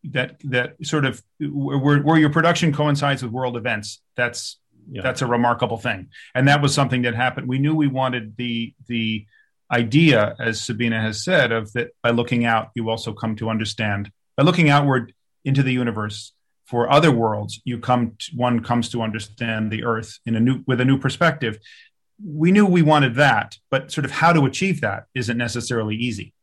that, 0.06 0.40
that 0.46 0.76
sort 0.84 1.06
of 1.06 1.24
where, 1.40 2.02
where 2.02 2.18
your 2.18 2.32
production 2.32 2.74
coincides 2.74 3.24
with 3.24 3.32
world 3.32 3.56
events, 3.56 4.02
that's, 4.16 4.60
Yeah. 4.90 5.02
that's 5.02 5.22
a 5.22 5.28
remarkable 5.28 5.78
thing. 5.78 6.10
And 6.36 6.48
that 6.48 6.62
was 6.62 6.74
something 6.74 7.04
that 7.04 7.16
happened. 7.16 7.48
We 7.48 7.60
knew 7.60 7.76
we 7.76 7.88
wanted 7.88 8.36
the, 8.36 8.74
the 8.88 9.26
idea, 9.72 10.36
as 10.40 10.60
Sabina 10.60 11.00
has 11.00 11.24
said, 11.24 11.52
of 11.52 11.72
that 11.74 11.92
by 12.02 12.10
looking 12.10 12.46
out, 12.46 12.72
you 12.76 12.90
also 12.90 13.14
come 13.14 13.36
to 13.38 13.50
understand, 13.50 14.12
by 14.38 14.44
looking 14.44 14.70
outward 14.70 15.14
into 15.46 15.64
the 15.64 15.74
universe, 15.74 16.34
for 16.66 16.90
other 16.90 17.12
worlds 17.12 17.62
you 17.66 17.78
come 17.80 18.16
to, 18.20 18.32
one 18.36 18.62
comes 18.62 18.90
to 18.90 19.02
understand 19.02 19.72
the 19.72 19.84
earth 19.84 20.20
in 20.26 20.36
a 20.36 20.40
new 20.40 20.64
with 20.66 20.80
a 20.80 20.86
new 20.86 20.98
perspective. 20.98 21.58
We 22.26 22.52
knew 22.52 22.66
we 22.66 22.82
wanted 22.82 23.16
that 23.16 23.58
but 23.70 23.92
sort 23.92 24.06
of 24.06 24.12
how 24.12 24.34
to 24.34 24.46
achieve 24.46 24.82
that 24.82 25.06
isn't 25.14 25.38
necessarily 25.38 25.96
easy. 25.96 26.34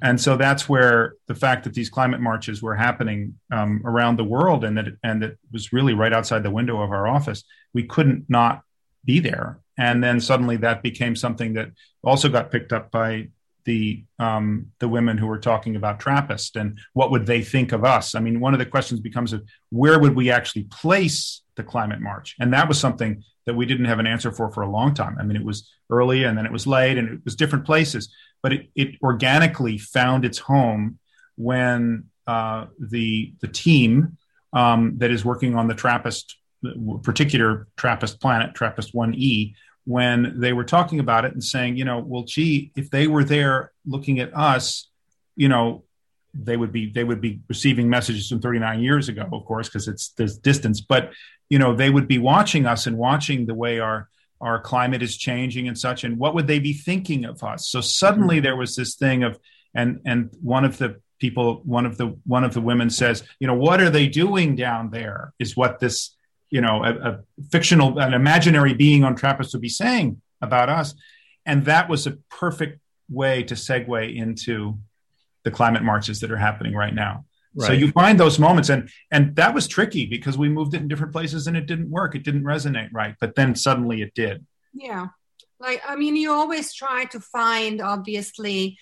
And 0.00 0.18
so 0.18 0.38
that's 0.38 0.70
where 0.70 1.16
the 1.28 1.34
fact 1.34 1.64
that 1.64 1.74
these 1.74 1.90
climate 1.90 2.20
marches 2.20 2.62
were 2.62 2.74
happening 2.74 3.38
um, 3.52 3.82
around 3.84 4.16
the 4.16 4.24
world 4.24 4.64
and 4.64 4.78
that 4.78 4.88
it, 4.88 4.94
and 5.02 5.22
that 5.22 5.36
was 5.52 5.70
really 5.70 5.92
right 5.92 6.14
outside 6.14 6.42
the 6.42 6.50
window 6.50 6.80
of 6.80 6.90
our 6.90 7.06
office 7.06 7.44
we 7.74 7.84
couldn't 7.84 8.24
not 8.28 8.62
be 9.04 9.18
there. 9.18 9.60
And 9.78 10.02
then 10.02 10.20
suddenly 10.20 10.56
that 10.58 10.82
became 10.82 11.16
something 11.16 11.54
that 11.54 11.70
also 12.04 12.28
got 12.28 12.50
picked 12.50 12.72
up 12.72 12.90
by 12.90 13.28
the 13.64 14.04
um, 14.18 14.72
the 14.78 14.88
women 14.88 15.18
who 15.18 15.26
were 15.26 15.38
talking 15.38 15.76
about 15.76 16.00
Trappist 16.00 16.56
and 16.56 16.78
what 16.92 17.10
would 17.10 17.26
they 17.26 17.42
think 17.42 17.72
of 17.72 17.84
us? 17.84 18.14
I 18.14 18.20
mean, 18.20 18.40
one 18.40 18.54
of 18.54 18.58
the 18.58 18.66
questions 18.66 19.00
becomes 19.00 19.32
of 19.32 19.44
where 19.70 19.98
would 19.98 20.14
we 20.14 20.30
actually 20.30 20.64
place 20.64 21.42
the 21.56 21.62
climate 21.62 22.00
march? 22.00 22.34
And 22.40 22.52
that 22.52 22.68
was 22.68 22.78
something 22.78 23.22
that 23.46 23.54
we 23.54 23.66
didn't 23.66 23.86
have 23.86 23.98
an 23.98 24.06
answer 24.06 24.32
for 24.32 24.50
for 24.50 24.62
a 24.62 24.70
long 24.70 24.94
time. 24.94 25.16
I 25.18 25.24
mean, 25.24 25.36
it 25.36 25.44
was 25.44 25.70
early 25.90 26.24
and 26.24 26.36
then 26.36 26.46
it 26.46 26.52
was 26.52 26.66
late 26.66 26.98
and 26.98 27.08
it 27.08 27.20
was 27.24 27.36
different 27.36 27.64
places, 27.64 28.12
but 28.42 28.52
it, 28.52 28.70
it 28.74 28.94
organically 29.02 29.78
found 29.78 30.24
its 30.24 30.38
home 30.38 30.98
when 31.36 32.04
uh, 32.26 32.66
the 32.78 33.34
the 33.40 33.48
team 33.48 34.16
um, 34.52 34.98
that 34.98 35.10
is 35.10 35.24
working 35.24 35.56
on 35.56 35.68
the 35.68 35.74
Trappist 35.74 36.36
particular 37.02 37.66
Trappist 37.76 38.20
planet, 38.20 38.54
Trappist 38.54 38.94
One 38.94 39.14
E, 39.14 39.54
when 39.84 40.38
they 40.40 40.52
were 40.52 40.64
talking 40.64 41.00
about 41.00 41.24
it 41.24 41.32
and 41.32 41.42
saying, 41.42 41.76
you 41.76 41.84
know, 41.84 41.98
well, 41.98 42.22
gee, 42.22 42.70
if 42.76 42.90
they 42.90 43.06
were 43.06 43.24
there 43.24 43.72
looking 43.84 44.20
at 44.20 44.36
us, 44.36 44.88
you 45.34 45.48
know, 45.48 45.84
they 46.34 46.56
would 46.56 46.72
be 46.72 46.90
they 46.90 47.04
would 47.04 47.20
be 47.20 47.40
receiving 47.48 47.90
messages 47.90 48.28
from 48.28 48.40
39 48.40 48.80
years 48.80 49.08
ago, 49.08 49.28
of 49.32 49.44
course, 49.44 49.68
because 49.68 49.88
it's 49.88 50.10
this 50.10 50.38
distance. 50.38 50.80
But 50.80 51.12
you 51.50 51.58
know, 51.58 51.74
they 51.74 51.90
would 51.90 52.08
be 52.08 52.18
watching 52.18 52.64
us 52.64 52.86
and 52.86 52.96
watching 52.96 53.44
the 53.44 53.54
way 53.54 53.78
our 53.78 54.08
our 54.40 54.60
climate 54.60 55.02
is 55.02 55.16
changing 55.16 55.68
and 55.68 55.78
such. 55.78 56.04
And 56.04 56.18
what 56.18 56.34
would 56.34 56.46
they 56.46 56.58
be 56.58 56.72
thinking 56.72 57.24
of 57.24 57.42
us? 57.44 57.68
So 57.68 57.80
suddenly 57.80 58.36
mm-hmm. 58.36 58.44
there 58.44 58.56
was 58.56 58.74
this 58.74 58.94
thing 58.96 59.22
of, 59.22 59.38
and 59.74 60.00
and 60.04 60.30
one 60.40 60.64
of 60.64 60.78
the 60.78 61.00
people, 61.20 61.60
one 61.64 61.86
of 61.86 61.98
the 61.98 62.16
one 62.24 62.44
of 62.44 62.54
the 62.54 62.60
women 62.60 62.90
says, 62.90 63.22
you 63.38 63.46
know, 63.46 63.54
what 63.54 63.80
are 63.80 63.90
they 63.90 64.08
doing 64.08 64.56
down 64.56 64.90
there? 64.90 65.34
Is 65.38 65.56
what 65.56 65.78
this 65.78 66.16
you 66.52 66.60
know, 66.60 66.84
a, 66.84 66.90
a, 66.90 67.20
fictional, 67.50 67.98
an 67.98 68.12
imaginary 68.12 68.74
being 68.74 69.04
on 69.04 69.16
Trappist 69.16 69.54
would 69.54 69.62
be 69.62 69.70
saying 69.70 70.20
about 70.42 70.68
us. 70.68 70.94
and 71.46 71.64
that 71.64 71.88
was 71.88 72.06
a 72.06 72.12
perfect 72.28 72.78
way 73.08 73.42
to 73.42 73.54
segue 73.54 74.14
into 74.14 74.78
the 75.44 75.50
climate 75.50 75.82
marches 75.82 76.20
that 76.20 76.30
are 76.30 76.36
happening 76.36 76.74
right 76.74 76.94
now. 76.94 77.24
Right. 77.54 77.66
So 77.66 77.72
you 77.72 77.90
find 77.90 78.20
those 78.20 78.38
moments, 78.38 78.68
and 78.68 78.88
and 79.10 79.36
that 79.36 79.54
was 79.54 79.66
tricky 79.66 80.06
because 80.06 80.38
we 80.38 80.48
moved 80.48 80.74
it 80.74 80.82
in 80.82 80.88
different 80.88 81.12
places 81.12 81.46
and 81.46 81.56
it 81.56 81.66
didn't 81.66 81.90
work. 81.90 82.14
It 82.14 82.22
didn't 82.22 82.44
resonate 82.44 82.90
right, 82.92 83.14
but 83.20 83.34
then 83.34 83.54
suddenly 83.54 84.00
it 84.00 84.14
did. 84.14 84.46
Yeah, 84.72 85.08
like 85.60 85.82
I 85.86 85.96
mean, 85.96 86.16
you 86.16 86.32
always 86.32 86.72
try 86.72 87.04
to 87.06 87.20
find 87.20 87.82
obviously 87.82 88.78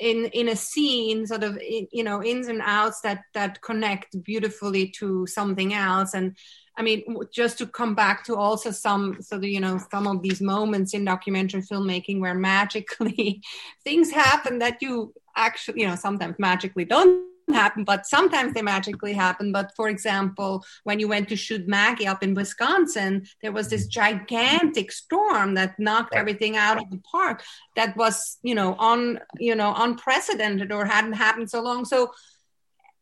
in 0.00 0.26
in 0.26 0.48
a 0.48 0.56
scene 0.56 1.26
sort 1.26 1.44
of 1.44 1.58
you 1.62 2.02
know 2.02 2.22
ins 2.22 2.48
and 2.48 2.60
outs 2.64 3.00
that 3.02 3.22
that 3.34 3.60
connect 3.62 4.20
beautifully 4.24 4.88
to 4.98 5.26
something 5.26 5.72
else 5.72 6.14
and 6.14 6.36
i 6.76 6.82
mean 6.82 7.02
just 7.32 7.58
to 7.58 7.66
come 7.66 7.94
back 7.94 8.24
to 8.24 8.36
also 8.36 8.70
some 8.70 9.16
so 9.20 9.38
the, 9.38 9.48
you 9.48 9.60
know 9.60 9.78
some 9.90 10.06
of 10.06 10.22
these 10.22 10.40
moments 10.40 10.94
in 10.94 11.04
documentary 11.04 11.62
filmmaking 11.62 12.20
where 12.20 12.34
magically 12.34 13.40
things 13.84 14.10
happen 14.10 14.58
that 14.58 14.80
you 14.80 15.12
actually 15.36 15.80
you 15.80 15.86
know 15.86 15.96
sometimes 15.96 16.36
magically 16.38 16.84
don't 16.84 17.32
happen, 17.50 17.84
but 17.84 18.06
sometimes 18.06 18.54
they 18.54 18.62
magically 18.62 19.12
happen. 19.12 19.52
But 19.52 19.72
for 19.74 19.88
example, 19.88 20.64
when 20.84 21.00
you 21.00 21.08
went 21.08 21.28
to 21.28 21.36
shoot 21.36 21.66
Maggie 21.68 22.06
up 22.06 22.22
in 22.22 22.34
Wisconsin, 22.34 23.26
there 23.42 23.52
was 23.52 23.68
this 23.68 23.86
gigantic 23.86 24.92
storm 24.92 25.54
that 25.54 25.78
knocked 25.78 26.14
everything 26.14 26.56
out 26.56 26.78
of 26.78 26.90
the 26.90 26.98
park. 26.98 27.42
That 27.76 27.96
was, 27.96 28.38
you 28.42 28.54
know, 28.54 28.74
on 28.78 29.20
you 29.38 29.54
know 29.54 29.74
unprecedented 29.76 30.72
or 30.72 30.84
hadn't 30.84 31.14
happened 31.14 31.50
so 31.50 31.62
long. 31.62 31.84
So, 31.84 32.12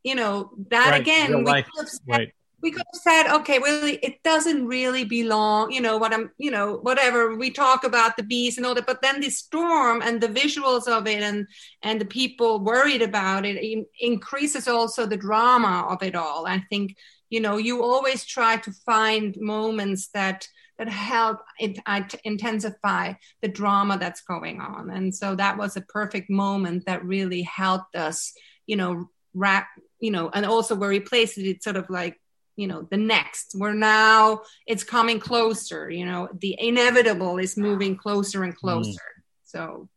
you 0.03 0.15
know, 0.15 0.51
that 0.71 0.91
right. 0.91 1.01
again, 1.01 1.45
we 1.45 1.53
could 1.63 1.65
have 1.77 1.89
said, 1.89 2.01
right 2.07 2.33
we 2.63 2.71
could 2.71 2.83
have 2.93 3.01
said, 3.01 3.35
okay, 3.37 3.59
well, 3.59 3.81
it 3.85 4.23
doesn't 4.23 4.67
really 4.67 5.05
belong, 5.05 5.73
you 5.73 5.81
know, 5.81 5.97
what 5.97 6.13
I'm, 6.13 6.31
you 6.39 6.51
know, 6.51 6.77
whatever 6.83 7.37
we 7.37 7.51
talk 7.51 7.85
about 7.85 8.17
the 8.17 8.23
bees 8.23 8.57
and 8.57 8.67
all 8.67 8.75
that, 8.75 8.87
but 8.87 9.03
then 9.03 9.21
the 9.21 9.31
storm 9.31 10.03
and 10.03 10.21
the 10.21 10.29
visuals 10.29 10.87
of 10.87 11.07
it 11.07 11.23
and 11.23 11.47
and 11.83 12.01
the 12.01 12.05
people 12.05 12.61
worried 12.61 13.03
about 13.03 13.47
it, 13.47 13.57
it 13.57 13.87
increases 14.01 14.69
also 14.69 15.07
the 15.07 15.17
drama 15.17 15.87
of 15.89 16.03
it 16.03 16.15
all. 16.15 16.47
I 16.47 16.63
think, 16.71 16.97
you 17.31 17.41
know, 17.41 17.57
you 17.57 17.83
always 17.83 18.25
try 18.25 18.57
to 18.59 18.73
find 18.85 19.35
moments 19.39 20.09
that 20.15 20.47
that 20.79 20.89
help 20.89 21.41
it, 21.59 21.79
uh, 21.87 22.03
intensify 22.25 23.13
the 23.43 23.49
drama 23.49 23.99
that's 23.99 24.23
going 24.23 24.61
on, 24.61 24.91
and 24.91 25.15
so 25.15 25.35
that 25.35 25.57
was 25.57 25.77
a 25.77 25.83
perfect 25.83 26.29
moment 26.31 26.85
that 26.87 27.05
really 27.05 27.43
helped 27.43 27.97
us, 27.97 28.33
you 28.67 28.77
know, 28.77 29.09
wrap, 29.35 29.69
you 30.01 30.11
know, 30.11 30.31
and 30.33 30.45
also 30.45 30.75
where 30.75 30.91
we 30.91 31.01
placed 31.01 31.39
it, 31.39 31.47
it's 31.47 31.65
sort 31.65 31.77
of 31.77 31.89
like 31.89 32.20
you 32.61 32.67
know 32.67 32.83
the 32.83 32.99
next. 32.99 33.55
We're 33.55 33.73
now 33.73 34.43
it's 34.67 34.85
coming 34.85 35.19
closer 35.19 35.91
you 35.91 36.05
know 36.05 36.29
the 36.41 36.55
inevitable 36.59 37.39
is 37.39 37.57
moving 37.57 37.97
closer 37.97 38.45
and 38.45 38.55
closer. 38.55 38.91
Mm. 38.91 39.23
so. 39.45 39.89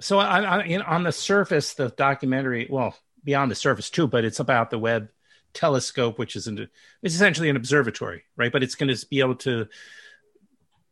So 0.00 0.18
I, 0.18 0.60
I, 0.60 0.78
on 0.80 1.04
the 1.04 1.12
surface 1.12 1.74
the 1.74 1.88
documentary 1.88 2.66
well 2.68 2.94
beyond 3.22 3.50
the 3.50 3.54
surface 3.54 3.88
too 3.88 4.06
but 4.06 4.24
it's 4.24 4.40
about 4.40 4.70
the 4.70 4.78
webb 4.78 5.08
telescope 5.54 6.18
which 6.18 6.36
is 6.36 6.46
an, 6.46 6.68
it's 7.02 7.14
essentially 7.14 7.48
an 7.48 7.56
observatory 7.56 8.24
right? 8.36 8.52
But 8.52 8.62
it's 8.62 8.74
going 8.74 8.94
to 8.94 9.06
be 9.06 9.20
able 9.20 9.36
to 9.36 9.68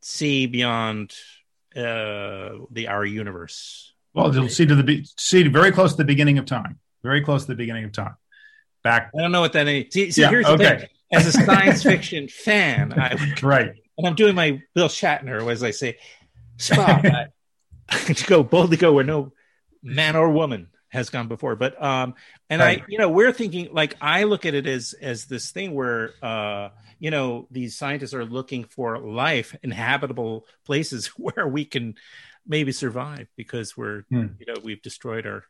see 0.01 0.47
beyond 0.47 1.13
uh 1.77 2.65
the 2.71 2.87
our 2.89 3.05
universe. 3.05 3.93
Well 4.15 4.35
you'll 4.35 4.49
see 4.49 4.65
to 4.65 4.75
the 4.75 5.05
see 5.19 5.47
very 5.49 5.73
close 5.73 5.91
to 5.91 5.99
the 5.99 6.05
beginning 6.05 6.39
of 6.39 6.47
time 6.47 6.79
very 7.03 7.21
close 7.21 7.43
to 7.43 7.49
the 7.49 7.57
beginning 7.57 7.85
of 7.85 7.93
time 7.93 8.17
back. 8.83 9.11
I 9.17 9.23
don't 9.23 9.33
know 9.33 9.41
what 9.41 9.53
that 9.55 9.69
is. 9.69 9.93
See, 9.93 10.11
see 10.11 10.23
yeah, 10.23 10.31
here's 10.31 10.47
the 10.47 10.53
okay. 10.53 10.79
thing. 10.79 10.89
As 11.13 11.27
a 11.27 11.33
science 11.33 11.83
fiction 11.83 12.29
fan, 12.45 12.99
I, 12.99 13.35
right, 13.43 13.73
and 13.99 14.07
I'm 14.07 14.15
doing 14.15 14.35
my 14.35 14.63
Bill 14.75 14.89
Shatner, 14.89 15.51
as 15.51 15.63
I 15.63 15.71
say, 15.71 15.99
stop. 16.57 17.05
I, 17.05 17.27
to 18.15 18.27
go 18.27 18.43
boldly 18.43 18.77
go 18.77 18.93
where 18.93 19.05
no 19.05 19.33
man 19.83 20.17
or 20.17 20.31
woman 20.31 20.69
has 20.89 21.11
gone 21.11 21.29
before. 21.29 21.57
But 21.57 21.83
um, 21.83 22.15
and 22.49 22.61
right. 22.61 22.83
I, 22.83 22.85
you 22.89 22.99
know, 22.99 23.11
we're 23.11 23.33
thinking 23.33 23.69
like 23.73 23.97
I 24.01 24.25
look 24.25 24.47
at 24.47 24.55
it 24.55 24.67
as 24.67 24.95
as 24.95 25.27
this 25.27 25.51
thing 25.51 25.75
where 25.75 26.15
uh, 26.23 26.71
you 27.03 27.11
know, 27.11 27.49
these 27.51 27.77
scientists 27.77 28.15
are 28.15 28.25
looking 28.25 28.63
for 28.63 28.97
life, 28.97 29.57
inhabitable 29.65 30.47
places 30.65 31.09
where 31.17 31.49
we 31.49 31.65
can 31.65 31.97
maybe 32.47 32.73
survive 32.73 33.29
because 33.37 33.77
we're 33.77 34.03
hmm. 34.09 34.27
you 34.39 34.47
know 34.47 34.55
we've 34.63 34.83
destroyed 34.83 35.27
our 35.27 35.45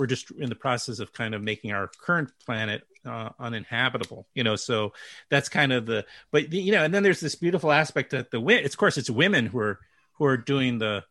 we're 0.00 0.06
just 0.06 0.30
in 0.32 0.48
the 0.48 0.56
process 0.56 0.98
of 0.98 1.12
kind 1.12 1.34
of 1.34 1.42
making 1.42 1.72
our 1.72 1.90
current 2.00 2.32
planet 2.44 2.82
uh, 3.04 3.28
uninhabitable 3.38 4.26
you 4.34 4.42
know 4.42 4.56
so 4.56 4.92
that's 5.28 5.48
kind 5.48 5.72
of 5.72 5.86
the 5.86 6.04
but 6.32 6.52
you 6.52 6.72
know 6.72 6.82
and 6.82 6.92
then 6.92 7.02
there's 7.02 7.20
this 7.20 7.34
beautiful 7.34 7.70
aspect 7.70 8.10
that 8.10 8.30
the 8.30 8.40
it's 8.48 8.74
of 8.74 8.78
course 8.78 8.96
it's 8.98 9.10
women 9.10 9.46
who 9.46 9.58
are 9.58 9.78
who 10.14 10.24
are 10.24 10.38
doing 10.38 10.78
the 10.78 11.04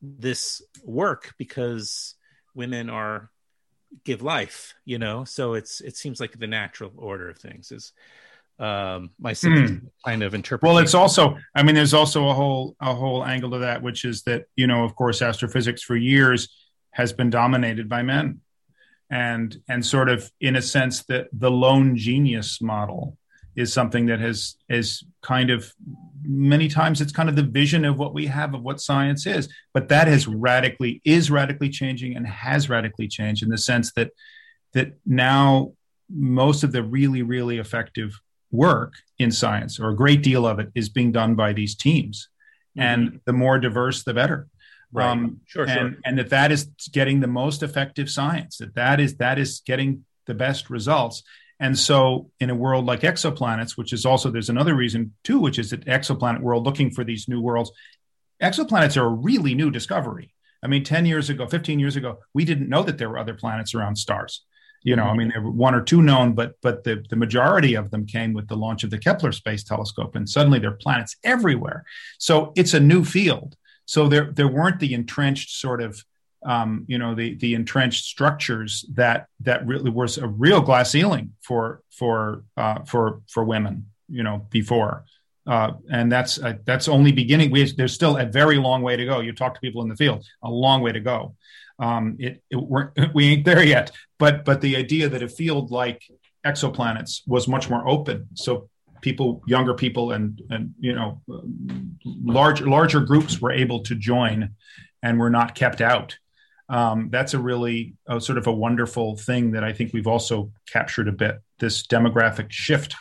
this 0.00 0.62
work 0.84 1.34
because 1.38 2.14
women 2.54 2.88
are 2.88 3.30
give 4.04 4.22
life 4.22 4.74
you 4.84 4.98
know 4.98 5.24
so 5.24 5.54
it's 5.54 5.80
it 5.80 5.96
seems 5.96 6.20
like 6.20 6.38
the 6.38 6.46
natural 6.46 6.92
order 6.96 7.28
of 7.28 7.38
things 7.38 7.72
is 7.72 7.92
um 8.60 9.10
my 9.18 9.32
mm. 9.32 9.80
kind 10.04 10.22
of 10.22 10.34
interpret 10.34 10.68
well 10.68 10.78
it's 10.78 10.94
also 10.94 11.36
i 11.56 11.62
mean 11.62 11.74
there's 11.74 11.94
also 11.94 12.28
a 12.28 12.34
whole 12.34 12.76
a 12.80 12.94
whole 12.94 13.24
angle 13.24 13.50
to 13.50 13.58
that 13.58 13.82
which 13.82 14.04
is 14.04 14.22
that 14.22 14.44
you 14.54 14.68
know 14.68 14.84
of 14.84 14.94
course 14.94 15.22
astrophysics 15.22 15.82
for 15.82 15.96
years 15.96 16.48
has 16.94 17.12
been 17.12 17.30
dominated 17.30 17.88
by 17.88 18.02
men. 18.02 18.40
And 19.10 19.56
and 19.68 19.84
sort 19.84 20.08
of 20.08 20.30
in 20.40 20.56
a 20.56 20.62
sense 20.62 21.04
that 21.04 21.28
the 21.32 21.50
lone 21.50 21.96
genius 21.96 22.60
model 22.60 23.18
is 23.54 23.72
something 23.72 24.06
that 24.06 24.20
has 24.20 24.56
is 24.68 25.04
kind 25.22 25.50
of 25.50 25.72
many 26.22 26.68
times 26.68 27.00
it's 27.00 27.12
kind 27.12 27.28
of 27.28 27.36
the 27.36 27.42
vision 27.42 27.84
of 27.84 27.98
what 27.98 28.14
we 28.14 28.26
have 28.26 28.54
of 28.54 28.62
what 28.62 28.80
science 28.80 29.26
is 29.26 29.48
but 29.72 29.88
that 29.88 30.08
has 30.08 30.26
radically 30.26 31.00
is 31.04 31.30
radically 31.30 31.68
changing 31.68 32.16
and 32.16 32.26
has 32.26 32.68
radically 32.68 33.06
changed 33.06 33.42
in 33.42 33.50
the 33.50 33.58
sense 33.58 33.92
that 33.92 34.10
that 34.72 34.94
now 35.06 35.72
most 36.10 36.64
of 36.64 36.72
the 36.72 36.82
really 36.82 37.22
really 37.22 37.58
effective 37.58 38.18
work 38.50 38.94
in 39.18 39.30
science 39.30 39.78
or 39.78 39.90
a 39.90 39.96
great 39.96 40.22
deal 40.22 40.46
of 40.46 40.58
it 40.58 40.70
is 40.74 40.88
being 40.88 41.12
done 41.12 41.34
by 41.34 41.52
these 41.52 41.74
teams. 41.74 42.28
Mm-hmm. 42.76 42.88
and 42.88 43.20
the 43.24 43.32
more 43.32 43.60
diverse 43.60 44.02
the 44.02 44.14
better 44.14 44.48
Right. 44.94 45.08
Um, 45.08 45.40
sure, 45.46 45.64
and, 45.64 45.94
sure. 45.94 46.00
and 46.04 46.18
that 46.18 46.30
that 46.30 46.52
is 46.52 46.66
getting 46.92 47.18
the 47.18 47.26
most 47.26 47.64
effective 47.64 48.08
science. 48.08 48.58
That 48.58 48.76
that 48.76 49.00
is 49.00 49.16
that 49.16 49.38
is 49.38 49.60
getting 49.66 50.04
the 50.26 50.34
best 50.34 50.70
results. 50.70 51.24
And 51.58 51.76
so, 51.78 52.30
in 52.40 52.50
a 52.50 52.54
world 52.54 52.86
like 52.86 53.00
exoplanets, 53.00 53.76
which 53.76 53.92
is 53.92 54.06
also 54.06 54.30
there's 54.30 54.50
another 54.50 54.74
reason 54.74 55.14
too, 55.24 55.40
which 55.40 55.58
is 55.58 55.70
that 55.70 55.84
exoplanet 55.86 56.40
world 56.40 56.64
looking 56.64 56.90
for 56.90 57.02
these 57.02 57.28
new 57.28 57.40
worlds. 57.40 57.72
Exoplanets 58.40 58.96
are 58.96 59.06
a 59.06 59.08
really 59.08 59.54
new 59.54 59.70
discovery. 59.70 60.32
I 60.62 60.68
mean, 60.68 60.84
10 60.84 61.06
years 61.06 61.28
ago, 61.28 61.46
15 61.46 61.78
years 61.78 61.96
ago, 61.96 62.20
we 62.32 62.44
didn't 62.44 62.68
know 62.68 62.82
that 62.84 62.96
there 62.96 63.08
were 63.08 63.18
other 63.18 63.34
planets 63.34 63.74
around 63.74 63.96
stars. 63.96 64.44
You 64.82 64.96
know, 64.96 65.04
I 65.04 65.14
mean, 65.14 65.30
there 65.30 65.40
were 65.40 65.50
one 65.50 65.74
or 65.74 65.80
two 65.80 66.02
known, 66.02 66.34
but 66.34 66.56
but 66.60 66.84
the, 66.84 67.02
the 67.08 67.16
majority 67.16 67.74
of 67.74 67.90
them 67.90 68.06
came 68.06 68.34
with 68.34 68.48
the 68.48 68.56
launch 68.56 68.84
of 68.84 68.90
the 68.90 68.98
Kepler 68.98 69.32
Space 69.32 69.64
Telescope, 69.64 70.14
and 70.14 70.28
suddenly 70.28 70.58
there 70.58 70.70
are 70.70 70.76
planets 70.76 71.16
everywhere. 71.24 71.84
So 72.18 72.52
it's 72.54 72.74
a 72.74 72.80
new 72.80 73.02
field. 73.02 73.56
So 73.86 74.08
there 74.08 74.30
there 74.32 74.48
weren't 74.48 74.80
the 74.80 74.94
entrenched 74.94 75.50
sort 75.50 75.82
of 75.82 76.04
um, 76.44 76.84
you 76.88 76.98
know 76.98 77.14
the 77.14 77.34
the 77.36 77.54
entrenched 77.54 78.04
structures 78.04 78.84
that 78.94 79.26
that 79.40 79.66
really 79.66 79.90
was 79.90 80.18
a 80.18 80.26
real 80.26 80.60
glass 80.60 80.90
ceiling 80.90 81.32
for 81.42 81.82
for 81.90 82.44
uh, 82.56 82.82
for 82.84 83.22
for 83.28 83.44
women 83.44 83.86
you 84.08 84.22
know 84.22 84.46
before. 84.50 85.04
Uh, 85.46 85.72
and 85.90 86.10
that's 86.10 86.42
uh, 86.42 86.54
that's 86.64 86.88
only 86.88 87.12
beginning. 87.12 87.50
We, 87.50 87.70
there's 87.72 87.92
still 87.92 88.16
a 88.16 88.24
very 88.24 88.56
long 88.56 88.80
way 88.82 88.96
to 88.96 89.04
go. 89.04 89.20
You 89.20 89.32
talk 89.32 89.54
to 89.54 89.60
people 89.60 89.82
in 89.82 89.88
the 89.88 89.96
field 89.96 90.26
a 90.42 90.50
long 90.50 90.80
way 90.80 90.92
to 90.92 91.00
go. 91.00 91.36
Um, 91.78 92.16
it, 92.18 92.42
it 92.50 92.56
we're, 92.56 92.92
we 93.14 93.26
ain't 93.28 93.44
there 93.44 93.62
yet. 93.62 93.90
But 94.18 94.44
but 94.44 94.60
the 94.60 94.76
idea 94.76 95.08
that 95.10 95.22
a 95.22 95.28
field 95.28 95.70
like 95.70 96.02
exoplanets 96.46 97.20
was 97.26 97.46
much 97.48 97.68
more 97.68 97.86
open. 97.86 98.28
So 98.34 98.70
people, 99.04 99.42
younger 99.46 99.74
people, 99.74 100.12
and 100.12 100.40
and 100.48 100.74
you 100.80 100.94
know, 100.94 101.20
large 102.06 102.62
larger 102.62 103.00
groups 103.00 103.38
were 103.38 103.52
able 103.52 103.80
to 103.80 103.94
join, 103.94 104.54
and 105.02 105.20
were 105.20 105.30
not 105.30 105.54
kept 105.54 105.82
out. 105.82 106.18
Um, 106.70 107.10
that's 107.10 107.34
a 107.34 107.38
really 107.38 107.96
a 108.06 108.18
sort 108.18 108.38
of 108.38 108.46
a 108.46 108.52
wonderful 108.52 109.16
thing 109.16 109.52
that 109.52 109.62
I 109.62 109.74
think 109.74 109.92
we've 109.92 110.06
also 110.06 110.50
captured 110.66 111.06
a 111.08 111.12
bit. 111.12 111.42
This 111.58 111.86
demographic 111.86 112.50
shift 112.50 112.96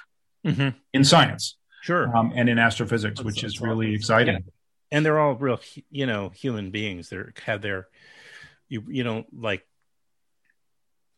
mm-hmm. 0.46 0.78
in 0.92 1.04
science, 1.06 1.58
sure, 1.82 2.16
um, 2.16 2.34
and 2.36 2.50
in 2.50 2.60
astrophysics, 2.60 3.20
that's, 3.20 3.26
which 3.26 3.42
that's 3.44 3.56
is 3.56 3.62
really 3.62 3.88
awesome. 3.88 3.96
exciting. 3.96 4.36
Yeah. 4.36 4.52
And 4.92 5.06
they're 5.06 5.20
all 5.20 5.36
real, 5.36 5.62
you 5.90 6.06
know, 6.06 6.30
human 6.36 6.70
beings. 6.70 7.10
They 7.10 7.18
have 7.46 7.62
their, 7.62 7.88
you 8.68 8.84
you 8.90 9.06
know, 9.06 9.24
like 9.32 9.66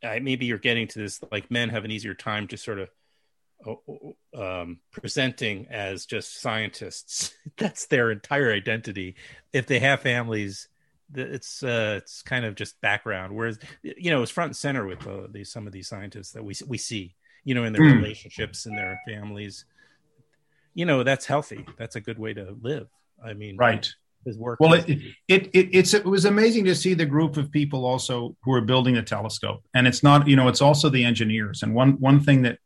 I, 0.04 0.20
maybe 0.20 0.46
you're 0.46 0.60
getting 0.60 0.88
to 0.90 1.00
this 1.00 1.20
like 1.32 1.50
men 1.50 1.70
have 1.70 1.86
an 1.86 1.92
easier 1.92 2.14
time 2.14 2.48
to 2.50 2.58
sort 2.58 2.80
of 2.80 2.90
um, 4.38 4.80
presenting 4.92 5.68
as 5.70 6.06
just 6.06 6.42
scientists. 6.42 7.34
That's 7.58 7.88
their 7.88 8.12
entire 8.12 8.52
identity. 8.52 9.16
If 9.54 9.68
they 9.68 9.80
have 9.80 10.02
families, 10.02 10.68
it's 11.14 11.64
uh, 11.64 12.00
it's 12.02 12.22
kind 12.22 12.46
of 12.46 12.56
just 12.56 12.80
background. 12.82 13.36
Whereas 13.36 13.60
you 13.84 14.12
know 14.12 14.22
it's 14.22 14.32
front 14.32 14.50
and 14.50 14.56
center 14.56 14.86
with 14.86 15.06
uh, 15.08 15.28
these 15.32 15.52
some 15.52 15.68
of 15.68 15.74
these 15.74 15.88
scientists 15.88 16.32
that 16.32 16.44
we 16.44 16.56
we 16.68 16.78
see. 16.78 17.16
You 17.44 17.54
know, 17.54 17.64
in 17.64 17.74
their 17.74 17.84
mm. 17.84 17.98
relationships 17.98 18.66
and 18.66 18.76
their 18.76 19.00
families. 19.08 19.66
You 20.74 20.86
know, 20.86 21.04
that's 21.04 21.28
healthy. 21.28 21.64
That's 21.78 21.96
a 21.96 22.02
good 22.02 22.18
way 22.18 22.34
to 22.34 22.58
live. 22.60 22.88
I 23.24 23.34
mean, 23.34 23.56
right. 23.56 23.88
his 24.26 24.38
work. 24.38 24.60
Well, 24.60 24.74
it, 24.74 24.90
it, 24.90 25.50
it 25.54 25.70
it's 25.72 25.94
it 25.94 26.06
was 26.06 26.26
amazing 26.26 26.66
to 26.66 26.76
see 26.76 26.96
the 26.96 27.06
group 27.06 27.38
of 27.38 27.52
people 27.52 27.86
also 27.86 28.36
who 28.44 28.52
are 28.52 28.62
building 28.62 28.96
the 28.96 29.04
telescope, 29.04 29.64
and 29.76 29.88
it's 29.88 30.02
not 30.02 30.28
you 30.28 30.36
know 30.36 30.48
it's 30.48 30.62
also 30.62 30.90
the 30.90 31.06
engineers. 31.06 31.62
And 31.62 31.76
one 31.76 32.00
one 32.00 32.20
thing 32.20 32.42
that 32.42 32.58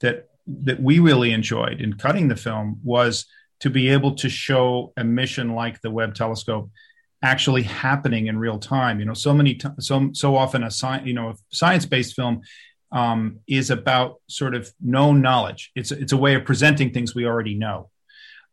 that 0.00 0.28
that 0.46 0.80
we 0.80 0.98
really 0.98 1.32
enjoyed 1.32 1.80
in 1.80 1.94
cutting 1.94 2.28
the 2.28 2.36
film 2.36 2.80
was 2.84 3.26
to 3.60 3.70
be 3.70 3.88
able 3.88 4.14
to 4.16 4.28
show 4.28 4.92
a 4.96 5.04
mission 5.04 5.54
like 5.54 5.80
the 5.80 5.90
Webb 5.90 6.14
telescope 6.14 6.70
actually 7.22 7.62
happening 7.62 8.26
in 8.26 8.38
real 8.38 8.58
time. 8.58 9.00
You 9.00 9.06
know, 9.06 9.14
so 9.14 9.32
many 9.32 9.54
t- 9.54 9.68
so 9.80 10.10
so 10.12 10.36
often 10.36 10.62
a 10.62 10.70
science 10.70 11.06
you 11.06 11.14
know 11.14 11.30
a 11.30 11.34
science 11.50 11.86
based 11.86 12.14
film 12.14 12.42
um, 12.92 13.40
is 13.46 13.70
about 13.70 14.20
sort 14.28 14.54
of 14.54 14.70
known 14.80 15.20
knowledge. 15.20 15.72
It's 15.74 15.90
it's 15.90 16.12
a 16.12 16.16
way 16.16 16.34
of 16.34 16.44
presenting 16.44 16.92
things 16.92 17.14
we 17.14 17.26
already 17.26 17.54
know. 17.54 17.90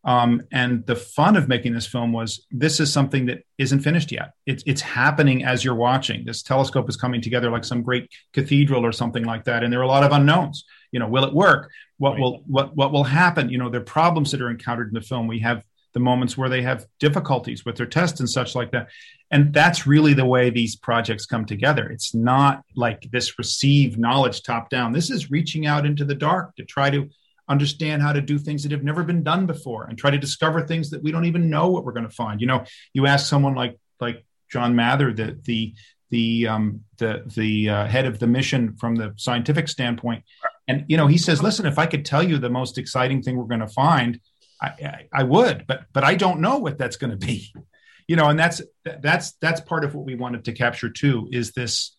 Um, 0.06 0.41
and 0.52 0.86
the 0.86 0.98
fun 0.98 1.38
of 1.38 1.48
making 1.48 1.74
this 1.74 1.88
film 1.88 2.12
was 2.12 2.46
this 2.52 2.82
is 2.82 2.91
something 2.91 3.28
that 3.28 3.44
isn't 3.58 3.80
finished 3.80 4.12
yet. 4.12 4.34
It's 4.46 4.64
it's 4.66 4.82
happening 4.82 5.46
as 5.46 5.64
you're 5.64 5.76
watching. 5.76 6.26
This 6.26 6.44
telescope 6.44 6.89
is 6.89 6.98
coming 6.98 7.22
together 7.22 7.50
like 7.50 7.64
some 7.64 7.84
great 7.84 8.10
cathedral 8.34 8.86
or 8.86 8.91
something 8.91 9.24
like 9.24 9.46
that. 9.46 9.64
And 9.64 9.72
there 9.72 9.80
are 9.80 9.84
a 9.84 9.88
lot 9.88 10.04
of 10.04 10.12
unknowns. 10.12 10.66
You 10.94 11.00
know, 11.00 11.08
will 11.08 11.26
it 11.26 11.34
work? 11.34 11.70
What 11.98 12.12
right. 12.12 12.22
will 12.22 12.44
what 12.48 12.76
what 12.76 12.94
will 12.94 13.04
happen? 13.04 13.50
You 13.50 13.58
know, 13.58 13.70
there 13.70 13.82
are 13.82 13.84
problems 13.84 14.32
that 14.32 14.41
are 14.41 14.50
encountered 14.50 14.88
in 14.88 14.94
the 14.94 15.02
film. 15.02 15.28
We 15.28 15.39
have 15.39 15.66
the 15.94 16.00
moments 16.00 16.38
where 16.38 16.50
they 16.50 16.62
have 16.62 16.86
difficulties 17.00 17.66
with 17.66 17.76
their 17.76 17.86
tests 17.86 18.20
and 18.20 18.30
such 18.30 18.56
like 18.56 18.72
that. 18.72 18.89
And 19.32 19.54
that's 19.54 19.88
really 19.88 20.14
the 20.14 20.26
way 20.26 20.50
these 20.50 20.76
projects 20.76 21.26
come 21.26 21.46
together. 21.46 21.89
It's 21.89 22.14
not 22.14 22.64
like 22.76 23.10
this 23.12 23.38
received 23.38 24.00
knowledge 24.00 24.44
top 24.44 24.70
down. 24.70 24.91
This 24.91 25.10
is 25.10 25.32
reaching 25.32 25.66
out 25.66 25.86
into 25.86 26.06
the 26.06 26.16
dark 26.16 26.56
to 26.56 26.66
try 26.66 26.89
to 26.89 27.10
understand 27.50 28.02
how 28.02 28.14
to 28.14 28.22
do 28.22 28.38
things 28.39 28.64
that 28.64 28.72
have 28.72 28.84
never 28.84 29.04
been 29.04 29.24
done 29.24 29.46
before 29.46 29.86
and 29.86 29.98
try 29.98 30.10
to 30.10 30.18
discover 30.18 30.62
things 30.62 30.89
that 30.89 31.04
we 31.04 31.12
don't 31.12 31.26
even 31.26 31.50
know 31.50 31.70
what 31.70 31.84
we're 31.84 31.91
going 31.91 32.08
to 32.08 32.16
find. 32.16 32.41
You 32.41 32.48
know, 32.48 32.64
you 32.94 33.06
ask 33.06 33.28
someone 33.28 33.56
like 33.56 33.78
like 34.00 34.26
John 34.52 34.76
Mather, 34.76 35.14
the 35.14 35.38
the 35.44 35.74
the 36.14 36.48
um, 36.48 36.82
the 36.98 37.24
the 37.36 37.70
uh, 37.70 37.88
head 37.88 38.06
of 38.06 38.20
the 38.20 38.28
mission 38.28 38.76
from 38.78 38.96
the 38.96 39.14
scientific 39.18 39.68
standpoint, 39.68 40.24
and 40.68 40.86
you 40.88 40.97
know, 40.97 41.07
he 41.07 41.18
says, 41.18 41.43
"Listen, 41.43 41.66
if 41.66 41.78
I 41.78 41.86
could 41.86 42.05
tell 42.05 42.24
you 42.24 42.38
the 42.38 42.49
most 42.49 42.78
exciting 42.78 43.22
thing 43.22 43.38
we're 43.38 43.45
going 43.45 43.59
to 43.59 43.68
find, 43.68 44.20
I, 44.61 44.68
I, 44.68 45.07
I 45.14 45.24
would, 45.24 45.66
but 45.68 45.86
but 45.93 46.03
I 46.03 46.16
don't 46.16 46.39
know 46.39 46.57
what 46.57 46.78
that's 46.78 46.97
going 46.97 47.11
to 47.11 47.18
be." 47.18 47.53
You 48.05 48.18
know, 48.18 48.28
and 48.28 48.38
that's 48.38 48.61
that's 48.84 49.32
that's 49.39 49.61
part 49.61 49.86
of 49.86 49.95
what 49.95 50.05
we 50.05 50.16
wanted 50.16 50.43
to 50.43 50.51
capture 50.51 50.89
too. 50.89 51.30
Is 51.32 51.53
this 51.53 51.95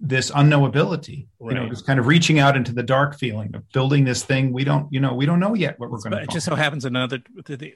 this 0.00 0.30
unknowability 0.30 1.26
right. 1.38 1.54
you 1.54 1.60
know 1.60 1.68
this 1.68 1.82
kind 1.82 2.00
of 2.00 2.06
reaching 2.06 2.38
out 2.38 2.56
into 2.56 2.72
the 2.72 2.82
dark 2.82 3.18
feeling 3.18 3.54
of 3.54 3.70
building 3.70 4.04
this 4.04 4.24
thing 4.24 4.50
we 4.50 4.64
don't 4.64 4.90
you 4.90 4.98
know 4.98 5.14
we 5.14 5.26
don't 5.26 5.38
know 5.38 5.54
yet 5.54 5.78
what 5.78 5.90
we're 5.90 5.98
going 5.98 6.12
to 6.12 6.22
it 6.22 6.30
just 6.30 6.46
so 6.46 6.54
happens 6.54 6.86
another 6.86 7.22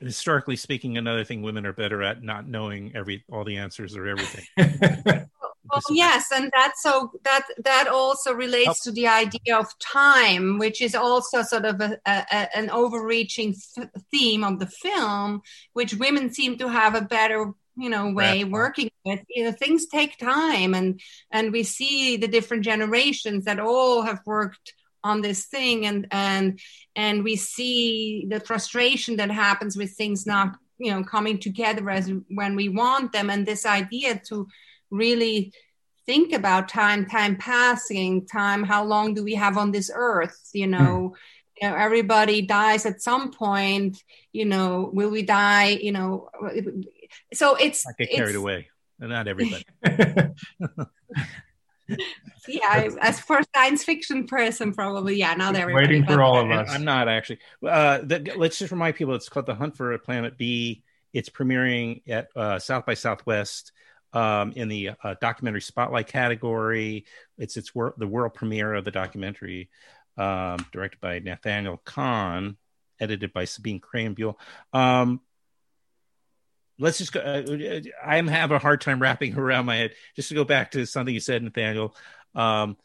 historically 0.00 0.56
speaking 0.56 0.96
another 0.96 1.22
thing 1.22 1.42
women 1.42 1.66
are 1.66 1.74
better 1.74 2.02
at 2.02 2.22
not 2.22 2.48
knowing 2.48 2.92
every 2.96 3.22
all 3.30 3.44
the 3.44 3.58
answers 3.58 3.94
or 3.94 4.06
everything 4.06 4.44
well, 5.88 5.96
yes 5.96 6.26
and 6.32 6.50
that 6.52 6.72
so 6.76 7.10
that 7.24 7.46
that 7.62 7.88
also 7.88 8.32
relates 8.32 8.82
to 8.82 8.92
the 8.92 9.06
idea 9.06 9.56
of 9.56 9.66
time 9.78 10.58
which 10.58 10.80
is 10.80 10.94
also 10.94 11.42
sort 11.42 11.64
of 11.64 11.80
a, 11.80 11.98
a, 12.06 12.56
an 12.56 12.70
overreaching 12.70 13.54
th- 13.74 13.88
theme 14.10 14.44
of 14.44 14.58
the 14.58 14.66
film 14.66 15.40
which 15.72 15.94
women 15.94 16.32
seem 16.32 16.56
to 16.58 16.68
have 16.68 16.94
a 16.94 17.02
better 17.02 17.52
you 17.76 17.90
know 17.90 18.10
way 18.12 18.44
working 18.44 18.90
with. 19.04 19.20
You 19.28 19.44
know 19.44 19.52
things 19.52 19.86
take 19.86 20.18
time 20.18 20.74
and 20.74 21.00
and 21.30 21.52
we 21.52 21.62
see 21.62 22.16
the 22.16 22.28
different 22.28 22.64
generations 22.64 23.44
that 23.44 23.60
all 23.60 24.02
have 24.02 24.20
worked 24.26 24.74
on 25.02 25.20
this 25.20 25.46
thing 25.46 25.86
and 25.86 26.06
and 26.10 26.58
and 26.96 27.24
we 27.24 27.36
see 27.36 28.26
the 28.28 28.40
frustration 28.40 29.16
that 29.16 29.30
happens 29.30 29.76
with 29.76 29.92
things 29.92 30.26
not 30.26 30.56
you 30.78 30.90
know 30.90 31.04
coming 31.04 31.38
together 31.38 31.88
as 31.90 32.10
when 32.28 32.56
we 32.56 32.68
want 32.68 33.12
them 33.12 33.30
and 33.30 33.46
this 33.46 33.66
idea 33.66 34.20
to 34.28 34.46
really 34.90 35.52
think 36.06 36.32
about 36.32 36.68
time 36.68 37.06
time 37.06 37.36
passing 37.36 38.26
time 38.26 38.62
how 38.62 38.84
long 38.84 39.14
do 39.14 39.24
we 39.24 39.34
have 39.34 39.56
on 39.56 39.70
this 39.70 39.90
earth 39.94 40.50
you 40.52 40.66
know 40.66 41.12
mm. 41.12 41.18
You 41.62 41.70
know, 41.70 41.76
everybody 41.76 42.42
dies 42.42 42.84
at 42.84 43.00
some 43.00 43.30
point 43.30 44.02
you 44.32 44.44
know 44.44 44.90
will 44.92 45.08
we 45.08 45.22
die 45.22 45.68
you 45.68 45.92
know 45.92 46.28
so 47.32 47.54
it's 47.56 47.86
I 47.86 47.92
get 47.98 48.10
carried 48.10 48.30
it's, 48.30 48.38
away. 48.38 48.68
Not 48.98 49.28
everybody. 49.28 49.64
yeah, 52.48 52.90
as 53.00 53.20
for 53.20 53.40
science 53.54 53.84
fiction 53.84 54.26
person, 54.26 54.72
probably 54.72 55.16
yeah, 55.16 55.34
not 55.34 55.56
everybody. 55.56 55.86
Waiting 55.86 56.06
for 56.06 56.22
all 56.22 56.38
of 56.38 56.50
us. 56.50 56.70
I'm 56.70 56.84
not 56.84 57.08
actually. 57.08 57.38
Uh, 57.66 57.98
the, 57.98 58.32
let's 58.36 58.58
just 58.58 58.70
remind 58.70 58.94
people 58.96 59.14
it's 59.14 59.28
called 59.28 59.46
The 59.46 59.54
Hunt 59.54 59.76
for 59.76 59.92
a 59.92 59.98
Planet 59.98 60.38
B. 60.38 60.84
It's 61.12 61.28
premiering 61.28 62.02
at 62.08 62.28
uh, 62.36 62.58
South 62.58 62.86
by 62.86 62.94
Southwest 62.94 63.72
um, 64.14 64.52
in 64.52 64.68
the 64.68 64.90
uh, 65.02 65.14
documentary 65.20 65.60
spotlight 65.60 66.06
category. 66.06 67.04
It's 67.36 67.56
it's 67.56 67.74
wor- 67.74 67.94
the 67.98 68.06
world 68.06 68.34
premiere 68.34 68.72
of 68.74 68.84
the 68.84 68.90
documentary, 68.90 69.68
um, 70.16 70.64
directed 70.72 71.00
by 71.00 71.18
Nathaniel 71.18 71.82
Kahn, 71.84 72.56
edited 73.00 73.32
by 73.32 73.44
Sabine 73.44 73.80
Krayenbühl. 73.80 74.36
Um, 74.72 75.20
let's 76.78 76.98
just 76.98 77.12
go. 77.12 77.20
Uh, 77.20 77.80
I'm 78.04 78.28
having 78.28 78.56
a 78.56 78.60
hard 78.60 78.80
time 78.80 79.02
wrapping 79.02 79.34
around 79.38 79.66
my 79.66 79.76
head. 79.76 79.94
Just 80.16 80.28
to 80.28 80.34
go 80.34 80.44
back 80.44 80.70
to 80.70 80.86
something 80.86 81.12
you 81.12 81.20
said, 81.20 81.42
Nathaniel, 81.42 81.94
um, 82.34 82.76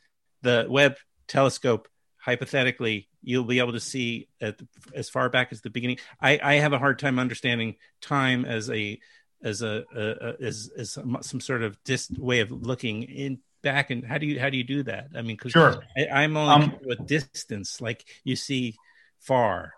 the 0.41 0.65
Webb 0.67 0.97
telescope, 1.27 1.88
hypothetically, 2.17 3.07
you'll 3.21 3.43
be 3.43 3.59
able 3.59 3.73
to 3.73 3.80
see 3.80 4.27
at, 4.41 4.59
as 4.95 5.09
far 5.09 5.30
back 5.30 5.49
as 5.51 5.61
the 5.61 5.69
beginning. 5.69 5.99
I, 6.19 6.39
I 6.41 6.53
have 6.55 6.73
a 6.73 6.80
hard 6.80 6.97
time 6.97 7.19
understanding 7.19 7.75
time 8.01 8.45
as 8.45 8.69
a 8.69 8.99
as 9.43 9.61
a, 9.61 9.83
a, 9.95 10.01
a 10.01 10.45
as, 10.45 10.71
as 10.77 10.91
some, 10.91 11.17
some 11.21 11.39
sort 11.39 11.63
of 11.63 11.81
dis 11.83 12.09
way 12.11 12.39
of 12.39 12.51
looking 12.51 13.03
in 13.03 13.39
back 13.61 13.89
and 13.89 14.05
how 14.05 14.17
do 14.17 14.25
you 14.25 14.39
how 14.39 14.49
do 14.49 14.57
you 14.57 14.63
do 14.63 14.83
that? 14.83 15.07
I 15.15 15.21
mean 15.21 15.35
because 15.35 15.51
sure. 15.51 15.83
I, 15.97 16.23
am 16.23 16.37
only 16.37 16.65
um, 16.65 16.77
with 16.85 17.05
distance 17.05 17.81
like 17.81 18.05
you 18.23 18.35
see 18.35 18.75
far. 19.19 19.73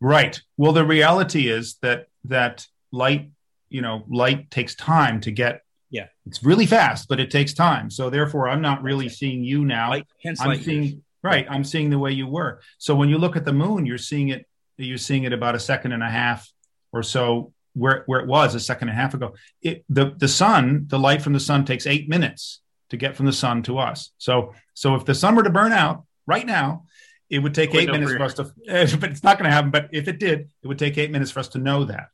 Right. 0.00 0.40
Well 0.56 0.72
the 0.72 0.84
reality 0.84 1.48
is 1.48 1.76
that 1.82 2.06
that 2.24 2.66
light 2.90 3.30
you 3.68 3.82
know 3.82 4.04
light 4.08 4.50
takes 4.50 4.74
time 4.74 5.20
to 5.22 5.30
get 5.30 5.62
yeah. 5.90 6.06
It's 6.26 6.42
really 6.42 6.66
fast 6.66 7.08
but 7.08 7.20
it 7.20 7.30
takes 7.30 7.54
time. 7.54 7.90
So 7.90 8.10
therefore 8.10 8.48
i'm 8.48 8.62
not 8.62 8.82
really 8.82 9.08
seeing 9.08 9.44
you 9.44 9.64
now. 9.64 9.90
Light, 9.90 10.06
i'm 10.40 10.62
seeing 10.62 10.82
years. 10.82 10.96
right. 11.22 11.46
I'm 11.48 11.64
seeing 11.64 11.90
the 11.90 11.98
way 11.98 12.12
you 12.12 12.26
were. 12.26 12.60
So 12.78 12.94
when 12.94 13.08
you 13.08 13.18
look 13.18 13.36
at 13.36 13.44
the 13.44 13.52
moon 13.52 13.86
you're 13.86 13.98
seeing 13.98 14.28
it 14.28 14.46
you're 14.76 14.98
seeing 14.98 15.24
it 15.24 15.32
about 15.32 15.54
a 15.54 15.60
second 15.60 15.92
and 15.92 16.02
a 16.02 16.10
half 16.10 16.50
or 16.92 17.02
so 17.02 17.52
where 17.74 18.02
where 18.06 18.20
it 18.20 18.26
was 18.26 18.54
a 18.54 18.60
second 18.60 18.88
and 18.88 18.98
a 18.98 19.00
half 19.00 19.14
ago 19.14 19.34
it, 19.62 19.84
the 19.88 20.14
the 20.16 20.28
sun 20.28 20.84
the 20.88 20.98
light 20.98 21.22
from 21.22 21.32
the 21.32 21.40
sun 21.40 21.64
takes 21.64 21.86
eight 21.86 22.08
minutes 22.08 22.60
to 22.90 22.96
get 22.96 23.16
from 23.16 23.26
the 23.26 23.32
sun 23.32 23.62
to 23.62 23.78
us 23.78 24.10
so 24.18 24.54
so 24.74 24.94
if 24.94 25.04
the 25.04 25.14
sun 25.14 25.34
were 25.34 25.42
to 25.42 25.50
burn 25.50 25.72
out 25.72 26.04
right 26.26 26.46
now 26.46 26.84
it 27.30 27.38
would 27.38 27.54
take 27.54 27.74
eight 27.74 27.90
minutes 27.90 28.12
for 28.12 28.22
us 28.22 28.34
to 28.34 28.44
but 28.98 29.10
it's 29.10 29.24
not 29.24 29.38
going 29.38 29.48
to 29.48 29.54
happen 29.54 29.70
but 29.70 29.88
if 29.92 30.08
it 30.08 30.18
did 30.18 30.50
it 30.62 30.66
would 30.66 30.78
take 30.78 30.98
eight 30.98 31.10
minutes 31.10 31.30
for 31.30 31.40
us 31.40 31.48
to 31.48 31.58
know 31.58 31.84
that 31.84 32.08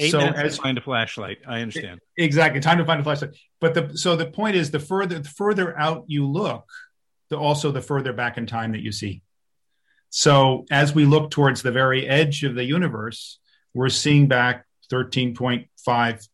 Eight 0.00 0.10
so 0.10 0.18
minutes 0.18 0.40
as, 0.40 0.56
to 0.56 0.62
find 0.62 0.78
a 0.78 0.80
flashlight. 0.80 1.38
I 1.46 1.60
understand. 1.60 2.00
Exactly. 2.16 2.60
Time 2.60 2.78
to 2.78 2.84
find 2.84 3.00
a 3.00 3.04
flashlight. 3.04 3.36
But 3.60 3.74
the 3.74 3.96
so 3.96 4.16
the 4.16 4.26
point 4.26 4.56
is 4.56 4.70
the 4.70 4.80
further 4.80 5.20
the 5.20 5.28
further 5.28 5.78
out 5.78 6.04
you 6.08 6.26
look, 6.26 6.68
the 7.30 7.38
also 7.38 7.70
the 7.70 7.80
further 7.80 8.12
back 8.12 8.36
in 8.36 8.46
time 8.46 8.72
that 8.72 8.80
you 8.80 8.90
see. 8.90 9.22
So 10.10 10.64
as 10.70 10.94
we 10.94 11.04
look 11.04 11.30
towards 11.30 11.62
the 11.62 11.70
very 11.70 12.08
edge 12.08 12.42
of 12.42 12.56
the 12.56 12.64
universe, 12.64 13.38
we're 13.72 13.88
seeing 13.88 14.26
back 14.26 14.64
13.5 14.90 16.28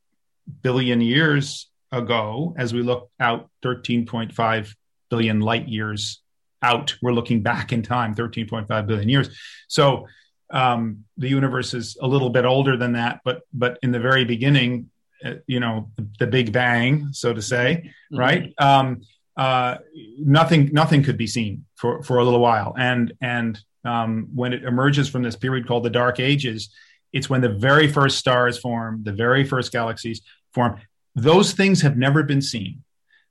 billion 0.62 1.01
years 1.01 1.70
ago. 1.92 2.55
As 2.57 2.72
we 2.72 2.82
look 2.82 3.11
out 3.18 3.51
13.5 3.64 4.74
billion 5.11 5.40
light 5.40 5.68
years 5.68 6.22
out, 6.62 6.94
we're 7.03 7.12
looking 7.12 7.42
back 7.42 7.72
in 7.72 7.82
time 7.82 8.14
13.5 8.14 8.86
billion 8.86 9.09
years. 9.09 9.30
So 9.68 10.07
um, 10.51 11.05
the 11.16 11.28
universe 11.28 11.74
is 11.74 11.96
a 12.01 12.07
little 12.07 12.30
bit 12.30 12.44
older 12.44 12.76
than 12.76 12.92
that, 12.92 13.20
but 13.24 13.42
but 13.53 13.78
in 13.82 13.92
the 13.92 14.01
very 14.01 14.24
beginning, 14.24 14.90
uh, 15.24 15.34
you 15.46 15.61
know, 15.61 15.90
the, 15.96 16.09
the, 16.18 16.26
Big 16.26 16.53
Bang, 16.53 17.09
so 17.12 17.32
to 17.32 17.40
say, 17.40 17.84
mm-hmm. 18.12 18.18
right? 18.18 18.55
Um, 18.59 19.03
uh, 19.36 19.76
nothing 20.18 20.70
nothing 20.72 21.03
could 21.03 21.16
be 21.16 21.26
seen 21.28 21.66
for 21.76 22.03
for 22.03 22.18
a 22.18 22.24
little 22.24 22.40
while, 22.40 22.74
and 22.76 23.12
and 23.20 23.59
um, 23.84 24.28
when 24.34 24.53
it 24.53 24.64
emerges 24.64 25.09
from 25.09 25.22
this 25.22 25.36
period 25.36 25.68
called 25.68 25.84
the 25.84 25.90
Dark 25.90 26.18
Ages, 26.18 26.70
it's 27.13 27.31
when 27.31 27.41
the 27.41 27.49
very 27.49 27.89
first 27.89 28.19
stars 28.19 28.59
form, 28.59 29.03
the 29.03 29.13
very 29.13 29.45
first 29.45 29.73
galaxies 29.73 30.21
form. 30.55 30.81
Those 31.15 31.53
things 31.53 31.83
have 31.83 31.97
never 31.97 32.23
been 32.23 32.43
seen 32.43 32.83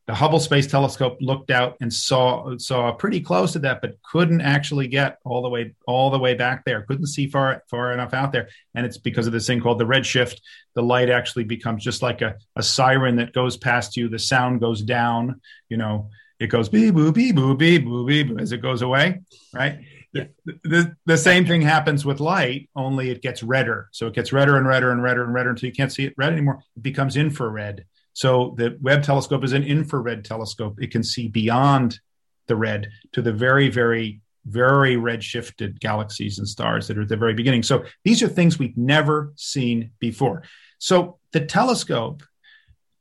the 0.10 0.16
Hubble 0.16 0.40
Space 0.40 0.66
Telescope 0.66 1.20
looked 1.22 1.52
out 1.52 1.78
and 1.82 1.94
saw 1.94 2.58
saw 2.58 2.92
pretty 2.92 3.22
close 3.22 3.52
to 3.52 3.60
that, 3.60 3.80
but 3.80 4.02
couldn't 4.02 4.42
actually 4.42 4.88
get 4.88 5.20
all 5.24 5.44
the 5.44 5.50
way 5.50 5.76
all 5.86 6.10
the 6.10 6.18
way 6.18 6.34
back 6.34 6.66
there. 6.66 6.82
Couldn't 6.82 7.06
see 7.06 7.28
far 7.28 7.62
far 7.70 7.94
enough 7.94 8.16
out 8.16 8.32
there, 8.32 8.50
and 8.74 8.88
it's 8.88 8.98
because 8.98 9.28
of 9.28 9.34
this 9.34 9.46
thing 9.46 9.62
called 9.62 9.78
the 9.78 9.86
redshift. 9.86 10.40
The 10.74 10.82
light 10.82 11.12
actually 11.12 11.44
becomes 11.44 11.84
just 11.84 12.02
like 12.02 12.24
a, 12.24 12.38
a 12.56 12.64
siren 12.64 13.18
that 13.18 13.34
goes 13.34 13.56
past 13.56 13.98
you. 13.98 14.10
The 14.10 14.18
sound 14.18 14.62
goes 14.62 14.82
down, 14.82 15.42
you 15.70 15.78
know, 15.78 16.10
it 16.40 16.48
goes 16.48 16.70
beep 16.70 16.96
boo 16.96 17.12
beep 17.12 17.36
boo 17.36 17.56
beep 17.56 17.86
boo 17.86 18.08
beep 18.08 18.32
as 18.40 18.52
it 18.52 18.64
goes 18.64 18.82
away, 18.82 19.20
right? 19.54 19.78
The, 20.12 20.30
the, 20.46 20.96
the 21.06 21.18
same 21.18 21.46
thing 21.46 21.62
happens 21.62 22.04
with 22.04 22.20
light, 22.20 22.70
only 22.76 23.12
it 23.12 23.22
gets 23.22 23.44
redder. 23.44 23.90
So 23.92 24.08
it 24.08 24.16
gets 24.16 24.34
redder 24.34 24.58
and 24.58 24.68
redder 24.68 24.92
and 24.92 25.04
redder 25.04 25.24
and 25.24 25.34
redder 25.34 25.52
until 25.52 25.68
you 25.68 25.74
can't 25.74 25.92
see 25.92 26.06
it 26.06 26.16
red 26.18 26.34
anymore. 26.34 26.64
It 26.76 26.84
becomes 26.84 27.16
infrared. 27.16 27.86
So 28.14 28.56
the 28.58 28.78
Webb 28.82 29.04
telescope 29.04 29.44
is 29.44 29.54
an 29.54 29.64
infrared 29.64 30.26
telescope. 30.26 30.82
It 30.82 30.92
can 30.92 31.04
see 31.04 31.28
beyond 31.28 32.00
the 32.48 32.56
red 32.56 32.90
to 33.14 33.22
the 33.22 33.32
very, 33.32 33.70
very, 33.70 34.22
very 34.46 34.98
red 34.98 35.24
shifted 35.24 35.80
galaxies 35.80 36.40
and 36.40 36.48
stars 36.48 36.88
that 36.88 36.98
are 36.98 37.04
at 37.04 37.10
the 37.10 37.16
very 37.16 37.34
beginning. 37.34 37.64
So 37.64 37.86
these 38.04 38.24
are 38.24 38.28
things 38.28 38.58
we've 38.58 38.78
never 38.78 39.32
seen 39.36 39.92
before. 40.00 40.44
So 40.80 41.20
the 41.34 41.46
telescope 41.46 42.24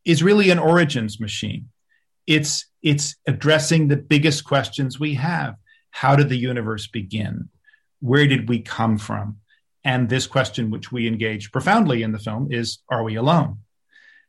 is 0.04 0.22
really 0.22 0.50
an 0.50 0.58
origins 0.58 1.20
machine. 1.20 1.68
It's 2.26 2.66
it's 2.82 3.16
addressing 3.26 3.88
the 3.88 3.96
biggest 3.96 4.44
questions 4.44 5.00
we 5.00 5.14
have. 5.14 5.56
How 5.90 6.16
did 6.16 6.28
the 6.28 6.36
universe 6.36 6.86
begin? 6.86 7.48
Where 8.00 8.26
did 8.26 8.48
we 8.48 8.60
come 8.60 8.98
from? 8.98 9.38
And 9.84 10.08
this 10.08 10.26
question, 10.26 10.70
which 10.70 10.92
we 10.92 11.06
engage 11.06 11.52
profoundly 11.52 12.02
in 12.02 12.12
the 12.12 12.18
film, 12.18 12.52
is 12.52 12.78
Are 12.88 13.02
we 13.02 13.16
alone? 13.16 13.58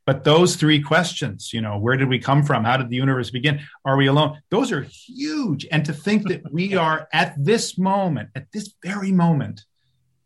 But 0.06 0.24
those 0.24 0.56
three 0.56 0.82
questions, 0.82 1.54
you 1.54 1.62
know, 1.62 1.78
where 1.78 1.96
did 1.96 2.10
we 2.10 2.18
come 2.18 2.44
from? 2.44 2.64
How 2.64 2.78
did 2.78 2.90
the 2.90 2.96
universe 2.96 3.30
begin? 3.30 3.62
Are 3.86 3.96
we 3.96 4.08
alone? 4.08 4.42
Those 4.50 4.72
are 4.72 4.82
huge. 4.82 5.68
And 5.72 5.86
to 5.86 5.94
think 5.94 6.28
that 6.30 6.52
we 6.52 6.76
are 6.88 7.08
at 7.14 7.36
this 7.38 7.78
moment, 7.78 8.30
at 8.34 8.52
this 8.52 8.74
very 8.84 9.12
moment, 9.12 9.66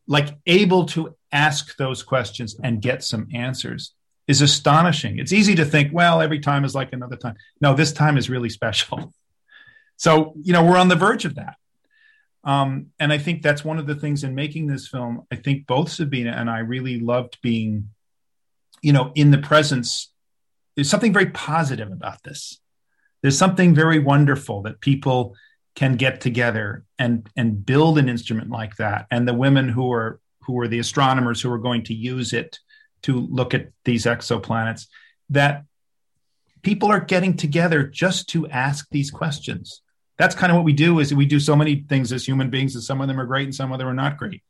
like 0.07 0.37
able 0.45 0.85
to 0.85 1.15
ask 1.33 1.75
those 1.75 2.01
questions 2.01 2.55
and 2.63 2.81
get 2.81 3.03
some 3.03 3.27
answers 3.33 3.93
is 4.27 4.41
astonishing. 4.41 5.19
It's 5.19 5.33
easy 5.33 5.55
to 5.55 5.65
think, 5.65 5.91
well, 5.93 6.21
every 6.21 6.39
time 6.39 6.63
is 6.63 6.73
like 6.73 6.93
another 6.93 7.17
time. 7.17 7.35
No, 7.59 7.73
this 7.73 7.91
time 7.91 8.17
is 8.17 8.29
really 8.29 8.49
special. 8.49 9.13
So, 10.03 10.33
you 10.41 10.51
know, 10.51 10.65
we're 10.65 10.75
on 10.75 10.89
the 10.89 10.97
verge 10.97 11.23
of 11.23 11.35
that. 11.35 11.55
Um, 12.43 12.87
and 12.99 13.13
I 13.13 13.17
think 13.17 13.41
that's 13.41 13.63
one 13.63 13.79
of 13.79 13.87
the 13.87 13.95
things 13.95 14.25
in 14.25 14.35
making 14.35 14.67
this 14.67 14.85
film. 14.85 15.25
I 15.31 15.37
think 15.37 15.65
both 15.65 15.89
Sabina 15.89 16.31
and 16.31 16.49
I 16.49 16.59
really 16.59 16.99
loved 16.99 17.37
being, 17.41 17.87
you 18.81 18.91
know, 18.91 19.13
in 19.15 19.31
the 19.31 19.37
presence. 19.37 20.11
There's 20.75 20.89
something 20.89 21.13
very 21.13 21.27
positive 21.27 21.89
about 21.89 22.21
this. 22.21 22.59
There's 23.21 23.37
something 23.37 23.73
very 23.73 23.99
wonderful 23.99 24.63
that 24.63 24.81
people 24.81 25.37
can 25.73 25.95
get 25.95 26.19
together 26.19 26.83
and 26.99 27.29
and 27.37 27.65
build 27.65 27.97
an 27.97 28.09
instrument 28.09 28.49
like 28.49 28.75
that. 28.75 29.07
And 29.09 29.25
the 29.25 29.33
women 29.33 29.69
who 29.69 29.93
are 29.93 30.19
who 30.41 30.59
are 30.59 30.67
the 30.67 30.79
astronomers 30.79 31.41
who 31.41 31.49
are 31.49 31.57
going 31.57 31.83
to 31.83 31.93
use 31.93 32.33
it 32.33 32.59
to 33.03 33.21
look 33.21 33.53
at 33.53 33.69
these 33.85 34.03
exoplanets 34.03 34.87
that 35.29 35.63
people 36.61 36.91
are 36.91 36.99
getting 36.99 37.37
together 37.37 37.87
just 37.87 38.27
to 38.31 38.49
ask 38.49 38.85
these 38.91 39.09
questions 39.09 39.79
that's 40.17 40.35
kind 40.35 40.51
of 40.51 40.55
what 40.55 40.65
we 40.65 40.73
do 40.73 40.99
is 40.99 41.13
we 41.13 41.25
do 41.25 41.39
so 41.39 41.55
many 41.55 41.83
things 41.87 42.11
as 42.11 42.25
human 42.25 42.49
beings 42.49 42.75
and 42.75 42.83
some 42.83 43.01
of 43.01 43.07
them 43.07 43.19
are 43.19 43.25
great 43.25 43.45
and 43.45 43.55
some 43.55 43.71
of 43.71 43.79
them 43.79 43.87
are 43.87 43.93
not 43.93 44.17
great 44.17 44.41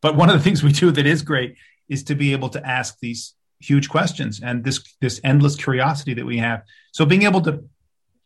but 0.00 0.16
one 0.16 0.30
of 0.30 0.36
the 0.36 0.42
things 0.42 0.62
we 0.62 0.72
do 0.72 0.90
that 0.90 1.06
is 1.06 1.22
great 1.22 1.56
is 1.88 2.04
to 2.04 2.14
be 2.14 2.32
able 2.32 2.48
to 2.48 2.66
ask 2.66 2.98
these 3.00 3.34
huge 3.60 3.88
questions 3.88 4.40
and 4.42 4.64
this 4.64 4.82
this 5.00 5.20
endless 5.22 5.56
curiosity 5.56 6.14
that 6.14 6.26
we 6.26 6.38
have 6.38 6.62
so 6.92 7.04
being 7.04 7.22
able 7.22 7.40
to 7.40 7.64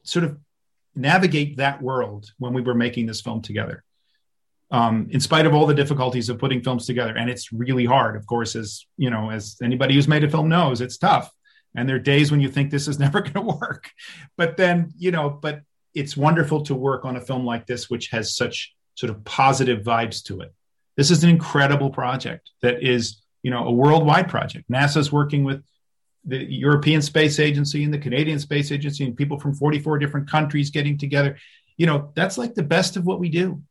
sort 0.03 0.25
of 0.25 0.39
navigate 0.95 1.59
that 1.59 1.83
world 1.83 2.33
when 2.39 2.55
we 2.55 2.63
were 2.63 2.75
making 2.75 3.07
this 3.07 3.21
film 3.21 3.43
together 3.43 3.85
um, 4.71 5.09
in 5.11 5.21
spite 5.21 5.47
of 5.47 5.55
all 5.55 5.67
the 5.67 5.75
difficulties 5.75 6.29
of 6.29 6.39
putting 6.39 6.63
films 6.63 6.87
together. 6.87 7.17
And 7.17 7.31
it's 7.31 7.53
really 7.53 7.85
hard, 7.85 8.17
of 8.17 8.27
course, 8.27 8.57
as 8.57 8.87
you 8.97 9.11
know, 9.11 9.31
as 9.31 9.57
anybody 9.63 9.95
who's 9.95 10.09
made 10.09 10.25
a 10.25 10.31
film 10.31 10.49
knows, 10.49 10.81
it's 10.81 10.99
tough. 10.99 11.31
And 11.75 11.89
there 11.89 11.97
are 11.97 12.01
days 12.01 12.31
when 12.31 12.41
you 12.41 12.49
think 12.49 12.71
this 12.71 12.89
is 12.89 12.99
never 13.07 13.21
going 13.21 13.35
to 13.35 13.41
work, 13.41 13.91
but 14.37 14.57
then 14.57 14.93
you 14.97 15.11
know, 15.11 15.31
but 15.31 15.61
it's 15.97 16.17
wonderful 16.17 16.63
to 16.63 16.75
work 16.75 17.05
on 17.05 17.17
a 17.17 17.21
film 17.21 17.45
like 17.45 17.67
this, 17.67 17.91
which 17.91 18.09
has 18.09 18.37
such 18.37 18.75
sort 18.95 19.11
of 19.11 19.25
positive 19.25 19.83
vibes 19.83 20.23
to 20.25 20.41
it. 20.41 20.53
This 20.97 21.11
is 21.11 21.25
an 21.25 21.31
incredible 21.31 21.91
project 21.91 22.51
that 22.63 22.83
is, 22.83 23.23
you 23.43 23.51
know, 23.51 23.67
a 23.67 23.73
worldwide 23.73 24.29
project. 24.29 24.71
NASA's 24.71 25.13
working 25.13 25.45
with 25.45 25.63
the 26.25 26.45
European 26.45 27.03
Space 27.03 27.39
Agency 27.39 27.85
and 27.85 27.93
the 27.93 27.99
Canadian 27.99 28.39
Space 28.39 28.71
Agency 28.73 29.05
and 29.05 29.17
people 29.17 29.39
from 29.39 29.55
44 29.55 29.99
different 29.99 30.31
countries 30.31 30.71
getting 30.71 30.97
together. 30.99 31.37
You 31.77 31.87
know, 31.87 32.13
that's 32.15 32.39
like 32.39 32.55
the 32.55 32.63
best 32.63 32.97
of 32.97 33.05
what 33.05 33.21
we 33.21 33.29
do 33.29 33.63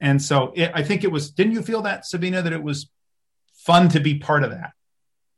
and 0.00 0.20
so 0.20 0.52
it, 0.54 0.70
I 0.74 0.82
think 0.82 1.02
it 1.02 1.10
was, 1.10 1.30
didn't 1.30 1.52
you 1.52 1.62
feel 1.62 1.82
that, 1.82 2.06
Sabina, 2.06 2.42
that 2.42 2.52
it 2.52 2.62
was 2.62 2.90
fun 3.54 3.88
to 3.90 4.00
be 4.00 4.18
part 4.18 4.44
of 4.44 4.50
that? 4.50 4.72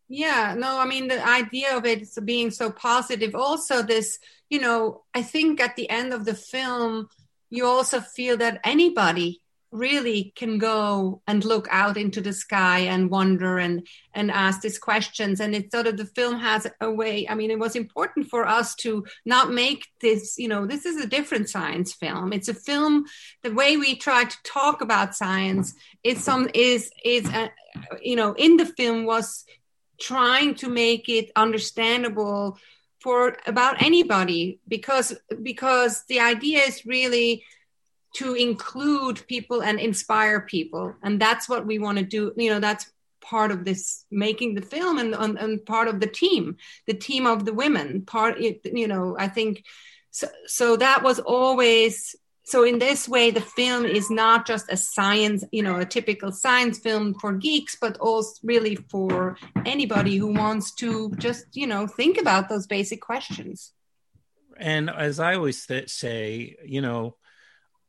Yeah, 0.09 0.55
no, 0.57 0.79
I 0.79 0.87
mean, 0.87 1.09
the 1.09 1.27
idea 1.27 1.77
of 1.77 1.85
it 1.85 2.07
being 2.25 2.51
so 2.51 2.71
positive, 2.71 3.35
also, 3.35 3.83
this, 3.83 4.19
you 4.49 4.61
know, 4.61 5.03
I 5.15 5.23
think 5.23 5.61
at 5.61 5.75
the 5.75 5.91
end 5.91 6.13
of 6.13 6.25
the 6.25 6.35
film, 6.35 7.09
you 7.51 7.67
also 7.67 8.01
feel 8.01 8.37
that 8.37 8.61
anybody 8.63 9.43
really 9.73 10.33
can 10.37 10.59
go 10.59 11.23
and 11.27 11.45
look 11.45 11.69
out 11.71 11.97
into 11.97 12.21
the 12.21 12.33
sky 12.33 12.81
and 12.81 13.11
wonder 13.11 13.59
and 13.59 13.87
and 14.15 14.31
ask 14.31 14.61
these 14.61 14.79
questions. 14.79 15.41
And 15.41 15.55
it's 15.55 15.73
sort 15.73 15.87
of 15.87 15.97
the 15.97 16.07
film 16.07 16.39
has 16.39 16.67
a 16.81 16.91
way 16.91 17.29
i 17.29 17.35
mean 17.35 17.51
it 17.51 17.59
was 17.59 17.77
important 17.77 18.29
for 18.29 18.47
us 18.47 18.75
to 18.77 19.05
not 19.25 19.51
make 19.51 19.87
this 20.01 20.39
you 20.39 20.49
know 20.49 20.67
this 20.67 20.87
is 20.87 20.97
a 20.97 21.07
different 21.07 21.49
science 21.51 21.93
film. 21.93 22.33
It's 22.33 22.49
a 22.49 22.55
film 22.55 23.05
the 23.43 23.53
way 23.53 23.77
we 23.77 23.97
try 23.97 24.25
to 24.25 24.37
talk 24.45 24.81
about 24.81 25.15
science 25.15 25.75
is 26.03 26.23
some 26.23 26.49
is 26.55 26.91
is 27.05 27.29
a, 27.29 27.51
you 28.01 28.17
know 28.17 28.33
in 28.35 28.57
the 28.57 28.67
film 28.67 29.05
was 29.05 29.45
trying 29.99 30.55
to 30.57 30.69
make 30.69 31.09
it 31.09 31.31
understandable 31.37 32.59
for 33.01 33.37
about 33.47 33.83
anybody 33.83 34.59
because 34.69 35.17
because 35.43 36.05
the 36.07 36.21
idea 36.21 36.61
is 36.63 36.87
really 36.87 37.45
to 38.15 38.35
include 38.35 39.27
people 39.27 39.63
and 39.63 39.79
inspire 39.79 40.41
people. 40.41 40.95
And 41.03 41.21
that's 41.21 41.49
what 41.49 41.67
we 41.67 41.79
want 41.79 41.99
to 41.99 42.05
do. 42.05 42.33
You 42.37 42.51
know 42.51 42.61
that's 42.61 42.91
part 43.21 43.51
of 43.51 43.65
this 43.65 44.05
making 44.11 44.55
the 44.55 44.63
film 44.63 44.99
and, 44.99 45.15
and, 45.15 45.37
and 45.37 45.67
part 45.67 45.89
of 45.89 45.99
the 46.01 46.07
team 46.07 46.57
the 46.87 46.95
team 46.95 47.27
of 47.27 47.45
the 47.45 47.55
women. 47.55 48.03
Part 48.03 48.41
you 48.41 48.89
know 48.89 49.17
i 49.19 49.29
think 49.29 49.65
so, 50.11 50.29
so 50.47 50.77
that 50.77 51.03
was 51.03 51.19
always 51.19 52.17
so 52.47 52.63
in 52.65 52.79
this 52.79 53.09
way 53.09 53.31
the 53.31 53.41
film 53.41 53.85
is 53.85 54.11
not 54.11 54.47
just 54.47 54.71
a 54.71 54.77
science 54.77 55.45
you 55.53 55.63
know 55.63 55.77
a 55.77 55.85
typical 55.85 56.33
science 56.33 56.79
film 56.79 57.13
for 57.15 57.33
geeks 57.33 57.77
but 57.81 57.99
also 57.99 58.35
really 58.43 58.77
for 58.77 59.37
anybody 59.65 60.17
who 60.17 60.33
wants 60.33 60.73
to 60.75 61.13
just 61.19 61.45
you 61.53 61.67
know 61.67 61.87
think 61.87 62.19
about 62.19 62.49
those 62.49 62.67
basic 62.67 63.01
questions 63.01 63.73
and 64.59 64.89
as 64.89 65.21
i 65.21 65.35
always 65.35 65.67
th- 65.67 65.91
say 65.91 66.57
you 66.65 66.81
know 66.81 67.17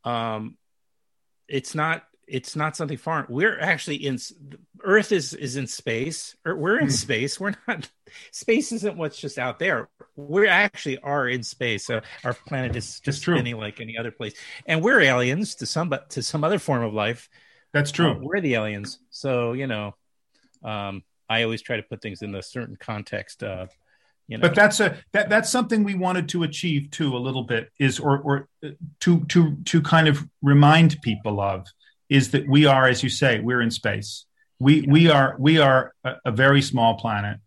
um, 0.07 0.57
it's 1.47 1.75
not 1.75 2.03
it's 2.27 2.55
not 2.55 2.75
something 2.75 2.97
foreign. 2.97 3.25
We're 3.29 3.59
actually 3.59 3.97
in 3.97 4.19
Earth 4.83 5.11
is 5.11 5.33
is 5.33 5.55
in 5.55 5.67
space. 5.67 6.35
Or 6.45 6.55
we're 6.55 6.79
in 6.79 6.87
mm. 6.87 6.91
space. 6.91 7.39
We're 7.39 7.55
not. 7.67 7.89
Space 8.31 8.71
isn't 8.71 8.95
what's 8.95 9.19
just 9.19 9.37
out 9.37 9.59
there. 9.59 9.89
We 10.17 10.47
actually 10.47 10.97
are 10.99 11.29
in 11.29 11.43
space. 11.43 11.85
So 11.85 12.01
our 12.23 12.33
planet 12.33 12.75
is 12.75 12.99
just 12.99 13.21
spinning 13.21 13.57
like 13.57 13.79
any 13.79 13.97
other 13.97 14.11
place, 14.11 14.33
and 14.65 14.83
we're 14.83 14.99
aliens 14.99 15.55
to 15.55 15.65
some 15.65 15.89
but 15.89 16.09
to 16.11 16.23
some 16.23 16.43
other 16.43 16.59
form 16.59 16.83
of 16.83 16.93
life. 16.93 17.29
That's 17.71 17.91
true. 17.91 18.11
Uh, 18.11 18.19
we're 18.19 18.41
the 18.41 18.55
aliens. 18.55 18.99
So 19.11 19.53
you 19.53 19.67
know, 19.67 19.95
um, 20.63 21.03
I 21.29 21.43
always 21.43 21.61
try 21.61 21.77
to 21.77 21.83
put 21.83 22.01
things 22.01 22.21
in 22.21 22.33
a 22.35 22.41
certain 22.41 22.75
context. 22.75 23.43
Uh, 23.43 23.67
you 24.27 24.37
know? 24.37 24.41
But 24.41 24.55
that's 24.55 24.79
a 24.79 24.97
that 25.13 25.29
that's 25.29 25.49
something 25.49 25.83
we 25.83 25.95
wanted 25.95 26.29
to 26.29 26.43
achieve 26.43 26.91
too 26.91 27.15
a 27.15 27.19
little 27.19 27.43
bit 27.43 27.71
is 27.79 27.99
or 27.99 28.19
or 28.19 28.49
uh, 28.63 28.69
to 29.01 29.23
to 29.25 29.55
to 29.65 29.81
kind 29.81 30.07
of 30.07 30.27
remind 30.41 30.97
people 31.01 31.39
of 31.39 31.65
is 32.09 32.31
that 32.31 32.47
we 32.47 32.65
are 32.65 32.87
as 32.87 33.03
you 33.03 33.09
say 33.09 33.39
we're 33.39 33.61
in 33.61 33.71
space. 33.71 34.25
We 34.59 34.81
yeah. 34.81 34.91
we 34.91 35.09
are 35.09 35.35
we 35.39 35.59
are 35.59 35.93
a, 36.03 36.15
a 36.25 36.31
very 36.31 36.61
small 36.61 36.95
planet. 36.95 37.39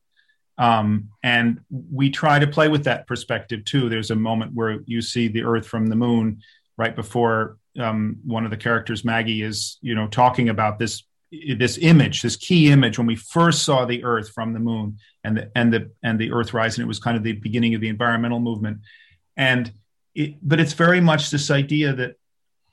Um, 0.61 1.09
and 1.23 1.61
we 1.71 2.11
try 2.11 2.39
to 2.39 2.47
play 2.47 2.69
with 2.69 2.85
that 2.85 3.07
perspective 3.07 3.65
too. 3.65 3.89
There's 3.89 4.11
a 4.11 4.15
moment 4.15 4.53
where 4.55 4.81
you 4.85 5.01
see 5.01 5.27
the 5.27 5.43
Earth 5.43 5.67
from 5.67 5.87
the 5.87 5.97
moon 5.97 6.43
right 6.77 6.95
before 6.95 7.57
um, 7.79 8.19
one 8.27 8.45
of 8.45 8.51
the 8.51 8.59
characters, 8.59 9.03
Maggie, 9.03 9.43
is 9.43 9.79
you 9.81 9.95
know 9.95 10.07
talking 10.07 10.51
about 10.51 10.79
this 10.79 11.03
this 11.31 11.79
image, 11.79 12.21
this 12.21 12.37
key 12.37 12.71
image 12.71 12.99
when 12.99 13.07
we 13.07 13.17
first 13.17 13.63
saw 13.63 13.87
the 13.87 14.05
Earth 14.05 14.31
from 14.31 14.53
the 14.53 14.59
moon 14.59 14.99
and 15.25 15.39
the 15.39 15.51
and 15.55 15.73
the 15.73 15.91
and 16.03 16.19
the 16.19 16.31
Earth 16.31 16.53
rise, 16.53 16.77
and 16.77 16.85
it 16.85 16.89
was 16.89 16.99
kind 16.99 17.17
of 17.17 17.23
the 17.23 17.33
beginning 17.33 17.75
of 17.75 17.81
the 17.81 17.89
environmental 17.89 18.39
movement. 18.41 18.81
And 19.39 19.73
it, 20.15 20.35
but 20.43 20.61
it's 20.61 20.75
very 20.75 21.01
much 21.01 21.31
this 21.31 21.51
idea 21.51 21.95
that 21.95 22.17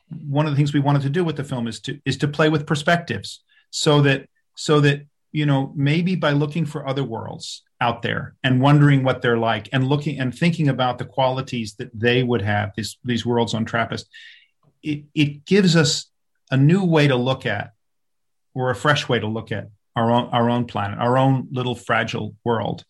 one 0.10 0.46
of 0.46 0.52
the 0.52 0.58
things 0.58 0.74
we 0.74 0.82
wanted 0.82 1.04
to 1.04 1.10
do 1.10 1.24
with 1.24 1.38
the 1.38 1.44
film 1.46 1.68
is 1.68 1.80
to 1.82 2.02
is 2.04 2.18
to 2.18 2.28
play 2.28 2.50
with 2.50 2.68
perspectives, 2.68 3.46
so 3.70 4.02
that 4.02 4.28
so 4.56 4.82
that 4.82 5.06
you 5.32 5.46
know 5.46 5.74
maybe 5.76 6.16
by 6.16 6.32
looking 6.32 6.66
for 6.66 6.88
other 6.88 7.04
worlds 7.04 7.64
out 7.80 8.02
there 8.02 8.36
and 8.44 8.62
wondering 8.62 9.04
what 9.04 9.22
they're 9.22 9.38
like 9.38 9.70
and 9.72 9.88
looking 9.88 10.20
and 10.20 10.34
thinking 10.34 10.68
about 10.68 10.98
the 10.98 11.06
qualities 11.06 11.76
that 11.76 11.92
they 11.94 12.24
would 12.24 12.42
have 12.42 12.72
these 12.76 12.98
these 13.04 13.26
worlds 13.26 13.54
on 13.54 13.66
Trappist, 13.66 14.08
it, 14.82 15.04
it 15.14 15.46
gives 15.46 15.76
us 15.76 16.08
a 16.50 16.58
new 16.58 16.84
way 16.84 17.08
to 17.08 17.16
look 17.16 17.46
at 17.46 17.74
or 18.54 18.70
a 18.70 18.76
fresh 18.76 19.08
way 19.08 19.20
to 19.20 19.28
look 19.28 19.52
at 19.52 19.70
our 19.96 20.12
own 20.12 20.30
our 20.30 20.50
own 20.50 20.66
planet, 20.66 21.00
our 21.00 21.18
own 21.18 21.48
little 21.52 21.76
fragile 21.76 22.36
world, 22.44 22.84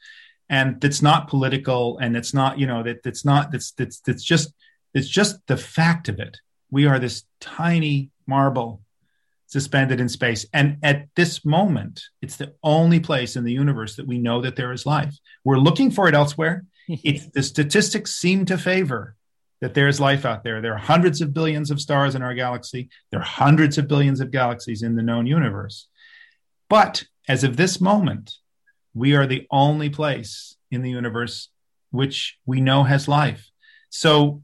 and 0.50 0.84
it's 0.84 1.02
not 1.02 1.28
political, 1.28 1.98
and 1.98 2.16
it's 2.16 2.34
not 2.34 2.60
you 2.60 2.68
know 2.68 2.84
that 2.84 3.00
it's 3.06 3.26
not 3.26 3.52
that's 3.52 3.72
that's 3.72 4.00
that's 4.02 4.24
just 4.24 4.54
it's 4.94 5.10
just 5.10 5.46
the 5.48 5.58
fact 5.58 6.08
of 6.10 6.20
it. 6.20 6.38
We 6.72 6.86
are 6.86 7.00
this 7.00 7.24
tiny 7.40 8.12
marble 8.26 8.82
suspended 9.48 10.00
in 10.00 10.10
space. 10.10 10.46
And 10.54 10.78
at 10.84 11.08
this 11.16 11.44
moment, 11.44 12.04
it's 12.22 12.38
the 12.38 12.54
only 12.62 13.00
place 13.00 13.36
in 13.36 13.44
the 13.44 13.52
universe 13.52 13.96
that 13.96 14.08
we 14.08 14.20
know 14.20 14.42
that 14.42 14.56
there 14.56 14.72
is 14.72 14.86
life. 14.86 15.18
We're 15.44 15.58
looking 15.58 15.90
for 15.92 16.08
it 16.08 16.16
elsewhere. 16.16 16.66
It's, 16.90 17.30
the 17.32 17.44
statistics 17.44 18.16
seem 18.16 18.46
to 18.46 18.58
favor 18.58 19.18
that 19.60 19.74
there's 19.74 20.00
life 20.00 20.24
out 20.26 20.46
there. 20.46 20.62
There 20.62 20.74
are 20.74 20.78
hundreds 20.78 21.20
of 21.20 21.34
billions 21.34 21.70
of 21.70 21.82
stars 21.82 22.16
in 22.16 22.22
our 22.22 22.34
galaxy. 22.34 22.90
There 23.12 23.20
are 23.20 23.24
hundreds 23.26 23.78
of 23.78 23.90
billions 23.90 24.22
of 24.22 24.32
galaxies 24.32 24.84
in 24.84 24.96
the 24.96 25.04
known 25.04 25.26
universe. 25.26 25.90
But 26.70 27.04
as 27.28 27.44
of 27.44 27.58
this 27.58 27.82
moment, 27.82 28.36
we 28.94 29.16
are 29.16 29.28
the 29.28 29.48
only 29.52 29.90
place 29.90 30.56
in 30.72 30.82
the 30.82 30.90
universe 30.90 31.50
which 31.92 32.38
we 32.46 32.62
know 32.62 32.84
has 32.84 33.10
life. 33.10 33.52
So, 33.90 34.44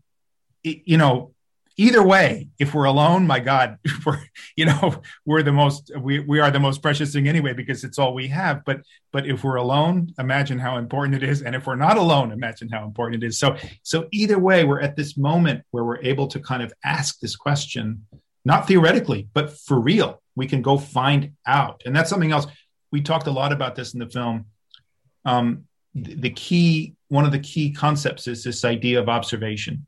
you 0.64 0.98
know, 0.98 1.34
either 1.78 2.04
way, 2.04 2.50
if 2.60 2.74
we're 2.74 2.86
alone, 2.86 3.26
my 3.26 3.40
God, 3.40 3.78
we're 4.06 4.20
you 4.56 4.66
know 4.66 5.02
we're 5.26 5.44
the 5.44 5.52
most 5.52 5.92
we 6.00 6.20
we 6.20 6.40
are 6.40 6.52
the 6.52 6.60
most 6.60 6.82
precious 6.82 7.14
thing 7.14 7.28
anyway 7.28 7.54
because 7.54 7.84
it's 7.84 8.00
all 8.00 8.14
we 8.14 8.28
have. 8.28 8.64
But 8.66 8.82
but 9.12 9.28
if 9.28 9.44
we're 9.44 9.56
alone, 9.56 10.14
imagine 10.20 10.60
how 10.60 10.78
important 10.78 11.16
it 11.16 11.24
is, 11.24 11.42
and 11.42 11.56
if 11.56 11.68
we're 11.68 11.76
not 11.76 11.98
alone, 11.98 12.32
imagine 12.32 12.70
how 12.70 12.84
important 12.84 13.24
it 13.24 13.28
is. 13.28 13.40
So 13.40 13.56
so 13.84 14.08
either 14.12 14.40
way, 14.40 14.64
we're 14.64 14.82
at 14.82 14.96
this 14.96 15.18
moment 15.18 15.64
where 15.72 15.84
we're 15.84 16.02
able 16.02 16.28
to 16.28 16.40
kind 16.40 16.64
of 16.64 16.74
ask 16.84 17.20
this 17.20 17.36
question, 17.36 18.06
not 18.46 18.68
theoretically, 18.68 19.28
but 19.34 19.58
for 19.58 19.80
real. 19.80 20.22
We 20.36 20.48
can 20.48 20.64
go 20.64 20.80
find 20.80 21.34
out, 21.46 21.84
and 21.86 21.96
that's 21.96 22.10
something 22.10 22.32
else. 22.32 22.48
We 22.92 23.02
talked 23.02 23.28
a 23.28 23.32
lot 23.32 23.52
about 23.52 23.76
this 23.76 23.94
in 23.94 24.00
the 24.00 24.10
film. 24.10 24.46
Um, 25.26 25.66
the, 25.94 26.16
the 26.16 26.30
key 26.32 26.96
one 27.10 27.26
of 27.26 27.32
the 27.32 27.40
key 27.40 27.72
concepts 27.72 28.28
is 28.28 28.44
this 28.44 28.66
idea 28.66 29.00
of 29.00 29.10
observation 29.10 29.86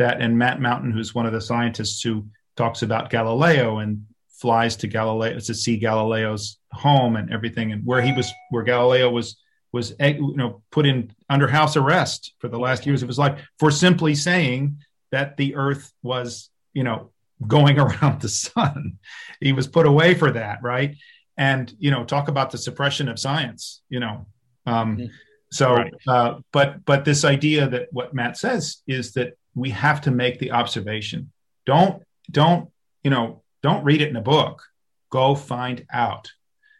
that 0.00 0.20
and 0.20 0.36
Matt 0.36 0.60
Mountain, 0.60 0.92
who's 0.92 1.14
one 1.14 1.26
of 1.26 1.32
the 1.32 1.40
scientists 1.40 2.02
who 2.02 2.26
talks 2.56 2.82
about 2.82 3.10
Galileo 3.10 3.78
and 3.78 4.06
flies 4.30 4.76
to 4.76 4.86
Galileo 4.86 5.38
to 5.38 5.54
see 5.54 5.76
Galileo's 5.76 6.58
home 6.72 7.16
and 7.16 7.32
everything, 7.32 7.72
and 7.72 7.84
where 7.84 8.02
he 8.02 8.12
was, 8.12 8.30
where 8.50 8.64
Galileo 8.64 9.10
was 9.10 9.40
was 9.72 9.94
you 10.00 10.36
know 10.36 10.62
put 10.72 10.86
in 10.86 11.12
under 11.28 11.46
house 11.46 11.76
arrest 11.76 12.34
for 12.38 12.48
the 12.48 12.58
last 12.58 12.86
years 12.86 13.02
of 13.02 13.08
his 13.08 13.18
life 13.18 13.40
for 13.58 13.70
simply 13.70 14.14
saying 14.14 14.78
that 15.12 15.36
the 15.36 15.54
Earth 15.54 15.92
was 16.02 16.50
you 16.72 16.82
know 16.82 17.10
going 17.46 17.78
around 17.84 18.20
the 18.20 18.28
sun. 18.28 18.98
He 19.40 19.52
was 19.52 19.68
put 19.68 19.86
away 19.86 20.14
for 20.14 20.32
that, 20.32 20.58
right? 20.62 20.96
And 21.36 21.72
you 21.78 21.90
know, 21.90 22.04
talk 22.04 22.28
about 22.28 22.50
the 22.50 22.58
suppression 22.58 23.08
of 23.08 23.18
science. 23.18 23.82
You 23.88 24.00
know, 24.00 24.26
um, 24.66 24.96
mm-hmm. 24.96 25.06
so 25.52 25.74
right. 25.74 25.92
uh, 26.08 26.38
but 26.52 26.84
but 26.86 27.04
this 27.04 27.24
idea 27.24 27.68
that 27.68 27.88
what 27.92 28.14
Matt 28.14 28.38
says 28.38 28.82
is 28.86 29.12
that 29.12 29.34
we 29.54 29.70
have 29.70 30.02
to 30.02 30.10
make 30.10 30.38
the 30.38 30.52
observation. 30.52 31.32
Don't 31.66 32.02
don't 32.30 32.70
you 33.02 33.10
know 33.10 33.42
don't 33.62 33.84
read 33.84 34.00
it 34.00 34.08
in 34.08 34.16
a 34.16 34.22
book. 34.22 34.62
Go 35.10 35.34
find 35.34 35.84
out. 35.92 36.30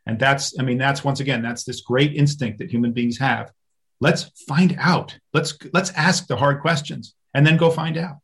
And 0.06 0.18
that's 0.18 0.58
I 0.58 0.62
mean 0.62 0.78
that's 0.78 1.04
once 1.04 1.20
again 1.20 1.42
that's 1.42 1.64
this 1.64 1.80
great 1.80 2.14
instinct 2.14 2.58
that 2.58 2.70
human 2.70 2.92
beings 2.92 3.18
have. 3.18 3.52
Let's 4.00 4.30
find 4.48 4.76
out. 4.78 5.18
Let's 5.34 5.56
let's 5.72 5.92
ask 5.92 6.26
the 6.26 6.36
hard 6.36 6.60
questions 6.60 7.14
and 7.34 7.46
then 7.46 7.56
go 7.56 7.70
find 7.70 7.96
out. 7.96 8.16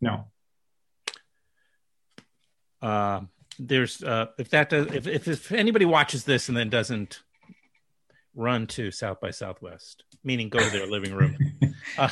No. 0.00 0.28
Uh, 2.80 3.22
there's 3.58 4.02
uh, 4.02 4.26
if 4.38 4.50
that 4.50 4.70
does 4.70 4.86
if, 4.94 5.06
if 5.06 5.28
if 5.28 5.52
anybody 5.52 5.84
watches 5.84 6.24
this 6.24 6.48
and 6.48 6.56
then 6.56 6.70
doesn't 6.70 7.20
run 8.34 8.66
to 8.66 8.90
South 8.90 9.20
by 9.20 9.30
Southwest, 9.30 10.04
meaning 10.22 10.48
go 10.48 10.58
to 10.58 10.70
their 10.70 10.86
living 10.86 11.14
room. 11.14 11.36
Uh, 11.96 12.08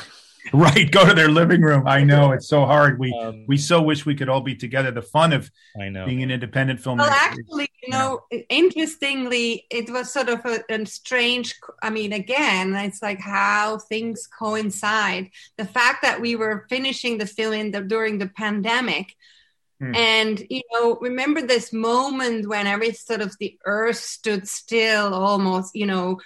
right 0.53 0.91
go 0.91 1.05
to 1.05 1.13
their 1.13 1.29
living 1.29 1.61
room. 1.61 1.87
I 1.87 2.03
know 2.03 2.31
it's 2.31 2.47
so 2.47 2.65
hard. 2.65 2.99
We 2.99 3.13
um, 3.13 3.45
we 3.47 3.57
so 3.57 3.81
wish 3.81 4.05
we 4.05 4.15
could 4.15 4.29
all 4.29 4.41
be 4.41 4.55
together. 4.55 4.91
The 4.91 5.01
fun 5.01 5.33
of 5.33 5.51
i 5.79 5.89
know. 5.89 6.05
being 6.05 6.23
an 6.23 6.31
independent 6.31 6.81
filmmaker 6.81 6.99
well 6.99 7.09
actually 7.09 7.69
you 7.83 7.89
know 7.89 8.23
interestingly 8.49 9.65
it 9.69 9.89
was 9.89 10.11
sort 10.11 10.29
of 10.29 10.45
a, 10.45 10.63
a, 10.69 10.85
strange 10.85 11.55
i 11.81 11.89
mean 11.89 12.13
again 12.13 12.73
it's 12.75 13.01
like 13.01 13.19
how 13.19 13.77
things 13.77 14.27
coincide. 14.27 15.31
The 15.57 15.65
fact 15.65 16.01
that 16.03 16.21
we 16.21 16.35
were 16.35 16.65
finishing 16.69 17.17
the 17.17 17.25
film 17.25 17.53
in 17.53 17.71
the, 17.71 17.81
during 17.81 18.17
the 18.17 18.27
pandemic 18.27 19.15
Hmm. 19.79 19.93
And 19.93 20.47
you 20.49 20.61
know, 20.71 20.97
remember 21.01 21.41
this 21.41 21.73
moment 21.73 22.47
when 22.47 22.65
every 22.65 22.93
sort 22.93 23.21
of 23.21 23.35
the 23.39 23.57
earth 23.65 23.97
stood 23.97 24.47
still, 24.47 25.13
almost. 25.13 25.75
You 25.75 25.85
know, 25.85 26.19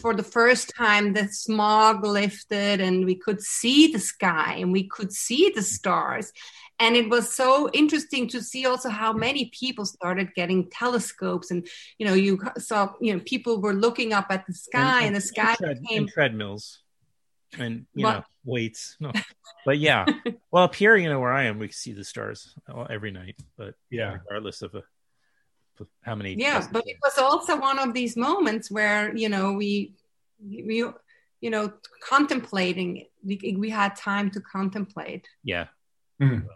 for 0.00 0.14
the 0.14 0.22
first 0.22 0.72
time 0.76 1.12
the 1.12 1.28
smog 1.28 2.04
lifted 2.04 2.80
and 2.80 3.04
we 3.04 3.14
could 3.14 3.40
see 3.40 3.92
the 3.92 3.98
sky 3.98 4.56
and 4.58 4.72
we 4.72 4.84
could 4.84 5.12
see 5.12 5.52
the 5.54 5.62
stars. 5.62 6.32
And 6.80 6.94
it 6.94 7.08
was 7.08 7.34
so 7.34 7.68
interesting 7.72 8.28
to 8.28 8.40
see 8.40 8.66
also 8.66 8.88
how 8.88 9.12
many 9.12 9.46
people 9.46 9.84
started 9.84 10.34
getting 10.34 10.70
telescopes 10.70 11.50
and 11.50 11.66
you 11.98 12.06
know 12.06 12.14
you 12.14 12.40
saw 12.58 12.92
you 13.00 13.14
know 13.14 13.22
people 13.26 13.60
were 13.60 13.74
looking 13.74 14.12
up 14.12 14.26
at 14.30 14.46
the 14.46 14.54
sky 14.54 14.78
and, 14.80 14.96
and, 14.98 15.06
and 15.06 15.16
the 15.16 15.20
sky 15.20 15.50
and 15.50 15.58
tread, 15.58 15.82
became 15.82 16.06
treadmills 16.06 16.78
and 17.58 17.86
you 17.94 18.04
know 18.04 18.22
weights. 18.44 18.96
No. 19.00 19.12
But 19.66 19.78
yeah. 19.78 20.06
Well 20.50 20.64
up 20.64 20.74
here 20.74 20.96
you 20.96 21.10
know 21.10 21.20
where 21.20 21.32
i 21.32 21.44
am 21.44 21.58
we 21.58 21.68
see 21.68 21.92
the 21.92 22.04
stars 22.04 22.54
every 22.88 23.10
night 23.10 23.36
but 23.58 23.74
yeah. 23.90 24.12
regardless 24.14 24.62
of 24.62 24.74
a 24.74 24.82
how 26.02 26.14
many 26.14 26.34
yeah 26.34 26.66
but 26.72 26.82
it 26.86 26.96
was 27.02 27.18
also 27.18 27.58
one 27.58 27.78
of 27.78 27.94
these 27.94 28.16
moments 28.16 28.70
where 28.70 29.14
you 29.16 29.28
know 29.28 29.52
we 29.52 29.94
we 30.40 30.84
you 31.40 31.50
know 31.50 31.72
contemplating 32.00 33.06
we, 33.24 33.56
we 33.58 33.70
had 33.70 33.96
time 33.96 34.30
to 34.30 34.40
contemplate. 34.40 35.28
Yeah. 35.44 35.66
Mm. 36.20 36.46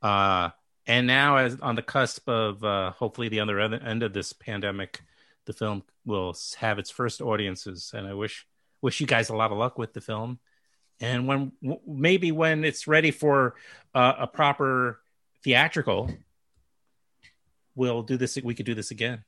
uh 0.00 0.50
and 0.86 1.08
now 1.08 1.38
as 1.38 1.58
on 1.60 1.74
the 1.74 1.82
cusp 1.82 2.28
of 2.28 2.62
uh 2.62 2.92
hopefully 2.92 3.28
the 3.28 3.40
other 3.40 3.58
end 3.58 4.04
of 4.04 4.12
this 4.12 4.32
pandemic 4.32 5.00
the 5.46 5.52
film 5.52 5.82
will 6.04 6.36
have 6.58 6.78
its 6.78 6.90
first 6.90 7.20
audiences. 7.20 7.92
And 7.94 8.06
i 8.06 8.14
wish 8.14 8.46
wish 8.80 9.00
you 9.00 9.06
guys 9.06 9.28
a 9.28 9.36
lot 9.36 9.50
of 9.50 9.58
luck 9.58 9.78
with 9.78 9.92
the 9.92 10.00
film. 10.00 10.38
And 11.00 11.26
when 11.26 11.52
maybe 11.86 12.30
when 12.30 12.64
it's 12.64 12.86
ready 12.86 13.10
for 13.10 13.56
uh, 13.94 14.14
a 14.20 14.26
proper 14.26 15.00
theatrical 15.42 16.10
we'll 17.76 18.02
do 18.02 18.16
this. 18.16 18.36
We 18.42 18.54
could 18.54 18.66
do 18.66 18.74
this 18.74 18.90
again. 18.90 19.22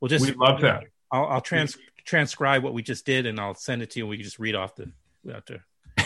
We'll 0.00 0.08
just. 0.08 0.24
We 0.24 0.32
love 0.32 0.62
that. 0.62 0.84
I'll, 1.10 1.26
I'll 1.26 1.40
trans 1.40 1.76
transcribe 2.04 2.62
what 2.62 2.72
we 2.72 2.82
just 2.82 3.04
did, 3.04 3.26
and 3.26 3.38
I'll 3.38 3.54
send 3.54 3.82
it 3.82 3.90
to 3.90 3.98
you. 3.98 4.04
and 4.04 4.10
We 4.10 4.16
can 4.16 4.24
just 4.24 4.38
read 4.38 4.54
off 4.54 4.74
the. 4.76 4.90
We 5.22 5.32
have 5.32 5.44
to. 5.46 5.60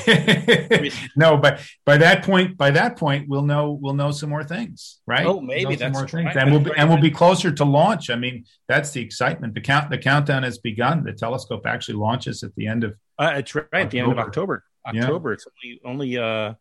no, 1.17 1.37
but 1.37 1.61
by 1.85 1.97
that 1.99 2.23
point, 2.23 2.57
by 2.57 2.71
that 2.71 2.97
point, 2.97 3.29
we'll 3.29 3.43
know 3.43 3.73
we'll 3.73 3.95
know 3.95 4.11
some 4.11 4.31
more 4.31 4.45
things, 4.45 5.01
right? 5.07 5.27
Oh, 5.27 5.41
maybe 5.41 5.77
that's 5.77 5.93
more 5.93 6.07
things, 6.07 6.35
and 6.35 6.51
we'll 6.51 6.61
be, 6.61 6.71
and 6.77 6.89
we'll 6.89 7.01
be 7.01 7.11
closer 7.11 7.51
to 7.51 7.65
launch. 7.65 8.11
I 8.11 8.17
mean, 8.17 8.45
that's 8.69 8.91
the 8.91 9.01
excitement. 9.01 9.55
The 9.55 9.61
count 9.61 9.91
the 9.91 9.99
countdown 9.99 10.43
has 10.43 10.59
begun. 10.59 11.05
The 11.05 11.13
telescope 11.13 11.67
actually 11.67 11.97
launches 11.97 12.43
at 12.43 12.55
the 12.55 12.67
end 12.67 12.85
of. 12.85 12.97
Uh, 13.19 13.35
it's 13.37 13.55
right 13.55 13.65
October. 13.65 13.81
at 13.81 13.91
the 13.91 13.99
end 13.99 14.13
of 14.13 14.19
October. 14.19 14.65
October. 14.87 15.31
Yeah. 15.31 15.35
It's 15.35 15.47
only 15.65 15.81
only 15.85 16.19
uh, 16.19 16.55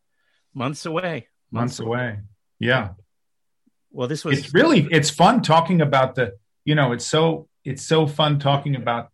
months 0.53 0.85
away. 0.85 1.27
Months, 1.51 1.79
months 1.79 1.79
away. 1.79 1.99
away. 1.99 2.19
Yeah. 2.59 2.89
Well, 3.97 4.07
this 4.07 4.23
was 4.23 4.37
it's 4.37 4.53
really 4.53 4.87
it's 4.91 5.09
fun 5.09 5.41
talking 5.41 5.81
about 5.81 6.13
the 6.13 6.33
you 6.65 6.75
know 6.75 6.91
it's 6.91 7.03
so 7.03 7.47
it's 7.65 7.81
so 7.81 8.05
fun 8.05 8.37
talking 8.37 8.75
about 8.75 9.09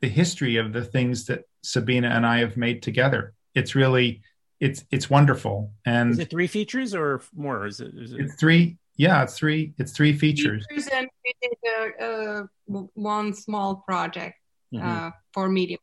the 0.00 0.06
history 0.06 0.58
of 0.58 0.72
the 0.72 0.84
things 0.84 1.26
that 1.26 1.42
Sabina 1.64 2.06
and 2.06 2.24
I 2.24 2.38
have 2.38 2.56
made 2.56 2.84
together. 2.84 3.34
It's 3.56 3.74
really 3.74 4.22
it's 4.60 4.84
it's 4.92 5.10
wonderful. 5.10 5.72
And 5.84 6.12
is 6.12 6.20
it 6.20 6.30
three 6.30 6.46
features 6.46 6.94
or 6.94 7.20
more? 7.34 7.66
Is 7.66 7.80
it, 7.80 7.94
is 7.96 8.12
it... 8.12 8.20
It's 8.20 8.36
three. 8.36 8.78
Yeah, 8.96 9.24
it's 9.24 9.36
three. 9.36 9.74
It's 9.76 9.90
three 9.90 10.12
features. 10.12 10.64
features 10.68 10.86
and 10.92 11.08
we 11.24 11.34
did 11.42 11.58
a, 12.00 12.44
a, 12.44 12.48
one 12.94 13.34
small 13.34 13.82
project 13.84 14.36
mm-hmm. 14.72 14.86
uh, 14.86 15.10
for 15.32 15.48
MediaWorks. 15.48 15.78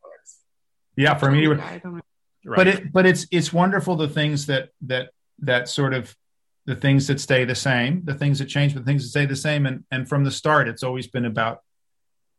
Yeah, 0.96 1.16
for 1.16 1.28
MediaWorks. 1.28 1.84
Right. 2.46 2.56
But 2.56 2.68
it 2.70 2.94
but 2.94 3.06
it's 3.06 3.28
it's 3.32 3.52
wonderful 3.52 3.98
the 3.98 4.08
things 4.08 4.46
that 4.46 4.70
that 4.84 5.10
that 5.40 5.68
sort 5.68 5.94
of 5.94 6.16
the 6.66 6.76
things 6.76 7.08
that 7.08 7.20
stay 7.20 7.46
the 7.46 7.56
same, 7.56 8.04
the 8.06 8.14
things 8.14 8.40
that 8.40 8.46
change, 8.46 8.74
but 8.74 8.82
the 8.82 8.86
things 8.86 9.04
that 9.04 9.10
stay 9.10 9.26
the 9.26 9.36
same. 9.36 9.66
And, 9.66 9.84
and 9.92 10.08
from 10.08 10.24
the 10.24 10.32
start, 10.32 10.68
it's 10.68 10.84
always 10.84 11.08
been 11.08 11.26
about 11.26 11.64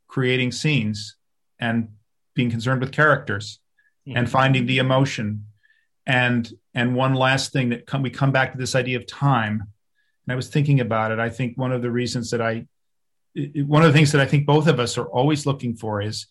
creating 0.08 0.52
scenes 0.52 1.16
and 1.58 1.88
being 2.34 2.50
concerned 2.50 2.80
with 2.80 2.92
characters 2.92 3.58
mm-hmm. 4.06 4.16
and 4.16 4.30
finding 4.30 4.66
the 4.66 4.78
emotion. 4.78 5.46
And, 6.06 6.50
and 6.74 6.94
one 6.94 7.14
last 7.14 7.52
thing 7.52 7.70
that 7.70 7.86
come, 7.86 8.02
we 8.02 8.10
come 8.10 8.32
back 8.32 8.52
to 8.52 8.58
this 8.58 8.74
idea 8.74 8.98
of 8.98 9.06
time. 9.06 9.64
And 10.26 10.32
I 10.32 10.36
was 10.36 10.48
thinking 10.48 10.80
about 10.80 11.12
it. 11.12 11.18
I 11.18 11.28
think 11.28 11.58
one 11.58 11.72
of 11.72 11.82
the 11.82 11.90
reasons 11.90 12.30
that 12.30 12.40
I, 12.40 12.66
one 13.34 13.82
of 13.82 13.88
the 13.88 13.96
things 13.96 14.12
that 14.12 14.20
I 14.20 14.26
think 14.26 14.46
both 14.46 14.66
of 14.66 14.80
us 14.80 14.98
are 14.98 15.06
always 15.06 15.46
looking 15.46 15.74
for 15.74 16.00
is 16.00 16.26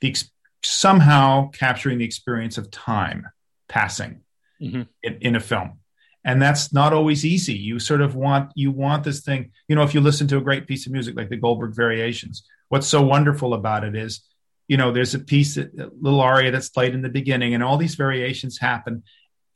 the 0.00 0.14
somehow 0.62 1.48
capturing 1.50 1.98
the 1.98 2.04
experience 2.04 2.58
of 2.58 2.70
time 2.70 3.26
passing 3.68 4.20
mm-hmm. 4.60 4.82
in, 5.02 5.18
in 5.20 5.36
a 5.36 5.40
film 5.40 5.79
and 6.24 6.40
that's 6.40 6.72
not 6.72 6.92
always 6.92 7.24
easy 7.24 7.54
you 7.54 7.78
sort 7.78 8.00
of 8.00 8.14
want 8.14 8.52
you 8.54 8.70
want 8.70 9.04
this 9.04 9.20
thing 9.20 9.50
you 9.68 9.76
know 9.76 9.82
if 9.82 9.94
you 9.94 10.00
listen 10.00 10.26
to 10.26 10.36
a 10.36 10.42
great 10.42 10.66
piece 10.66 10.86
of 10.86 10.92
music 10.92 11.16
like 11.16 11.28
the 11.28 11.36
goldberg 11.36 11.74
variations 11.74 12.44
what's 12.68 12.86
so 12.86 13.02
wonderful 13.02 13.54
about 13.54 13.84
it 13.84 13.96
is 13.96 14.22
you 14.68 14.76
know 14.76 14.92
there's 14.92 15.14
a 15.14 15.18
piece 15.18 15.56
a 15.56 15.68
little 16.00 16.20
aria 16.20 16.50
that's 16.50 16.68
played 16.68 16.94
in 16.94 17.02
the 17.02 17.08
beginning 17.08 17.54
and 17.54 17.62
all 17.62 17.76
these 17.76 17.94
variations 17.94 18.58
happen 18.58 19.02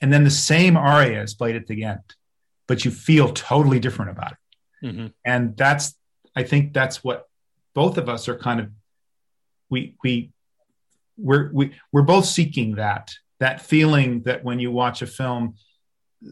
and 0.05 0.13
then 0.13 0.25
the 0.25 0.31
same 0.31 0.77
aria 0.77 1.23
is 1.23 1.33
played 1.33 1.57
at 1.57 1.67
the 1.67 1.85
end, 1.85 2.03
but 2.67 2.85
you 2.85 2.91
feel 2.91 3.33
totally 3.33 3.81
different 3.81 4.11
about 4.11 4.33
it. 4.33 4.87
Mm-hmm. 4.87 5.07
And 5.25 5.57
that's, 5.57 5.95
I 6.37 6.43
think 6.43 6.75
that's 6.75 7.03
what 7.03 7.27
both 7.75 7.97
of 7.97 8.09
us 8.09 8.29
are 8.29 8.37
kind 8.37 8.61
of, 8.61 8.69
we, 9.71 9.97
we, 10.05 10.31
we're, 11.17 11.51
we, 11.55 11.73
we're 11.91 12.03
both 12.03 12.27
seeking 12.27 12.75
that, 12.75 13.13
that 13.41 13.63
feeling 13.63 14.25
that 14.25 14.45
when 14.45 14.59
you 14.59 14.71
watch 14.71 15.01
a 15.01 15.07
film, 15.07 15.55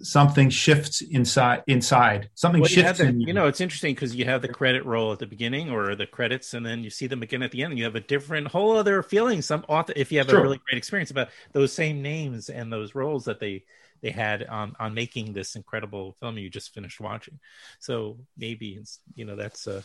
something 0.00 0.48
shifts 0.48 1.00
inside 1.02 1.62
inside 1.66 2.30
something 2.34 2.60
Well, 2.60 2.70
you, 2.70 2.76
shifts 2.76 2.98
the, 2.98 3.08
in 3.08 3.20
you 3.20 3.32
know, 3.32 3.46
it's 3.46 3.60
interesting 3.60 3.94
because 3.94 4.14
you 4.14 4.24
have 4.24 4.42
the 4.42 4.48
credit 4.48 4.84
roll 4.84 5.12
at 5.12 5.18
the 5.18 5.26
beginning 5.26 5.70
or 5.70 5.94
the 5.94 6.06
credits, 6.06 6.54
and 6.54 6.64
then 6.64 6.82
you 6.82 6.90
see 6.90 7.06
them 7.06 7.22
again 7.22 7.42
at 7.42 7.50
the 7.50 7.62
end. 7.62 7.72
And 7.72 7.78
you 7.78 7.84
have 7.84 7.96
a 7.96 8.00
different, 8.00 8.48
whole 8.48 8.76
other 8.76 9.02
feeling. 9.02 9.42
Some 9.42 9.64
author, 9.68 9.92
if 9.94 10.10
you 10.10 10.18
have 10.18 10.28
True. 10.28 10.38
a 10.38 10.42
really 10.42 10.60
great 10.66 10.78
experience 10.78 11.10
about 11.10 11.28
those 11.52 11.72
same 11.72 12.02
names 12.02 12.48
and 12.48 12.72
those 12.72 12.94
roles 12.94 13.24
that 13.26 13.40
they 13.40 13.64
they 14.02 14.10
had 14.10 14.44
on 14.44 14.74
on 14.78 14.94
making 14.94 15.32
this 15.32 15.56
incredible 15.56 16.16
film 16.20 16.36
you 16.36 16.50
just 16.50 16.74
finished 16.74 17.00
watching. 17.00 17.38
So 17.78 18.18
maybe 18.36 18.70
it's 18.80 19.00
you 19.14 19.24
know 19.24 19.36
that's 19.36 19.66
a 19.66 19.84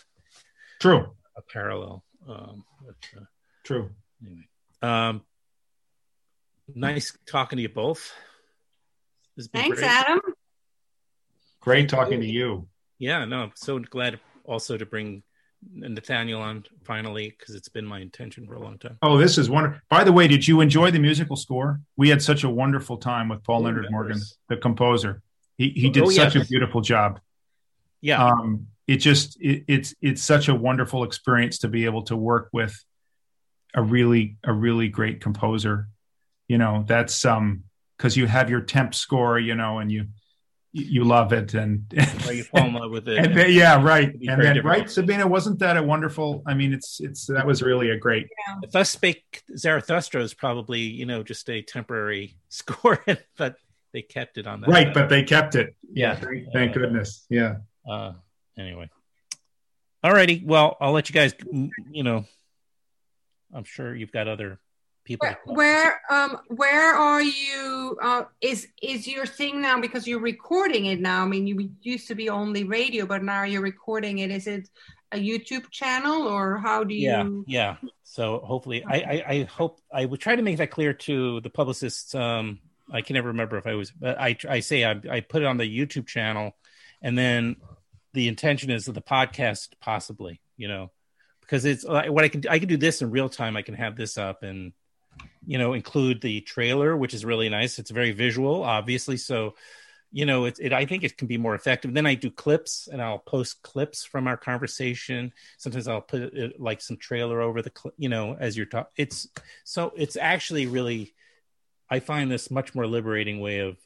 true 0.80 1.08
a 1.36 1.42
parallel. 1.42 2.04
Um, 2.28 2.64
but, 2.86 3.22
uh, 3.22 3.26
true 3.64 3.92
anyway, 4.22 4.48
um, 4.82 5.22
nice 6.74 7.16
talking 7.28 7.58
to 7.58 7.62
you 7.64 7.70
both. 7.70 8.12
This 9.38 9.48
Thanks, 9.54 9.80
great. 9.80 9.90
Adam. 9.90 10.20
great 11.62 11.88
talking 11.90 12.20
to 12.20 12.26
you 12.28 12.68
Yeah, 13.00 13.24
no, 13.26 13.44
I'm 13.44 13.52
so 13.56 13.80
glad 13.80 14.20
also 14.44 14.78
to 14.78 14.86
bring 14.86 15.24
Nathaniel 15.74 16.42
on 16.42 16.64
finally 16.84 17.36
because 17.38 17.56
it's 17.56 17.70
been 17.70 17.86
my 17.86 18.00
intention 18.00 18.46
for 18.48 18.54
a 18.56 18.60
long 18.60 18.78
time. 18.78 18.98
oh 19.02 19.18
this 19.18 19.38
is 19.40 19.50
wonderful 19.50 19.80
by 19.90 20.04
the 20.04 20.12
way 20.12 20.28
did 20.28 20.48
you 20.48 20.62
enjoy 20.62 20.92
the 20.92 21.00
musical 21.00 21.36
score 21.36 21.82
we 21.98 22.10
had 22.10 22.22
such 22.22 22.44
a 22.44 22.50
wonderful 22.50 22.98
time 22.98 23.28
with 23.28 23.44
paul 23.44 23.60
Who 23.62 23.66
leonard 23.66 23.88
morgan 23.90 24.20
the 24.50 24.58
composer 24.58 25.22
he, 25.58 25.70
he 25.70 25.90
did 25.90 26.04
Oh, 26.04 26.10
such 26.12 26.36
yes. 26.36 26.46
a 26.46 26.48
beautiful 26.48 26.82
job 26.82 27.20
Yeah, 28.02 28.24
um, 28.24 28.68
it 28.86 28.98
just 28.98 29.42
it, 29.42 29.64
it's 29.68 29.96
it's 30.02 30.22
such 30.22 30.48
a 30.48 30.54
wonderful 30.56 31.04
experience 31.04 31.58
to 31.60 31.68
be 31.68 31.86
able 31.86 32.04
to 32.04 32.16
work 32.16 32.50
with 32.54 32.76
a 33.74 33.82
really 33.82 34.38
a 34.44 34.54
really 34.54 34.90
great 34.90 35.22
composer 35.22 35.90
you 36.48 36.60
know 36.60 36.84
that's 36.88 37.26
um 37.26 37.64
because 37.98 38.16
you 38.16 38.28
have 38.28 38.50
your 38.50 38.62
temp 38.62 38.94
score 38.94 39.40
you 39.40 39.56
know 39.56 39.80
and 39.80 39.92
you 39.92 40.06
you 40.74 41.04
love 41.04 41.34
it 41.34 41.54
and 41.56 41.92
or 42.28 42.34
you 42.34 42.44
fall 42.44 42.66
in 42.68 42.74
love 42.74 42.92
with 42.92 43.08
it. 43.08 43.18
and 43.18 43.36
then, 43.36 43.52
yeah 43.52 43.82
right 43.82 44.14
and 44.14 44.22
then 44.42 44.56
difficult. 44.56 44.66
right 44.66 44.90
Sabine 44.90 45.28
wasn't 45.30 45.58
that 45.60 45.76
a 45.78 45.82
wonderful 45.84 46.44
i 46.46 46.54
mean 46.54 46.74
it's 46.74 47.00
it's 47.00 47.26
that 47.28 47.46
was 47.48 47.64
really 47.64 47.90
a 47.92 47.98
great 47.98 48.28
Yeah. 48.48 48.56
Thus 48.72 48.90
spake 48.92 49.42
Zarathustra 49.58 50.22
is 50.22 50.34
probably 50.34 50.82
you 50.82 51.06
know 51.06 51.24
just 51.24 51.50
a 51.50 51.62
temporary 51.62 52.36
score, 52.50 53.04
but 53.38 53.56
they 53.94 54.02
kept 54.04 54.38
it 54.38 54.46
on 54.46 54.62
that. 54.62 54.70
right 54.70 54.94
but 54.94 55.10
they 55.10 55.24
kept 55.24 55.56
it 55.56 55.76
Yeah. 55.92 56.16
thank, 56.16 56.52
thank 56.54 56.72
Uh, 56.72 56.80
goodness 56.80 57.26
yeah 57.30 57.56
uh, 57.90 58.12
anyway, 58.58 58.90
alrighty. 60.04 60.44
Well, 60.46 60.76
I'll 60.82 60.92
let 60.92 61.08
you 61.10 61.14
guys. 61.14 61.34
You 61.90 62.04
know, 62.04 62.26
I'm 63.54 63.64
sure 63.64 63.96
you've 63.96 64.12
got 64.12 64.28
other 64.28 64.60
people. 65.08 65.28
Where, 65.46 65.56
where 65.56 66.02
um 66.10 66.38
where 66.48 66.94
are 66.94 67.22
you 67.22 67.98
uh 68.02 68.24
is 68.42 68.68
is 68.82 69.08
your 69.08 69.26
thing 69.26 69.62
now 69.62 69.80
because 69.80 70.08
you're 70.08 70.20
recording 70.20 70.86
it 70.86 71.00
now? 71.00 71.24
I 71.24 71.28
mean 71.28 71.48
you 71.48 71.72
used 71.82 72.08
to 72.10 72.16
be 72.16 72.30
only 72.30 72.64
radio 72.64 73.06
but 73.06 73.24
now 73.24 73.44
you're 73.44 73.62
recording 73.62 74.20
it. 74.20 74.32
Is 74.32 74.48
it 74.48 74.70
a 75.14 75.18
youtube 75.18 75.70
channel 75.72 76.28
or 76.28 76.58
how 76.58 76.84
do 76.84 76.94
you 76.94 77.46
yeah. 77.48 77.78
Yeah 77.80 77.90
so 78.04 78.40
hopefully 78.40 78.84
I, 78.86 78.98
I 78.98 79.24
i 79.30 79.44
hope 79.44 79.80
i 79.90 80.04
would 80.04 80.20
try 80.20 80.36
to 80.36 80.42
make 80.42 80.58
that 80.58 80.70
clear 80.70 80.92
to 80.92 81.40
the 81.40 81.50
publicists 81.50 82.14
um 82.14 82.60
i 82.92 83.00
can 83.00 83.14
never 83.14 83.30
remember 83.30 83.58
if 83.58 83.66
i 83.66 83.74
was 83.74 83.90
but 83.90 84.20
i 84.20 84.36
i 84.50 84.60
say 84.60 84.84
i, 84.84 85.00
I 85.10 85.22
put 85.22 85.44
it 85.44 85.46
on 85.46 85.56
the 85.56 85.64
youtube 85.64 86.08
channel 86.08 86.58
and 87.02 87.18
then 87.18 87.56
the 88.12 88.28
intention 88.28 88.70
is 88.70 88.90
of 88.90 88.96
the 88.96 89.02
podcast 89.02 89.70
possibly 89.80 90.42
you 90.58 90.68
know 90.68 90.92
because 91.48 91.64
it's 91.64 91.86
what 91.86 92.24
i 92.24 92.28
can 92.28 92.44
i 92.50 92.60
can 92.60 92.68
do 92.68 92.78
this 92.78 93.02
in 93.02 93.10
real 93.10 93.30
time. 93.30 93.56
I 93.56 93.62
can 93.62 93.76
have 93.76 93.96
this 93.96 94.18
up 94.18 94.44
and 94.44 94.74
you 95.46 95.58
know 95.58 95.74
include 95.74 96.22
the 96.22 96.42
trailer 96.42 96.96
which 96.96 97.14
is 97.14 97.26
really 97.26 97.50
nice. 97.50 97.80
It's 97.80 97.92
very 97.92 98.12
visual 98.12 98.64
obviously. 98.64 99.18
So 99.18 99.56
you 100.12 100.26
know 100.26 100.46
it, 100.46 100.58
it 100.60 100.72
i 100.72 100.86
think 100.86 101.04
it 101.04 101.18
can 101.18 101.28
be 101.28 101.38
more 101.38 101.56
effective. 101.56 101.94
Then 101.94 102.06
i 102.06 102.16
do 102.16 102.32
clips 102.32 102.88
and 102.92 103.02
i'll 103.02 103.20
post 103.20 103.62
clips 103.62 104.06
from 104.06 104.28
our 104.28 104.38
conversation. 104.38 105.34
Sometimes 105.58 105.88
i'll 105.88 106.02
put 106.02 106.22
it, 106.22 106.60
like 106.60 106.82
some 106.82 106.98
trailer 106.98 107.42
over 107.42 107.62
the 107.62 107.72
cl- 107.76 107.94
you 107.98 108.10
know 108.10 108.36
as 108.40 108.56
you're 108.56 108.66
talking 108.66 108.92
it's 108.96 109.28
so 109.64 109.94
it's 109.96 110.16
actually 110.16 110.66
really 110.66 111.14
i 111.90 112.00
find 112.00 112.32
this 112.32 112.50
much 112.50 112.74
more 112.74 112.88
liberating 112.88 113.40
way 113.40 113.60
of 113.60 113.78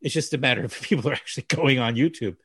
it's 0.00 0.14
just 0.14 0.34
a 0.34 0.38
matter 0.38 0.64
of 0.64 0.80
people 0.82 1.10
are 1.10 1.14
actually 1.14 1.44
going 1.44 1.78
on 1.78 1.94
youtube. 1.94 2.36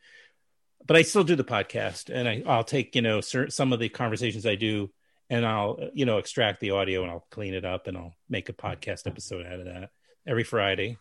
But 0.85 0.97
i 0.97 1.01
still 1.03 1.23
do 1.23 1.35
the 1.35 1.43
podcast 1.43 2.13
and 2.13 2.27
I, 2.27 2.43
i'll 2.45 2.63
take 2.63 2.95
you 2.95 3.01
know 3.01 3.21
some 3.21 3.73
of 3.73 3.79
the 3.79 3.89
conversations 3.89 4.45
i 4.45 4.55
do 4.55 4.89
and 5.29 5.45
i'll 5.45 5.79
you 5.93 6.05
know 6.05 6.17
extract 6.17 6.59
the 6.59 6.71
audio 6.71 7.01
and 7.03 7.11
i'll 7.11 7.25
clean 7.31 7.53
it 7.53 7.65
up 7.65 7.87
and 7.87 7.97
i'll 7.97 8.13
make 8.29 8.49
a 8.49 8.53
podcast 8.53 9.05
episode 9.07 9.45
out 9.45 9.59
of 9.59 9.65
that 9.65 9.89
every 10.27 10.43
friday. 10.43 10.97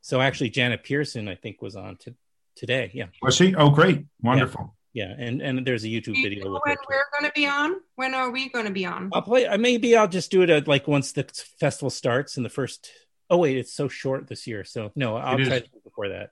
So 0.00 0.20
actually 0.20 0.50
Janet 0.50 0.82
Pierson 0.84 1.28
i 1.28 1.34
think 1.34 1.62
was 1.62 1.76
on 1.76 1.96
to 2.02 2.14
today. 2.56 2.90
Yeah. 2.94 3.06
Was 3.20 3.34
she? 3.34 3.54
Oh 3.56 3.70
great. 3.70 4.04
Wonderful. 4.22 4.76
Yeah. 4.92 5.12
And 5.18 5.42
and 5.42 5.66
there's 5.66 5.82
a 5.82 5.88
youtube 5.88 6.14
Do 6.14 6.18
you 6.20 6.22
video 6.28 6.44
know 6.44 6.52
with 6.52 6.62
when 6.64 6.76
her 6.76 6.82
we're 6.88 7.20
going 7.20 7.28
to 7.30 7.34
be 7.34 7.46
on? 7.46 7.74
When 7.96 8.14
are 8.14 8.30
we 8.30 8.48
going 8.48 8.66
to 8.66 8.70
be 8.70 8.86
on? 8.86 9.10
I'll 9.12 9.22
play. 9.22 9.46
uh, 9.46 9.58
Maybe 9.58 9.96
I'll 9.96 10.06
just 10.06 10.30
do 10.30 10.42
it 10.42 10.50
at, 10.50 10.68
like 10.68 10.86
once 10.86 11.10
the 11.12 11.24
festival 11.58 11.90
starts 11.90 12.36
in 12.36 12.42
the 12.44 12.48
first. 12.48 12.90
Oh 13.28 13.38
wait, 13.38 13.56
it's 13.56 13.72
so 13.72 13.88
short 13.88 14.28
this 14.28 14.46
year. 14.46 14.62
So 14.62 14.92
no, 14.94 15.16
I'll 15.16 15.40
It 15.40 15.46
try 15.46 15.58
to 15.58 15.66
do 15.66 15.76
it 15.78 15.82
before 15.84 16.10
that. 16.10 16.30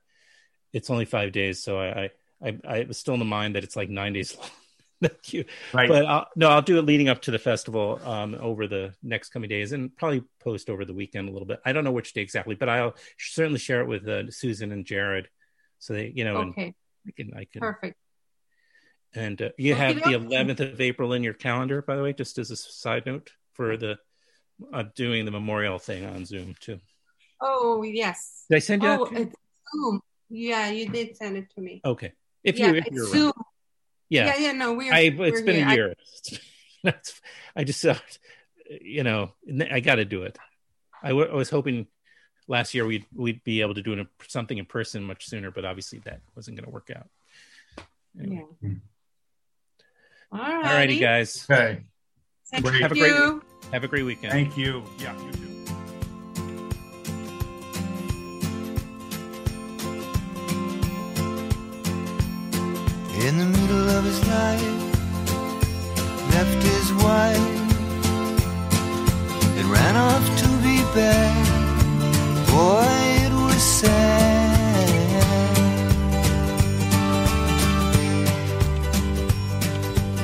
It's 0.72 0.90
only 0.90 1.06
five 1.06 1.32
days, 1.32 1.60
so 1.62 1.80
I 1.80 2.02
I 2.04 2.10
I, 2.50 2.58
I 2.68 2.84
was 2.84 2.98
still 2.98 3.14
in 3.14 3.20
the 3.20 3.26
mind 3.26 3.56
that 3.56 3.64
it's 3.64 3.74
like 3.74 3.88
nine 3.88 4.12
days 4.12 4.36
long. 4.36 4.48
Thank 5.02 5.32
you. 5.32 5.44
Right. 5.74 5.88
But 5.88 6.06
I'll, 6.06 6.26
no, 6.36 6.48
I'll 6.48 6.62
do 6.62 6.78
it 6.78 6.82
leading 6.86 7.08
up 7.08 7.22
to 7.22 7.30
the 7.30 7.38
festival 7.38 8.00
um, 8.04 8.36
over 8.40 8.66
the 8.66 8.94
next 9.02 9.30
coming 9.30 9.48
days, 9.48 9.72
and 9.72 9.94
probably 9.96 10.22
post 10.40 10.70
over 10.70 10.84
the 10.84 10.94
weekend 10.94 11.28
a 11.28 11.32
little 11.32 11.46
bit. 11.46 11.60
I 11.64 11.72
don't 11.72 11.84
know 11.84 11.92
which 11.92 12.12
day 12.12 12.20
exactly, 12.20 12.54
but 12.54 12.68
I'll 12.68 12.94
certainly 13.18 13.58
share 13.58 13.80
it 13.80 13.88
with 13.88 14.06
uh, 14.08 14.30
Susan 14.30 14.70
and 14.72 14.84
Jared, 14.84 15.28
so 15.78 15.92
they 15.94 16.12
you 16.14 16.24
know 16.24 16.36
okay 16.36 16.74
and 17.04 17.04
I 17.06 17.10
can 17.16 17.34
I 17.34 17.44
can 17.50 17.60
perfect 17.60 17.96
and 19.14 19.42
uh, 19.42 19.48
you 19.58 19.74
have 19.74 19.96
the 19.96 20.02
11th 20.02 20.60
of 20.60 20.80
April 20.80 21.12
in 21.12 21.22
your 21.22 21.34
calendar, 21.34 21.82
by 21.82 21.96
the 21.96 22.02
way, 22.02 22.12
just 22.14 22.38
as 22.38 22.50
a 22.50 22.56
side 22.56 23.04
note 23.04 23.30
for 23.52 23.76
the 23.76 23.98
uh, 24.72 24.84
doing 24.94 25.24
the 25.24 25.30
memorial 25.30 25.78
thing 25.78 26.04
on 26.06 26.24
Zoom 26.24 26.54
too. 26.60 26.78
oh 27.40 27.82
yes 27.82 28.44
Did 28.48 28.56
I 28.56 28.58
send 28.60 28.82
you 28.82 28.88
oh 28.88 29.04
that? 29.04 29.10
too? 29.16 29.22
it's 29.22 29.36
zoom 29.74 30.00
yeah 30.30 30.70
you 30.70 30.88
did 30.88 31.16
send 31.16 31.36
it 31.36 31.50
to 31.56 31.60
me 31.60 31.80
Okay, 31.84 32.12
if 32.44 32.58
yeah 32.58 32.68
you 32.68 32.74
if 32.76 32.86
you're 32.90 33.06
zoom 33.06 33.22
around. 33.24 33.44
Yeah, 34.12 34.26
yeah 34.26 34.36
yeah 34.46 34.52
no 34.52 34.72
we're 34.74 34.92
I 34.92 35.00
it's 35.00 35.18
we're 35.18 35.44
been 35.44 35.56
here. 35.56 35.66
a 35.66 35.70
I- 35.70 35.74
year. 35.74 35.94
That's 36.84 37.20
I 37.56 37.64
just 37.64 37.84
uh, 37.84 37.94
you 38.80 39.02
know 39.04 39.32
I 39.70 39.80
got 39.80 39.96
to 39.96 40.04
do 40.04 40.22
it. 40.24 40.38
I, 41.02 41.08
w- 41.08 41.28
I 41.30 41.34
was 41.34 41.50
hoping 41.50 41.86
last 42.48 42.74
year 42.74 42.84
we'd 42.86 43.06
we'd 43.14 43.42
be 43.44 43.60
able 43.60 43.74
to 43.74 43.82
do 43.82 43.92
it 43.94 44.06
something 44.28 44.58
in 44.58 44.66
person 44.66 45.02
much 45.04 45.26
sooner, 45.26 45.50
but 45.50 45.64
obviously 45.64 46.00
that 46.00 46.20
wasn't 46.36 46.56
going 46.56 46.64
to 46.64 46.70
work 46.70 46.90
out. 46.94 47.06
Anyway. 48.20 48.44
yeah. 48.60 48.70
All 50.32 50.62
righty. 50.62 50.98
guys. 50.98 51.46
okay 51.50 51.82
Thank 52.50 52.64
Great. 52.64 52.82
Have 52.82 52.92
a 52.92 52.94
great 52.96 53.42
have 53.72 53.84
a 53.84 53.88
great 53.88 54.02
weekend. 54.04 54.32
thank 54.32 54.56
you 54.58 54.82
yeah 54.98 55.14
In 63.24 63.38
the 63.38 63.46
middle 63.46 63.88
of 63.90 64.02
his 64.04 64.18
life, 64.26 64.62
left 66.34 66.60
his 66.64 66.92
wife 66.94 67.38
and 69.58 69.66
ran 69.70 69.96
off 69.96 70.24
to 70.40 70.48
be 70.66 70.82
bad. 70.92 71.46
Boy, 72.50 72.84
it 73.24 73.32
was 73.32 73.62
sad. 73.62 73.92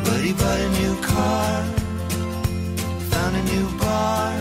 But 0.03 0.20
he 0.24 0.32
bought 0.32 0.59
a 0.59 0.70
new 0.80 0.96
car, 1.01 1.64
found 3.12 3.36
a 3.36 3.42
new 3.44 3.68
bar, 3.78 4.32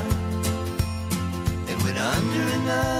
and 1.67 1.83
went 1.83 1.99
under 1.99 2.41
another 2.57 2.96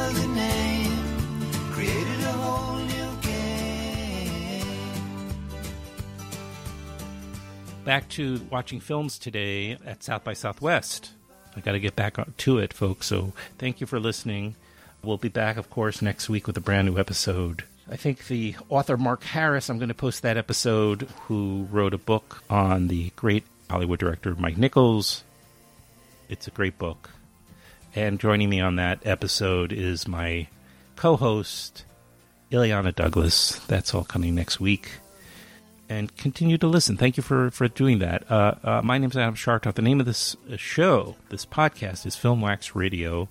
back 7.88 8.10
to 8.10 8.42
watching 8.52 8.82
films 8.82 9.18
today 9.18 9.78
at 9.86 10.04
South 10.04 10.26
by 10.26 10.34
Southwest. 10.34 11.12
I 11.56 11.62
got 11.62 11.72
to 11.72 11.80
get 11.80 11.96
back 11.96 12.18
to 12.36 12.58
it, 12.58 12.74
folks. 12.74 13.08
So 13.08 13.32
thank 13.58 13.80
you 13.80 13.88
for 13.88 13.98
listening. 13.98 14.58
We'll 15.02 15.16
be 15.16 15.30
back, 15.30 15.56
of 15.56 15.70
course, 15.70 16.02
next 16.02 16.28
week 16.28 16.48
with 16.48 16.58
a 16.58 16.60
brand 16.60 16.90
new 16.90 17.00
episode. 17.00 17.64
I 17.90 17.96
think 17.96 18.28
the 18.28 18.58
author 18.68 18.98
Mark 18.98 19.24
Harris, 19.24 19.70
I'm 19.70 19.78
going 19.78 19.88
to 19.88 19.96
post 19.96 20.22
that 20.24 20.36
episode, 20.36 21.08
who 21.28 21.66
wrote 21.72 21.94
a 21.94 21.98
book 21.98 22.44
on 22.50 22.90
the 22.90 23.12
great 23.16 23.46
Hollywood 23.70 24.00
director 24.00 24.36
Mike 24.36 24.58
Nichols. 24.58 25.24
It's 26.28 26.46
a 26.46 26.52
great 26.52 26.78
book. 26.78 27.12
And 27.96 28.20
joining 28.20 28.50
me 28.50 28.60
on 28.60 28.76
that 28.76 29.00
episode 29.06 29.72
is 29.72 30.10
my 30.10 30.48
co 30.98 31.16
host, 31.16 31.86
Illeana 32.52 32.94
Douglas. 32.94 33.60
That's 33.68 33.94
all 33.94 34.04
coming 34.04 34.36
next 34.36 34.60
week. 34.60 34.90
And 35.90 36.16
continue 36.18 36.58
to 36.58 36.68
listen. 36.68 36.98
Thank 36.98 37.16
you 37.16 37.24
for, 37.24 37.50
for 37.50 37.68
doing 37.68 38.00
that. 38.00 38.30
Uh, 38.30 38.56
uh, 38.64 38.82
my 38.84 38.98
name 38.98 39.10
is 39.10 39.18
Adam 39.18 39.36
Schartoff. 39.36 39.76
The 39.76 39.82
name 39.82 40.00
of 40.00 40.06
this 40.06 40.36
uh, 40.52 40.58
show, 40.58 41.16
this 41.30 41.46
podcast, 41.46 42.06
is 42.06 42.16
Filmwax 42.16 42.76
Radio. 42.76 43.30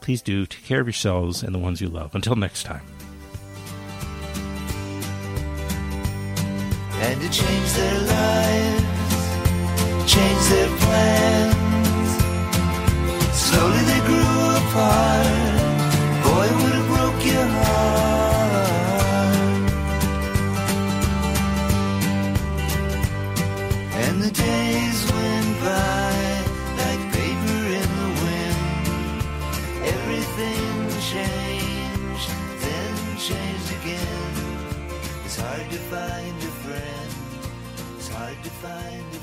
Please 0.00 0.20
do 0.20 0.44
take 0.44 0.64
care 0.64 0.80
of 0.80 0.86
yourselves 0.86 1.42
and 1.42 1.54
the 1.54 1.58
ones 1.58 1.80
you 1.80 1.88
love. 1.88 2.14
Until 2.14 2.36
next 2.36 2.64
time. 2.64 2.82
and 7.00 7.20
to 7.20 7.28
change 7.28 7.72
their 7.72 8.00
lives, 8.00 8.82
change 10.12 10.42
their 10.48 10.70
plans. 10.84 12.10
Slowly 13.36 13.82
they 13.90 14.00
grew 14.06 14.56
apart. 14.56 15.53
Find 38.62 39.13